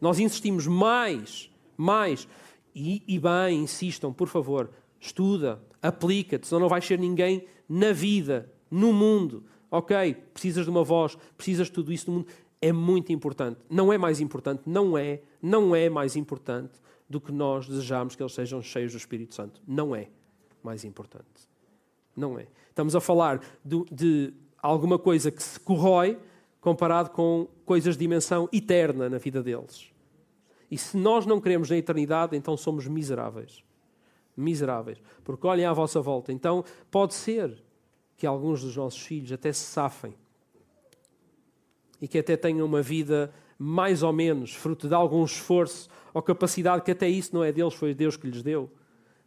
Nós 0.00 0.18
insistimos 0.18 0.66
mais, 0.66 1.50
mais, 1.76 2.26
e, 2.74 3.02
e 3.06 3.18
bem, 3.18 3.60
insistam, 3.62 4.14
por 4.14 4.28
favor, 4.28 4.70
estuda, 4.98 5.62
aplica-te, 5.82 6.46
senão 6.46 6.60
não 6.60 6.68
vais 6.70 6.86
ser 6.86 6.98
ninguém 6.98 7.44
na 7.68 7.92
vida, 7.92 8.50
no 8.70 8.94
mundo. 8.94 9.44
Ok, 9.70 10.14
precisas 10.32 10.64
de 10.64 10.70
uma 10.70 10.82
voz, 10.82 11.18
precisas 11.36 11.66
de 11.66 11.72
tudo 11.74 11.92
isso 11.92 12.10
no 12.10 12.18
mundo. 12.18 12.26
É 12.60 12.72
muito 12.72 13.12
importante. 13.12 13.60
Não 13.68 13.92
é 13.92 13.98
mais 13.98 14.20
importante, 14.20 14.62
não 14.66 14.96
é, 14.96 15.22
não 15.40 15.74
é 15.74 15.88
mais 15.88 16.16
importante 16.16 16.78
do 17.08 17.20
que 17.20 17.32
nós 17.32 17.66
desejamos 17.66 18.14
que 18.14 18.22
eles 18.22 18.34
sejam 18.34 18.62
cheios 18.62 18.92
do 18.92 18.98
Espírito 18.98 19.34
Santo. 19.34 19.60
Não 19.66 19.94
é 19.94 20.08
mais 20.62 20.84
importante. 20.84 21.48
Não 22.16 22.38
é. 22.38 22.46
Estamos 22.68 22.94
a 22.94 23.00
falar 23.00 23.40
de, 23.64 23.84
de 23.90 24.34
alguma 24.62 24.98
coisa 24.98 25.30
que 25.30 25.42
se 25.42 25.58
corrói 25.58 26.18
comparado 26.60 27.10
com 27.10 27.48
coisas 27.64 27.96
de 27.96 28.00
dimensão 28.00 28.48
eterna 28.52 29.08
na 29.08 29.18
vida 29.18 29.42
deles. 29.42 29.90
E 30.70 30.78
se 30.78 30.96
nós 30.96 31.26
não 31.26 31.40
queremos 31.40 31.70
na 31.70 31.76
eternidade, 31.76 32.36
então 32.36 32.56
somos 32.56 32.86
miseráveis. 32.86 33.64
Miseráveis. 34.36 35.02
Porque 35.24 35.46
olhem 35.46 35.64
à 35.64 35.72
vossa 35.72 36.00
volta. 36.00 36.32
Então 36.32 36.64
pode 36.90 37.14
ser 37.14 37.62
que 38.16 38.26
alguns 38.26 38.62
dos 38.62 38.76
nossos 38.76 39.00
filhos 39.00 39.32
até 39.32 39.52
se 39.52 39.64
safem 39.64 40.14
e 42.00 42.08
que 42.08 42.18
até 42.18 42.36
tenham 42.36 42.66
uma 42.66 42.82
vida 42.82 43.32
mais 43.58 44.02
ou 44.02 44.12
menos 44.12 44.54
fruto 44.54 44.88
de 44.88 44.94
algum 44.94 45.24
esforço 45.24 45.88
ou 46.14 46.22
capacidade 46.22 46.82
que 46.82 46.90
até 46.90 47.08
isso 47.08 47.34
não 47.34 47.44
é 47.44 47.52
deles, 47.52 47.74
foi 47.74 47.94
Deus 47.94 48.16
que 48.16 48.26
lhes 48.26 48.42
deu. 48.42 48.70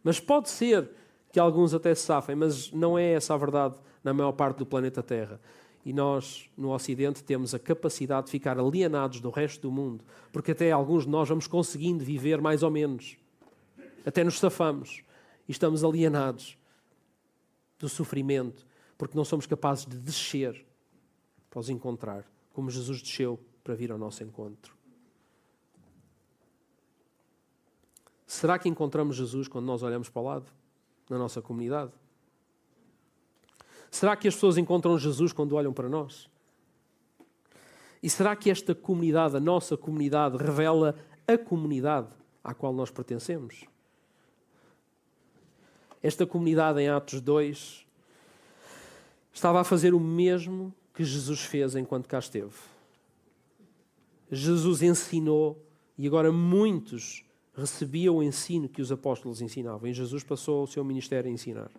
Mas 0.02 0.20
pode 0.20 0.50
ser 0.50 0.90
que 1.32 1.40
alguns 1.40 1.72
até 1.72 1.94
se 1.94 2.02
safem, 2.02 2.36
mas 2.36 2.70
não 2.72 2.98
é 2.98 3.12
essa 3.12 3.34
a 3.34 3.36
verdade 3.36 3.76
na 4.02 4.12
maior 4.12 4.32
parte 4.32 4.58
do 4.58 4.66
planeta 4.66 5.02
Terra. 5.02 5.40
E 5.84 5.92
nós, 5.92 6.48
no 6.56 6.72
Ocidente, 6.72 7.22
temos 7.22 7.54
a 7.54 7.58
capacidade 7.58 8.26
de 8.26 8.32
ficar 8.32 8.58
alienados 8.58 9.20
do 9.20 9.30
resto 9.30 9.62
do 9.62 9.70
mundo, 9.70 10.04
porque 10.32 10.52
até 10.52 10.70
alguns 10.72 11.04
de 11.04 11.10
nós 11.10 11.28
vamos 11.28 11.46
conseguindo 11.46 12.04
viver 12.04 12.40
mais 12.40 12.62
ou 12.62 12.70
menos. 12.70 13.16
Até 14.04 14.24
nos 14.24 14.38
safamos 14.38 15.02
e 15.48 15.52
estamos 15.52 15.84
alienados 15.84 16.58
do 17.78 17.88
sofrimento, 17.88 18.66
porque 18.96 19.16
não 19.16 19.24
somos 19.24 19.46
capazes 19.46 19.86
de 19.86 19.96
descer 19.96 20.64
para 21.50 21.60
os 21.60 21.68
encontrar, 21.68 22.24
como 22.54 22.70
Jesus 22.70 23.02
desceu 23.02 23.38
para 23.62 23.74
vir 23.74 23.92
ao 23.92 23.98
nosso 23.98 24.22
encontro. 24.22 24.74
Será 28.26 28.58
que 28.58 28.68
encontramos 28.68 29.16
Jesus 29.16 29.48
quando 29.48 29.66
nós 29.66 29.82
olhamos 29.82 30.08
para 30.08 30.22
o 30.22 30.24
lado, 30.24 30.46
na 31.10 31.18
nossa 31.18 31.42
comunidade? 31.42 31.92
Será 33.90 34.16
que 34.16 34.26
as 34.26 34.34
pessoas 34.34 34.56
encontram 34.56 34.98
Jesus 34.98 35.32
quando 35.32 35.54
olham 35.54 35.72
para 35.72 35.88
nós? 35.88 36.30
E 38.02 38.08
será 38.08 38.34
que 38.36 38.50
esta 38.50 38.74
comunidade, 38.74 39.36
a 39.36 39.40
nossa 39.40 39.76
comunidade, 39.76 40.36
revela 40.36 40.96
a 41.26 41.36
comunidade 41.36 42.08
à 42.42 42.54
qual 42.54 42.72
nós 42.72 42.90
pertencemos? 42.90 43.64
Esta 46.02 46.26
comunidade 46.26 46.80
em 46.80 46.88
Atos 46.88 47.20
2 47.20 47.86
estava 49.32 49.60
a 49.60 49.64
fazer 49.64 49.94
o 49.94 50.00
mesmo 50.00 50.72
que 50.94 51.04
Jesus 51.04 51.40
fez 51.40 51.74
enquanto 51.74 52.08
cá 52.08 52.18
esteve. 52.18 52.54
Jesus 54.30 54.82
ensinou 54.82 55.60
e 55.98 56.06
agora 56.06 56.32
muitos 56.32 57.24
recebia 57.56 58.12
o 58.12 58.22
ensino 58.22 58.68
que 58.68 58.80
os 58.80 58.90
apóstolos 58.90 59.40
ensinavam. 59.40 59.88
E 59.88 59.92
Jesus 59.92 60.22
passou 60.22 60.62
o 60.62 60.66
seu 60.66 60.84
ministério 60.84 61.30
a 61.30 61.32
ensinar. 61.32 61.70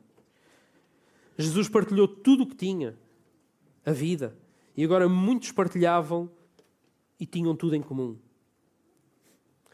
Jesus 1.37 1.67
partilhou 1.67 2.07
tudo 2.07 2.43
o 2.43 2.47
que 2.47 2.55
tinha, 2.55 2.97
a 3.85 3.91
vida. 3.91 4.35
E 4.75 4.83
agora 4.83 5.07
muitos 5.07 5.51
partilhavam 5.51 6.29
e 7.19 7.25
tinham 7.25 7.55
tudo 7.55 7.75
em 7.75 7.81
comum. 7.81 8.17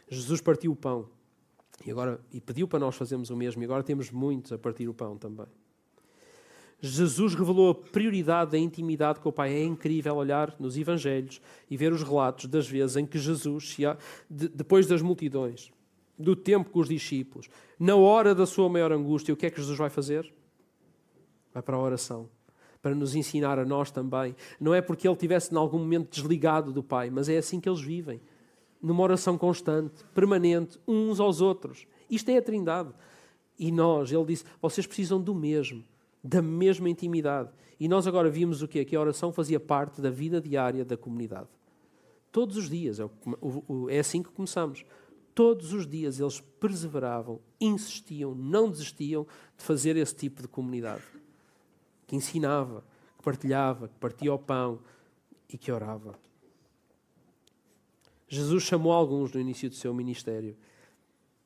Jesus 0.08 0.42
partiu 0.42 0.72
o 0.72 0.76
pão. 0.76 1.10
E 1.86 1.90
agora 1.90 2.20
e 2.32 2.40
pediu 2.40 2.68
para 2.68 2.80
nós 2.80 2.96
fazermos 2.96 3.30
o 3.30 3.36
mesmo. 3.36 3.62
E 3.62 3.66
agora 3.66 3.84
temos 3.84 4.12
muitos 4.12 4.52
a 4.52 4.58
partir 4.58 4.88
o 4.88 4.94
pão 4.94 5.18
também. 5.18 5.48
Jesus 6.84 7.36
revelou 7.36 7.70
a 7.70 7.76
prioridade 7.76 8.52
da 8.52 8.58
intimidade 8.58 9.20
com 9.20 9.30
o 9.30 9.32
Pai. 9.32 9.54
É 9.54 9.64
incrível 9.64 10.16
olhar 10.16 10.56
nos 10.60 10.76
Evangelhos 10.76 11.40
e 11.70 11.78
ver 11.78 11.94
os 11.94 12.02
relatos 12.02 12.48
das 12.48 12.68
vezes 12.68 12.98
em 12.98 13.06
que 13.06 13.20
Jesus, 13.20 13.78
depois 14.28 14.88
das 14.88 15.02
multidões, 15.02 15.72
do 16.18 16.36
tempo 16.36 16.72
com 16.72 16.80
os 16.80 16.90
discípulos, 16.90 17.48
na 17.80 17.96
hora 17.96 18.34
da 18.34 18.48
sua 18.48 18.68
maior 18.68 18.92
angústia, 18.92 19.34
o 19.34 19.38
que 19.38 19.46
é 19.46 19.50
que 19.52 19.60
Jesus 19.60 19.78
vai 19.78 19.92
fazer? 19.92 20.34
Vai 21.54 21.62
para 21.62 21.76
a 21.76 21.80
oração, 21.80 22.28
para 22.82 22.96
nos 22.96 23.14
ensinar 23.14 23.60
a 23.60 23.66
nós 23.66 23.92
também. 23.92 24.36
Não 24.60 24.74
é 24.74 24.82
porque 24.82 25.08
ele 25.08 25.16
tivesse 25.16 25.54
em 25.54 25.58
algum 25.58 25.78
momento 25.78 26.10
desligado 26.10 26.72
do 26.72 26.82
Pai, 26.82 27.12
mas 27.12 27.30
é 27.30 27.38
assim 27.38 27.60
que 27.60 27.70
eles 27.70 27.82
vivem, 27.82 28.20
numa 28.82 29.04
oração 29.04 29.38
constante, 29.38 30.04
permanente, 30.16 30.80
uns 30.88 31.20
aos 31.20 31.42
outros. 31.42 31.86
Isto 32.10 32.30
é 32.30 32.38
a 32.38 32.42
Trindade. 32.42 32.92
E 33.60 33.72
nós, 33.72 34.12
ele 34.12 34.26
disse, 34.26 34.44
vocês 34.60 34.88
precisam 34.88 35.22
do 35.22 35.36
mesmo. 35.36 35.84
Da 36.24 36.42
mesma 36.42 36.90
intimidade. 36.90 37.50
E 37.80 37.88
nós 37.88 38.06
agora 38.06 38.30
vimos 38.30 38.62
o 38.62 38.68
quê? 38.68 38.86
Que 38.86 38.96
a 38.96 39.02
oração 39.02 39.32
fazia 39.32 39.60
parte 39.60 40.02
da 40.02 40.10
vida 40.10 40.40
diária 40.40 40.86
da 40.86 40.96
comunidade. 40.96 41.50
Todos 42.32 42.56
os 42.56 42.70
dias, 42.70 43.00
é, 43.00 43.10
é 43.90 44.00
assim 44.00 44.22
que 44.22 44.30
começamos. 44.30 44.86
Todos 45.34 45.74
os 45.74 45.88
dias 45.88 46.20
eles 46.20 46.40
perseveravam, 46.60 47.40
insistiam, 47.60 48.36
não 48.36 48.70
desistiam 48.70 49.26
de 49.58 49.64
fazer 49.64 49.96
esse 49.98 50.16
tipo 50.16 50.42
de 50.42 50.48
comunidade. 50.48 51.04
Que 52.06 52.16
ensinava, 52.16 52.84
que 53.18 53.24
partilhava, 53.24 53.88
que 53.88 53.96
partia 53.96 54.34
o 54.34 54.40
pão 54.40 54.80
e 55.50 55.58
que 55.58 55.72
orava. 55.72 56.18
Jesus 58.28 58.64
chamou 58.64 58.94
alguns 58.94 59.34
no 59.34 59.42
início 59.42 59.70
do 59.70 59.76
seu 59.76 59.94
ministério 59.94 60.56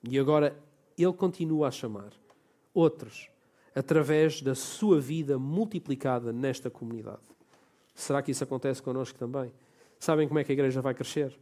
e 0.04 0.20
agora 0.20 0.56
ele 0.96 1.14
continua 1.14 1.70
a 1.70 1.72
chamar 1.72 2.14
outros 2.74 3.30
através 3.76 4.42
da 4.42 4.56
sua 4.56 5.02
vida 5.02 5.38
multiplicada 5.38 6.32
nesta 6.32 6.70
comunidade. 6.70 7.22
Será 7.94 8.22
que 8.22 8.32
isso 8.32 8.44
acontece 8.44 8.82
connosco 8.82 9.20
também? 9.20 9.52
Sabem 10.00 10.28
como 10.28 10.40
é 10.40 10.44
que 10.46 10.52
a 10.52 10.54
igreja 10.54 10.82
vai 10.82 10.94
crescer? 10.94 11.38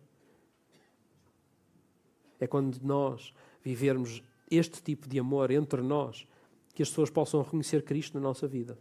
É 2.40 2.48
quando 2.48 2.80
nós 2.82 3.34
vivermos 3.64 4.24
este 4.50 4.82
tipo 4.82 5.08
de 5.08 5.20
amor 5.20 5.52
entre 5.52 5.82
nós 5.82 6.28
que 6.74 6.82
as 6.82 6.90
pessoas 6.90 7.12
possam 7.12 7.42
reconhecer 7.44 7.84
Cristo 7.84 8.16
na 8.16 8.20
nossa 8.20 8.48
vida. 8.48 8.78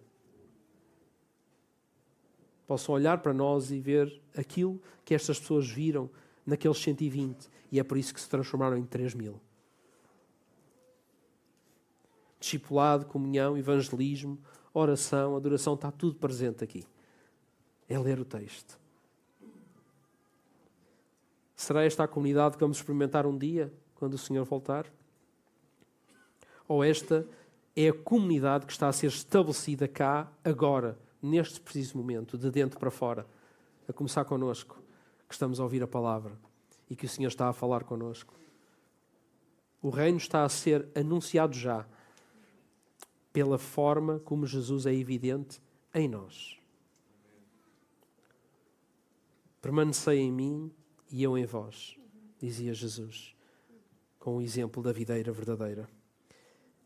Possam 2.67 2.95
olhar 2.95 3.19
para 3.19 3.35
nós 3.35 3.71
e 3.71 3.79
ver 3.79 4.21
aquilo 4.35 4.81
que 5.05 5.15
estas 5.15 5.39
pessoas 5.39 5.69
viram 5.69 6.09
naqueles 6.45 6.79
120 6.79 7.49
e 7.71 7.79
é 7.79 7.85
por 7.85 7.99
isso 7.99 8.15
que 8.15 8.21
se 8.21 8.29
transformaram 8.29 8.79
em 8.79 8.85
3 8.85 9.15
mil 9.15 9.41
discipulado, 12.43 13.07
comunhão, 13.07 13.57
evangelismo, 13.57 14.37
oração, 14.75 15.37
adoração, 15.37 15.75
está 15.75 15.91
tudo 15.93 16.17
presente 16.17 16.65
aqui. 16.65 16.85
É 17.89 17.99
ler 17.99 18.19
o 18.19 18.25
texto. 18.25 18.79
Será 21.55 21.85
esta 21.85 22.03
a 22.03 22.09
comunidade 22.09 22.57
que 22.57 22.61
vamos 22.61 22.79
experimentar 22.79 23.27
um 23.27 23.39
dia, 23.39 23.73
quando 23.95 24.15
o 24.15 24.19
Senhor 24.19 24.45
voltar? 24.45 24.93
Ou 26.67 26.83
esta 26.83 27.25
é 27.77 27.89
a 27.89 27.93
comunidade 27.93 28.67
que 28.67 28.73
está 28.73 28.89
a 28.89 28.93
ser 28.93 29.07
estabelecida 29.07 29.87
cá, 29.87 30.31
agora, 30.45 30.99
neste 31.23 31.61
preciso 31.61 31.97
momento, 31.97 32.37
de 32.37 32.51
dentro 32.51 32.81
para 32.81 32.91
fora, 32.91 33.25
a 33.89 33.93
começar 33.93 34.25
connosco, 34.25 34.83
que 35.29 35.35
estamos 35.35 35.61
a 35.61 35.63
ouvir 35.63 35.83
a 35.83 35.87
palavra 35.87 36.37
e 36.91 36.97
que 36.97 37.07
o 37.07 37.09
Senhor 37.09 37.29
está 37.29 37.49
a 37.49 37.53
falar 37.53 37.85
connosco? 37.85 38.35
O 39.81 39.91
reino 39.91 40.19
está 40.19 40.45
a 40.45 40.49
ser 40.49 40.89
anunciado 40.97 41.55
já 41.55 41.87
pela 43.33 43.59
forma 43.59 44.19
como 44.21 44.47
Jesus 44.47 44.87
é 44.87 44.95
evidente 44.95 45.61
em 45.95 46.09
nós. 46.09 46.57
Permanecei 49.61 50.19
em 50.19 50.33
mim 50.33 50.73
e 51.11 51.23
eu 51.23 51.39
em 51.39 51.47
vós, 51.47 51.97
dizia 52.41 52.75
Jesus, 52.75 53.35
com 54.19 54.39
o 54.39 54.43
exemplo 54.43 54.83
da 54.83 54.93
videira 54.93 55.31
verdadeira. 55.33 55.89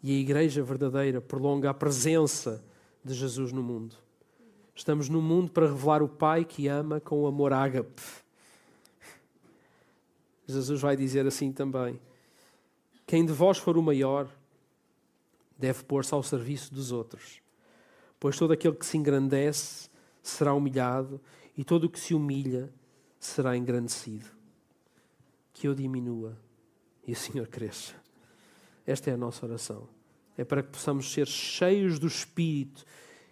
E 0.03 0.11
a 0.11 0.21
igreja 0.21 0.63
verdadeira 0.63 1.21
prolonga 1.21 1.71
a 1.71 1.75
presença 1.75 2.63
de 3.03 3.15
Jesus 3.15 3.51
no 3.51 3.63
mundo. 3.63 3.97
Estamos 4.75 5.09
no 5.09 5.23
mundo 5.23 5.51
para 5.51 5.67
revelar 5.67 6.03
o 6.03 6.09
Pai 6.09 6.45
que 6.45 6.69
ama 6.69 7.01
com 7.01 7.23
o 7.23 7.27
amor 7.27 7.53
ágape. 7.53 8.03
Jesus 10.47 10.81
vai 10.81 10.97
dizer 10.97 11.27
assim 11.27 11.51
também: 11.51 11.99
Quem 13.07 13.25
de 13.25 13.33
vós 13.33 13.57
for 13.57 13.79
o 13.79 13.83
maior, 13.83 14.29
deve 15.59 15.85
pôr-se 15.85 16.13
ao 16.13 16.23
serviço 16.23 16.75
dos 16.75 16.93
outros. 16.93 17.41
Pois 18.19 18.39
todo 18.39 18.53
aquele 18.53 18.75
que 18.75 18.87
se 18.87 18.97
engrandece 18.97 19.89
será 20.23 20.53
humilhado, 20.55 21.21
e 21.57 21.65
todo 21.65 21.85
o 21.85 21.89
que 21.89 21.99
se 21.99 22.15
humilha 22.15 22.73
será 23.19 23.57
engrandecido. 23.57 24.27
Que 25.53 25.67
eu 25.67 25.75
diminua 25.75 26.37
e 27.07 27.13
o 27.13 27.17
Senhor 27.17 27.47
cresça. 27.47 27.95
Esta 28.87 29.11
é 29.11 29.15
a 29.15 29.17
nossa 29.17 29.47
oração. 29.47 29.89
É 30.37 30.45
para 30.45 30.63
que 30.63 30.71
possamos 30.71 31.11
ser 31.11 31.27
cheios 31.27 31.99
do 31.99 32.07
Espírito 32.07 32.85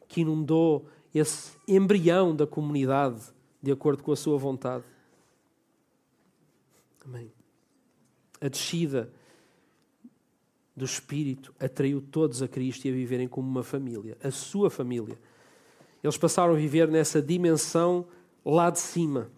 que 0.09 0.23
inundou 0.23 0.89
esse 1.15 1.57
embrião 1.69 2.35
da 2.35 2.47
comunidade 2.47 3.21
de 3.63 3.71
acordo 3.71 4.03
com 4.03 4.13
a 4.13 4.17
sua 4.17 4.39
vontade. 4.39 4.85
Amém. 7.05 7.33
A 8.41 8.49
descida 8.49 9.13
do 10.77 10.85
Espírito 10.85 11.55
atraiu 11.61 12.01
todos 12.01 12.43
a 12.43 12.49
Cristo 12.49 12.87
e 12.87 12.91
a 12.91 12.93
viverem 12.93 13.29
como 13.29 13.49
uma 13.49 13.63
família, 13.63 14.19
a 14.23 14.31
sua 14.31 14.69
família. 14.69 15.19
Eles 16.03 16.17
passaram 16.17 16.55
a 16.55 16.57
viver 16.57 16.89
nessa 16.89 17.23
dimensão 17.23 18.07
lá 18.45 18.71
de 18.71 18.81
cima. 18.81 19.31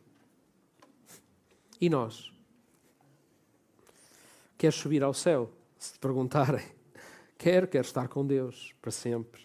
E 1.80 1.90
nós? 1.90 2.32
Queres 4.56 4.76
subir 4.76 5.02
ao 5.02 5.12
céu? 5.12 5.52
Se 5.78 5.92
te 5.92 5.98
perguntarem. 5.98 6.64
Quero, 7.38 7.68
quero 7.68 7.84
estar 7.84 8.08
com 8.08 8.26
Deus 8.26 8.74
para 8.80 8.90
sempre. 8.90 9.42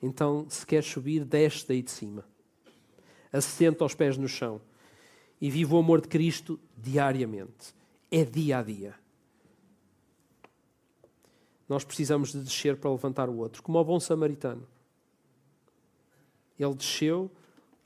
Então, 0.00 0.46
se 0.48 0.64
queres 0.64 0.86
subir, 0.86 1.24
desce 1.24 1.66
daí 1.66 1.82
de 1.82 1.90
cima. 1.90 2.24
Assenta 3.32 3.82
aos 3.82 3.96
pés 3.96 4.16
no 4.16 4.28
chão. 4.28 4.60
E 5.40 5.50
vive 5.50 5.74
o 5.74 5.76
amor 5.76 6.00
de 6.00 6.06
Cristo 6.06 6.56
diariamente. 6.76 7.74
É 8.12 8.24
dia 8.24 8.58
a 8.58 8.62
dia 8.62 8.94
nós 11.68 11.84
precisamos 11.84 12.32
de 12.32 12.40
descer 12.40 12.76
para 12.76 12.90
levantar 12.90 13.28
o 13.28 13.36
outro, 13.36 13.62
como 13.62 13.78
o 13.78 13.84
bom 13.84 13.98
samaritano. 13.98 14.66
Ele 16.58 16.74
desceu 16.74 17.30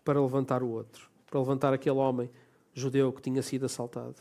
para 0.05 0.20
levantar 0.20 0.62
o 0.62 0.68
outro, 0.68 1.09
para 1.26 1.41
levantar 1.41 1.72
aquele 1.72 1.97
homem 1.97 2.31
judeu 2.74 3.12
que 3.12 3.22
tinha 3.22 3.43
sido 3.43 3.66
assaltado. 3.66 4.16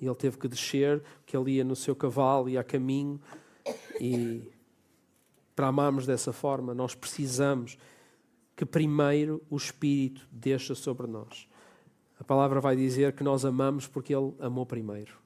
E 0.00 0.06
ele 0.06 0.14
teve 0.14 0.36
que 0.36 0.48
descer, 0.48 1.02
que 1.24 1.36
ele 1.36 1.52
ia 1.52 1.64
no 1.64 1.76
seu 1.76 1.94
cavalo, 1.94 2.48
ia 2.48 2.60
a 2.60 2.64
caminho, 2.64 3.20
e 4.00 4.52
para 5.54 5.68
amarmos 5.68 6.06
dessa 6.06 6.32
forma, 6.32 6.74
nós 6.74 6.94
precisamos 6.94 7.78
que 8.56 8.66
primeiro 8.66 9.42
o 9.48 9.56
Espírito 9.56 10.26
deixa 10.30 10.74
sobre 10.74 11.06
nós. 11.06 11.48
A 12.18 12.24
palavra 12.24 12.60
vai 12.60 12.76
dizer 12.76 13.12
que 13.12 13.24
nós 13.24 13.44
amamos 13.44 13.86
porque 13.86 14.14
Ele 14.14 14.32
amou 14.40 14.64
primeiro. 14.64 15.23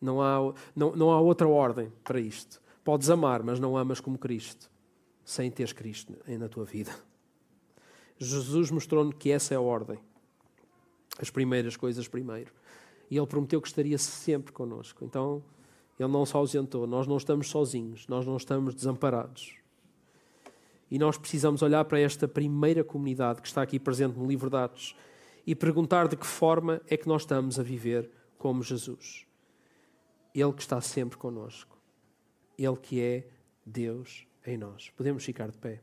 Não 0.00 0.20
há, 0.20 0.52
não, 0.74 0.94
não 0.94 1.10
há 1.10 1.20
outra 1.20 1.48
ordem 1.48 1.92
para 2.02 2.20
isto. 2.20 2.60
Podes 2.82 3.08
amar, 3.08 3.42
mas 3.42 3.58
não 3.58 3.76
amas 3.76 4.00
como 4.00 4.18
Cristo, 4.18 4.70
sem 5.24 5.50
teres 5.50 5.72
Cristo 5.72 6.14
na 6.26 6.48
tua 6.48 6.64
vida. 6.64 6.94
Jesus 8.18 8.70
mostrou-nos 8.70 9.14
que 9.14 9.30
essa 9.30 9.54
é 9.54 9.56
a 9.56 9.60
ordem. 9.60 9.98
As 11.18 11.30
primeiras 11.30 11.76
coisas 11.76 12.08
primeiro. 12.08 12.52
E 13.10 13.16
Ele 13.16 13.26
prometeu 13.26 13.60
que 13.60 13.68
estaria 13.68 13.98
sempre 13.98 14.52
connosco. 14.52 15.04
Então, 15.04 15.42
Ele 15.98 16.10
não 16.10 16.26
se 16.26 16.36
ausentou. 16.36 16.86
Nós 16.86 17.06
não 17.06 17.16
estamos 17.16 17.48
sozinhos. 17.48 18.06
Nós 18.08 18.26
não 18.26 18.36
estamos 18.36 18.74
desamparados. 18.74 19.56
E 20.90 20.98
nós 20.98 21.16
precisamos 21.16 21.62
olhar 21.62 21.84
para 21.84 22.00
esta 22.00 22.28
primeira 22.28 22.84
comunidade 22.84 23.40
que 23.40 23.48
está 23.48 23.62
aqui 23.62 23.78
presente 23.78 24.18
no 24.18 24.26
livro 24.26 24.50
de 24.50 24.56
Atos 24.56 24.96
e 25.46 25.54
perguntar 25.54 26.08
de 26.08 26.16
que 26.16 26.26
forma 26.26 26.80
é 26.88 26.96
que 26.96 27.08
nós 27.08 27.22
estamos 27.22 27.58
a 27.58 27.62
viver 27.62 28.10
como 28.38 28.62
Jesus. 28.62 29.26
Ele 30.34 30.52
que 30.52 30.62
está 30.62 30.80
sempre 30.80 31.16
conosco. 31.16 31.78
Ele 32.58 32.76
que 32.76 33.00
é 33.00 33.28
Deus 33.64 34.26
em 34.44 34.56
nós. 34.56 34.90
Podemos 34.90 35.24
ficar 35.24 35.50
de 35.50 35.58
pé. 35.58 35.80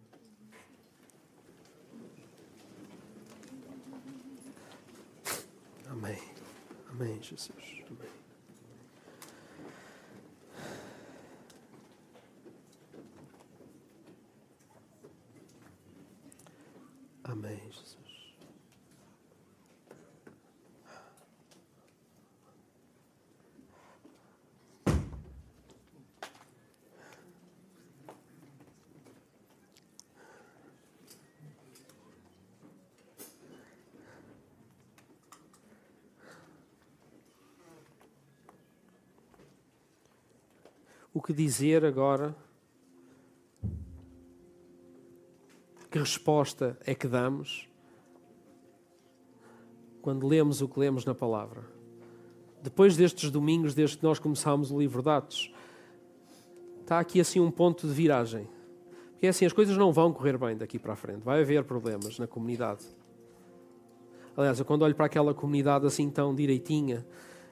Amém. 5.88 6.22
Amém, 6.90 7.22
Jesus. 7.22 7.50
Amém. 7.90 8.10
Amém, 17.24 17.60
Jesus. 17.72 17.91
O 41.22 41.24
que 41.24 41.34
dizer 41.34 41.86
agora? 41.86 42.36
Que 45.92 46.00
resposta 46.00 46.76
é 46.84 46.96
que 46.96 47.08
damos 47.08 47.70
quando 50.02 50.28
lemos 50.28 50.64
o 50.64 50.68
que 50.68 50.80
lemos 50.80 51.06
na 51.06 51.14
palavra? 51.14 51.64
Depois 52.64 52.98
destes 52.98 53.30
domingos, 53.30 53.76
desde 53.76 53.98
que 53.98 54.04
nós 54.04 54.18
começámos 54.18 54.72
o 54.72 54.80
livro 54.80 55.04
de 55.04 55.10
Atos, 55.12 55.54
está 56.82 57.00
aqui 57.00 57.22
assim 57.22 57.40
um 57.40 57.52
ponto 57.52 57.88
de 57.88 57.94
viragem. 57.94 58.50
Porque 59.12 59.28
é 59.28 59.30
assim, 59.30 59.46
as 59.46 59.54
coisas 59.54 59.78
não 59.78 59.94
vão 59.94 60.12
correr 60.12 60.40
bem 60.40 60.58
daqui 60.58 60.80
para 60.80 60.94
a 60.94 60.96
frente. 60.96 61.22
Vai 61.22 61.42
haver 61.42 61.64
problemas 61.64 62.18
na 62.18 62.26
comunidade. 62.26 62.84
Aliás, 64.36 64.58
eu 64.58 64.66
quando 64.66 64.82
olho 64.82 64.96
para 64.96 65.06
aquela 65.06 65.36
comunidade 65.36 65.86
assim 65.86 66.10
tão 66.10 66.34
direitinha, 66.34 67.06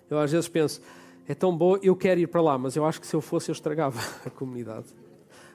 eu 0.09 0.17
às 0.17 0.31
vezes 0.31 0.49
penso, 0.49 0.81
é 1.29 1.35
tão 1.35 1.55
boa, 1.55 1.79
eu 1.83 1.95
quero 1.95 2.19
ir 2.19 2.25
para 2.25 2.41
lá, 2.41 2.57
mas 2.57 2.75
eu 2.75 2.83
acho 2.83 2.99
que 2.99 3.05
se 3.05 3.15
eu 3.15 3.21
fosse 3.21 3.51
eu 3.51 3.53
estragava 3.53 3.99
a 4.25 4.31
comunidade. 4.31 4.87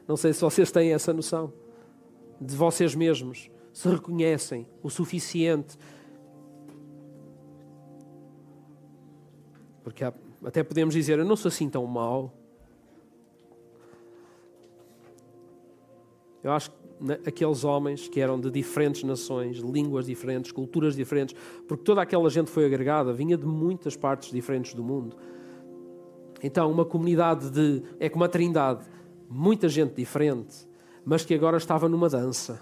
Não 0.07 0.17
sei 0.17 0.33
se 0.33 0.41
vocês 0.41 0.71
têm 0.71 0.93
essa 0.93 1.13
noção 1.13 1.53
de 2.41 2.55
vocês 2.55 2.95
mesmos, 2.95 3.51
se 3.73 3.89
reconhecem 3.89 4.69
o 4.85 4.89
suficiente. 4.89 5.77
Porque 9.83 10.05
há, 10.05 10.15
até 10.45 10.63
podemos 10.63 10.95
dizer, 10.95 11.19
eu 11.19 11.25
não 11.25 11.35
sou 11.35 11.49
assim 11.49 11.69
tão 11.69 11.85
mau. 11.87 12.33
Eu 16.45 16.53
acho 16.53 16.71
que 16.71 17.29
aqueles 17.29 17.65
homens 17.65 18.07
que 18.07 18.21
eram 18.21 18.39
de 18.39 18.49
diferentes 18.49 19.03
nações, 19.03 19.57
línguas 19.57 20.07
diferentes, 20.07 20.53
culturas 20.53 20.95
diferentes, 20.95 21.35
porque 21.67 21.83
toda 21.83 22.01
aquela 22.01 22.31
gente 22.31 22.49
foi 22.49 22.65
agregada, 22.65 23.13
vinha 23.13 23.37
de 23.37 23.45
muitas 23.45 23.97
partes 23.97 24.31
diferentes 24.31 24.73
do 24.73 24.85
mundo. 24.85 25.17
Então, 26.47 26.71
uma 26.71 26.85
comunidade 26.85 27.49
de. 27.49 27.83
é 27.99 28.11
como 28.11 28.23
uma 28.23 28.29
trindade, 28.29 28.85
muita 29.31 29.67
gente 29.67 29.95
diferente, 29.95 30.69
mas 31.03 31.25
que 31.25 31.33
agora 31.33 31.57
estava 31.57 31.89
numa 31.89 32.07
dança 32.07 32.61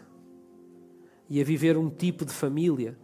e 1.29 1.41
a 1.41 1.45
viver 1.45 1.77
um 1.77 1.91
tipo 1.91 2.25
de 2.25 2.33
família 2.33 2.97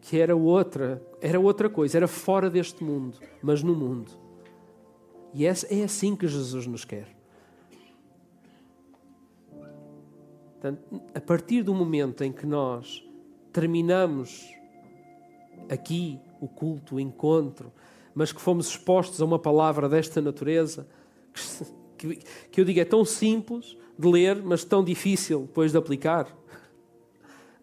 que 0.00 0.18
era 0.18 0.34
outra, 0.34 1.00
era 1.20 1.38
outra 1.38 1.70
coisa, 1.70 1.96
era 1.96 2.08
fora 2.08 2.50
deste 2.50 2.82
mundo, 2.82 3.18
mas 3.40 3.62
no 3.62 3.72
mundo. 3.72 4.10
E 5.32 5.46
é, 5.46 5.52
é 5.70 5.84
assim 5.84 6.16
que 6.16 6.26
Jesus 6.26 6.66
nos 6.66 6.84
quer. 6.84 7.06
Portanto, 10.54 11.02
a 11.14 11.20
partir 11.20 11.62
do 11.62 11.72
momento 11.72 12.24
em 12.24 12.32
que 12.32 12.44
nós 12.44 13.08
terminamos 13.52 14.44
aqui 15.70 16.18
o 16.40 16.48
culto, 16.48 16.96
o 16.96 17.00
encontro, 17.00 17.72
mas 18.14 18.32
que 18.32 18.40
fomos 18.40 18.68
expostos 18.68 19.20
a 19.20 19.24
uma 19.24 19.38
palavra 19.38 19.88
desta 19.88 20.20
natureza, 20.20 20.86
que, 21.98 22.20
que 22.50 22.60
eu 22.60 22.64
digo 22.64 22.80
é 22.80 22.84
tão 22.84 23.04
simples 23.04 23.76
de 23.98 24.08
ler, 24.08 24.42
mas 24.42 24.64
tão 24.64 24.84
difícil 24.84 25.42
depois 25.42 25.72
de 25.72 25.78
aplicar, 25.78 26.28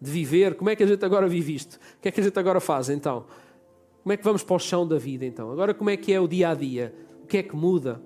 de 0.00 0.10
viver. 0.10 0.54
Como 0.54 0.68
é 0.68 0.76
que 0.76 0.82
a 0.82 0.86
gente 0.86 1.04
agora 1.04 1.28
vive 1.28 1.54
isto? 1.54 1.76
O 1.76 2.00
que 2.00 2.08
é 2.08 2.10
que 2.10 2.20
a 2.20 2.24
gente 2.24 2.38
agora 2.38 2.60
faz 2.60 2.88
então? 2.90 3.24
Como 4.02 4.12
é 4.12 4.16
que 4.16 4.24
vamos 4.24 4.42
para 4.42 4.56
o 4.56 4.58
chão 4.58 4.86
da 4.86 4.98
vida 4.98 5.24
então? 5.24 5.50
Agora, 5.50 5.72
como 5.72 5.88
é 5.88 5.96
que 5.96 6.12
é 6.12 6.20
o 6.20 6.26
dia 6.26 6.50
a 6.50 6.54
dia? 6.54 6.94
O 7.22 7.26
que 7.26 7.38
é 7.38 7.42
que 7.42 7.54
muda? 7.54 8.02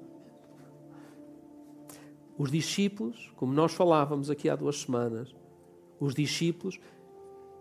Os 2.38 2.50
discípulos, 2.50 3.32
como 3.34 3.52
nós 3.52 3.72
falávamos 3.72 4.28
aqui 4.30 4.48
há 4.50 4.54
duas 4.54 4.82
semanas, 4.82 5.34
os 5.98 6.14
discípulos 6.14 6.78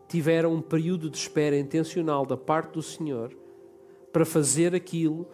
tiveram 0.09 0.53
um 0.53 0.61
período 0.61 1.09
de 1.09 1.17
espera 1.17 1.57
intencional 1.57 2.25
da 2.25 2.35
parte 2.35 2.73
do 2.73 2.81
Senhor 2.81 3.35
para 4.15 4.23
fazer 4.23 4.73
aquilo 4.73 5.27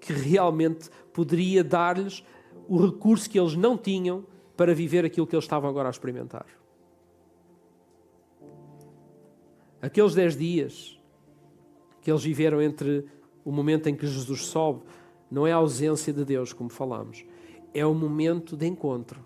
que 0.00 0.12
realmente 0.12 0.88
poderia 1.12 1.64
dar-lhes 1.64 2.24
o 2.68 2.76
recurso 2.86 3.28
que 3.28 3.36
eles 3.36 3.56
não 3.56 3.76
tinham 3.76 4.24
para 4.56 4.72
viver 4.72 5.04
aquilo 5.04 5.26
que 5.26 5.34
eles 5.34 5.44
estavam 5.44 5.68
agora 5.68 5.88
a 5.88 5.90
experimentar. 5.90 6.46
Aqueles 9.82 10.14
dez 10.14 10.36
dias 10.36 10.96
que 12.00 12.08
eles 12.08 12.22
viveram 12.22 12.62
entre 12.62 13.06
o 13.44 13.50
momento 13.50 13.88
em 13.88 13.96
que 13.96 14.06
Jesus 14.06 14.46
sobe, 14.46 14.82
não 15.28 15.44
é 15.44 15.50
a 15.50 15.56
ausência 15.56 16.12
de 16.12 16.24
Deus, 16.24 16.52
como 16.52 16.70
falámos, 16.70 17.24
é 17.74 17.84
o 17.84 17.92
momento 17.92 18.56
de 18.56 18.68
encontro. 18.68 19.18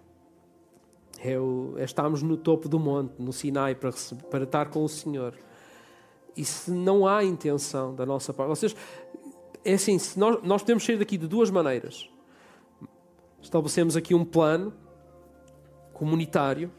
É, 1.22 1.38
o, 1.38 1.74
é 1.76 1.84
estarmos 1.84 2.22
no 2.22 2.38
topo 2.38 2.66
do 2.66 2.80
monte, 2.80 3.12
no 3.18 3.30
Sinai, 3.30 3.74
para, 3.74 3.90
para 4.30 4.44
estar 4.44 4.70
com 4.70 4.82
o 4.82 4.88
Senhor. 4.88 5.34
E 6.37 6.45
se 6.45 6.70
não 6.70 7.07
há 7.07 7.22
intenção 7.24 7.95
da 7.95 8.07
nossa 8.07 8.33
parte, 8.33 8.49
vocês, 8.49 8.76
é 9.64 9.74
assim, 9.74 9.99
nós, 10.16 10.43
nós 10.43 10.62
podemos 10.62 10.85
sair 10.85 10.97
daqui 10.97 11.16
de 11.16 11.26
duas 11.26 11.51
maneiras. 11.51 12.09
Estabelecemos 13.41 13.97
aqui 13.97 14.14
um 14.14 14.24
plano 14.24 14.72
comunitário 15.93 16.70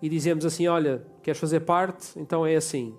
e 0.00 0.08
dizemos 0.08 0.44
assim: 0.44 0.68
Olha, 0.68 1.04
queres 1.22 1.40
fazer 1.40 1.60
parte? 1.60 2.18
Então 2.18 2.46
é 2.46 2.56
assim. 2.56 2.94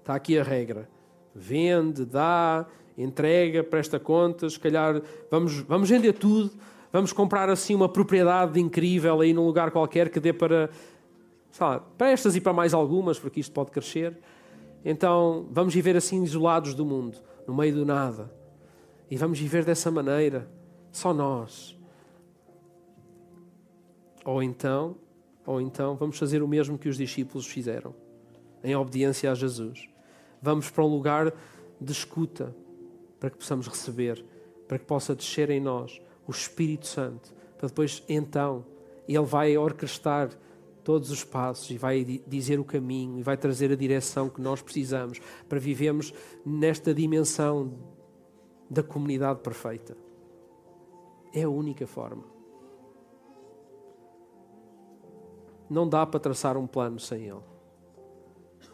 Está 0.00 0.14
aqui 0.14 0.38
a 0.38 0.42
regra. 0.42 0.88
Vende, 1.34 2.04
dá, 2.04 2.66
entrega, 2.96 3.62
presta 3.62 3.98
contas, 3.98 4.54
se 4.54 4.60
calhar 4.60 5.02
vamos, 5.30 5.60
vamos 5.60 5.90
vender 5.90 6.14
tudo, 6.14 6.50
vamos 6.92 7.12
comprar 7.12 7.50
assim 7.50 7.74
uma 7.74 7.88
propriedade 7.88 8.58
incrível 8.58 9.20
aí 9.20 9.34
num 9.34 9.44
lugar 9.44 9.70
qualquer 9.70 10.08
que 10.08 10.18
dê 10.18 10.32
para, 10.32 10.70
lá, 11.60 11.80
para 11.80 12.10
estas 12.10 12.36
e 12.36 12.40
para 12.40 12.52
mais 12.52 12.74
algumas, 12.74 13.18
porque 13.18 13.40
isto 13.40 13.52
pode 13.52 13.70
crescer. 13.70 14.18
Então 14.84 15.46
vamos 15.50 15.74
viver 15.74 15.96
assim 15.96 16.22
isolados 16.22 16.74
do 16.74 16.84
mundo, 16.84 17.18
no 17.46 17.54
meio 17.54 17.74
do 17.74 17.86
nada. 17.86 18.30
E 19.10 19.16
vamos 19.16 19.38
viver 19.38 19.64
dessa 19.64 19.90
maneira, 19.90 20.48
só 20.90 21.14
nós. 21.14 21.76
Ou 24.24 24.42
então, 24.42 24.96
ou 25.46 25.60
então 25.60 25.94
vamos 25.94 26.18
fazer 26.18 26.42
o 26.42 26.48
mesmo 26.48 26.76
que 26.76 26.88
os 26.88 26.96
discípulos 26.96 27.46
fizeram, 27.46 27.94
em 28.64 28.74
obediência 28.74 29.30
a 29.30 29.34
Jesus. 29.34 29.88
Vamos 30.42 30.68
para 30.68 30.84
um 30.84 30.88
lugar 30.88 31.32
de 31.80 31.92
escuta, 31.92 32.54
para 33.20 33.30
que 33.30 33.36
possamos 33.36 33.68
receber, 33.68 34.24
para 34.66 34.78
que 34.78 34.84
possa 34.84 35.14
descer 35.14 35.50
em 35.50 35.60
nós 35.60 36.00
o 36.26 36.32
Espírito 36.32 36.86
Santo, 36.86 37.32
para 37.56 37.68
depois, 37.68 38.02
então, 38.08 38.64
Ele 39.08 39.24
vai 39.24 39.56
orquestrar 39.56 40.30
todos 40.86 41.10
os 41.10 41.24
passos 41.24 41.68
e 41.68 41.76
vai 41.76 42.04
dizer 42.04 42.60
o 42.60 42.64
caminho 42.64 43.18
e 43.18 43.22
vai 43.24 43.36
trazer 43.36 43.72
a 43.72 43.74
direção 43.74 44.28
que 44.28 44.40
nós 44.40 44.62
precisamos 44.62 45.20
para 45.48 45.58
vivermos 45.58 46.14
nesta 46.44 46.94
dimensão 46.94 47.76
da 48.70 48.84
comunidade 48.84 49.40
perfeita. 49.40 49.96
É 51.34 51.42
a 51.42 51.48
única 51.48 51.88
forma. 51.88 52.22
Não 55.68 55.88
dá 55.88 56.06
para 56.06 56.20
traçar 56.20 56.56
um 56.56 56.68
plano 56.68 57.00
sem 57.00 57.24
Ele. 57.24 57.42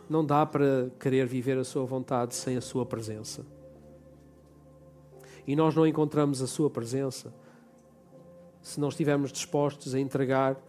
Não 0.06 0.22
dá 0.22 0.44
para 0.44 0.90
querer 1.00 1.26
viver 1.26 1.56
a 1.56 1.64
Sua 1.64 1.86
vontade 1.86 2.34
sem 2.34 2.58
a 2.58 2.60
Sua 2.60 2.84
presença 2.84 3.42
e 5.46 5.56
nós 5.56 5.74
não 5.74 5.86
encontramos 5.86 6.42
a 6.42 6.46
Sua 6.46 6.68
presença 6.68 7.32
se 8.60 8.78
não 8.78 8.90
estivermos 8.90 9.32
dispostos 9.32 9.94
a 9.94 9.98
entregar 9.98 10.62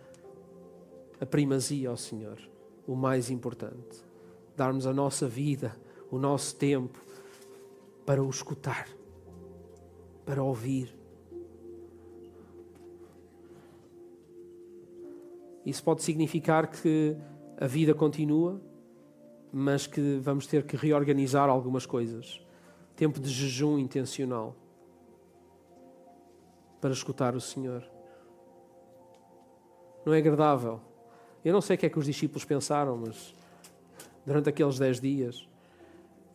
a 1.23 1.25
primazia 1.25 1.89
ao 1.89 1.95
Senhor, 1.95 2.37
o 2.85 2.95
mais 2.95 3.31
importante. 3.31 4.03
Darmos 4.57 4.85
a 4.85 4.93
nossa 4.93 5.25
vida, 5.25 5.73
o 6.11 6.19
nosso 6.19 6.55
tempo 6.57 6.99
para 8.05 8.21
o 8.21 8.29
escutar, 8.29 8.89
para 10.25 10.43
ouvir. 10.43 10.93
Isso 15.65 15.81
pode 15.81 16.03
significar 16.03 16.67
que 16.67 17.15
a 17.57 17.67
vida 17.67 17.93
continua, 17.93 18.61
mas 19.49 19.87
que 19.87 20.17
vamos 20.17 20.45
ter 20.45 20.63
que 20.65 20.75
reorganizar 20.75 21.49
algumas 21.49 21.85
coisas. 21.85 22.45
Tempo 22.97 23.21
de 23.21 23.29
jejum 23.29 23.79
intencional 23.79 24.57
para 26.81 26.91
escutar 26.91 27.33
o 27.33 27.39
Senhor. 27.39 27.89
Não 30.05 30.13
é 30.13 30.17
agradável. 30.17 30.81
Eu 31.43 31.51
não 31.51 31.61
sei 31.61 31.75
o 31.75 31.79
que 31.79 31.85
é 31.85 31.89
que 31.89 31.99
os 31.99 32.05
discípulos 32.05 32.45
pensaram, 32.45 32.97
mas 32.97 33.35
durante 34.25 34.49
aqueles 34.49 34.79
dez 34.79 34.99
dias. 34.99 35.47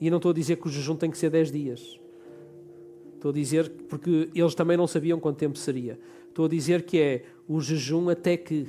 E 0.00 0.10
não 0.10 0.18
estou 0.18 0.30
a 0.30 0.34
dizer 0.34 0.56
que 0.56 0.68
o 0.68 0.70
jejum 0.70 0.96
tem 0.96 1.10
que 1.10 1.18
ser 1.18 1.30
dez 1.30 1.50
dias. 1.50 1.98
Estou 3.14 3.30
a 3.30 3.34
dizer 3.34 3.70
porque 3.88 4.30
eles 4.34 4.54
também 4.54 4.76
não 4.76 4.86
sabiam 4.86 5.18
quanto 5.18 5.38
tempo 5.38 5.58
seria. 5.58 5.98
Estou 6.28 6.44
a 6.44 6.48
dizer 6.48 6.84
que 6.84 7.00
é 7.00 7.24
o 7.48 7.60
jejum 7.60 8.08
até 8.08 8.36
que 8.36 8.68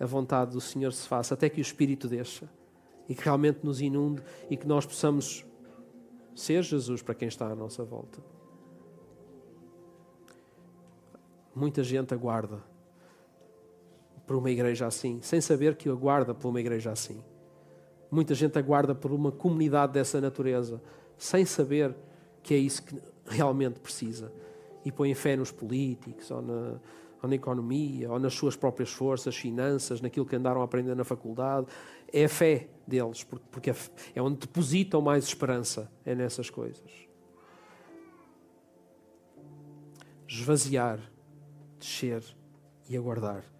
a 0.00 0.06
vontade 0.06 0.52
do 0.52 0.60
Senhor 0.60 0.92
se 0.92 1.06
faça, 1.06 1.34
até 1.34 1.48
que 1.48 1.60
o 1.60 1.62
Espírito 1.62 2.08
deixa 2.08 2.48
e 3.08 3.14
que 3.14 3.22
realmente 3.22 3.60
nos 3.62 3.80
inunde 3.80 4.22
e 4.50 4.56
que 4.56 4.66
nós 4.66 4.84
possamos 4.84 5.44
ser 6.34 6.62
Jesus 6.62 7.02
para 7.02 7.14
quem 7.14 7.28
está 7.28 7.50
à 7.50 7.54
nossa 7.54 7.84
volta. 7.84 8.18
Muita 11.54 11.82
gente 11.82 12.14
aguarda 12.14 12.62
por 14.28 14.36
uma 14.36 14.50
igreja 14.50 14.86
assim, 14.86 15.18
sem 15.22 15.40
saber 15.40 15.74
que 15.74 15.88
aguarda 15.88 16.32
por 16.32 16.50
uma 16.50 16.60
igreja 16.60 16.92
assim. 16.92 17.20
Muita 18.10 18.34
gente 18.34 18.56
aguarda 18.56 18.94
por 18.94 19.10
uma 19.10 19.32
comunidade 19.32 19.94
dessa 19.94 20.20
natureza, 20.20 20.80
sem 21.16 21.44
saber 21.44 21.96
que 22.42 22.54
é 22.54 22.58
isso 22.58 22.84
que 22.84 22.96
realmente 23.26 23.80
precisa. 23.80 24.32
E 24.84 24.92
põe 24.92 25.12
fé 25.14 25.34
nos 25.34 25.50
políticos, 25.50 26.30
ou 26.30 26.40
na, 26.40 26.78
ou 27.20 27.28
na 27.28 27.34
economia, 27.34 28.12
ou 28.12 28.20
nas 28.20 28.34
suas 28.34 28.54
próprias 28.54 28.92
forças, 28.92 29.34
finanças, 29.34 30.00
naquilo 30.00 30.24
que 30.24 30.36
andaram 30.36 30.60
a 30.60 30.64
aprender 30.64 30.94
na 30.94 31.04
faculdade. 31.04 31.66
É 32.12 32.24
a 32.24 32.28
fé 32.28 32.68
deles, 32.86 33.24
porque 33.24 33.72
é 34.14 34.22
onde 34.22 34.38
depositam 34.38 35.00
mais 35.00 35.24
esperança, 35.24 35.90
é 36.04 36.14
nessas 36.14 36.48
coisas. 36.48 37.08
esvaziar, 40.28 41.00
descer 41.78 42.22
e 42.88 42.96
aguardar. 42.96 43.57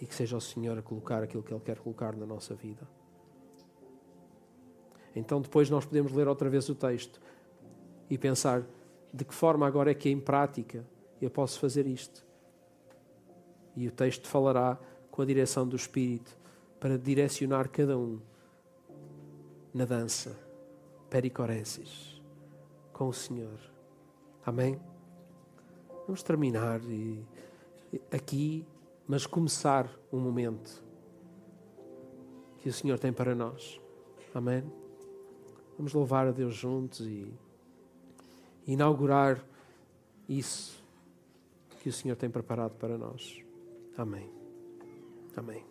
E 0.00 0.06
que 0.06 0.14
seja 0.14 0.36
o 0.36 0.40
Senhor 0.40 0.76
a 0.78 0.82
colocar 0.82 1.22
aquilo 1.22 1.42
que 1.42 1.52
Ele 1.52 1.60
quer 1.60 1.78
colocar 1.78 2.16
na 2.16 2.26
nossa 2.26 2.54
vida. 2.54 2.88
Então 5.14 5.40
depois 5.40 5.68
nós 5.68 5.84
podemos 5.84 6.12
ler 6.12 6.26
outra 6.26 6.48
vez 6.48 6.68
o 6.68 6.74
texto 6.74 7.20
e 8.08 8.16
pensar 8.16 8.64
de 9.12 9.24
que 9.24 9.34
forma 9.34 9.66
agora 9.66 9.90
é 9.90 9.94
que 9.94 10.08
em 10.08 10.20
prática 10.20 10.84
eu 11.20 11.30
posso 11.30 11.58
fazer 11.60 11.86
isto. 11.86 12.24
E 13.76 13.86
o 13.86 13.90
texto 13.90 14.26
falará 14.26 14.78
com 15.10 15.22
a 15.22 15.24
direção 15.24 15.66
do 15.66 15.76
Espírito 15.76 16.36
para 16.78 16.98
direcionar 16.98 17.68
cada 17.68 17.98
um 17.98 18.20
na 19.72 19.84
dança, 19.84 20.36
pericoresis, 21.08 22.20
com 22.92 23.08
o 23.08 23.12
Senhor. 23.12 23.58
Amém? 24.44 24.80
Vamos 26.06 26.22
terminar 26.22 26.80
e, 26.84 27.24
aqui, 28.10 28.66
mas 29.10 29.26
começar 29.26 29.90
um 30.12 30.20
momento 30.20 30.84
que 32.58 32.68
o 32.68 32.72
Senhor 32.72 32.96
tem 32.96 33.12
para 33.12 33.34
nós. 33.34 33.80
Amém? 34.32 34.62
Vamos 35.76 35.92
louvar 35.92 36.28
a 36.28 36.30
Deus 36.30 36.54
juntos 36.54 37.00
e 37.00 37.34
inaugurar 38.68 39.44
isso 40.28 40.80
que 41.82 41.88
o 41.88 41.92
Senhor 41.92 42.14
tem 42.14 42.30
preparado 42.30 42.76
para 42.76 42.96
nós. 42.96 43.42
Amém. 43.98 44.30
Amém. 45.36 45.69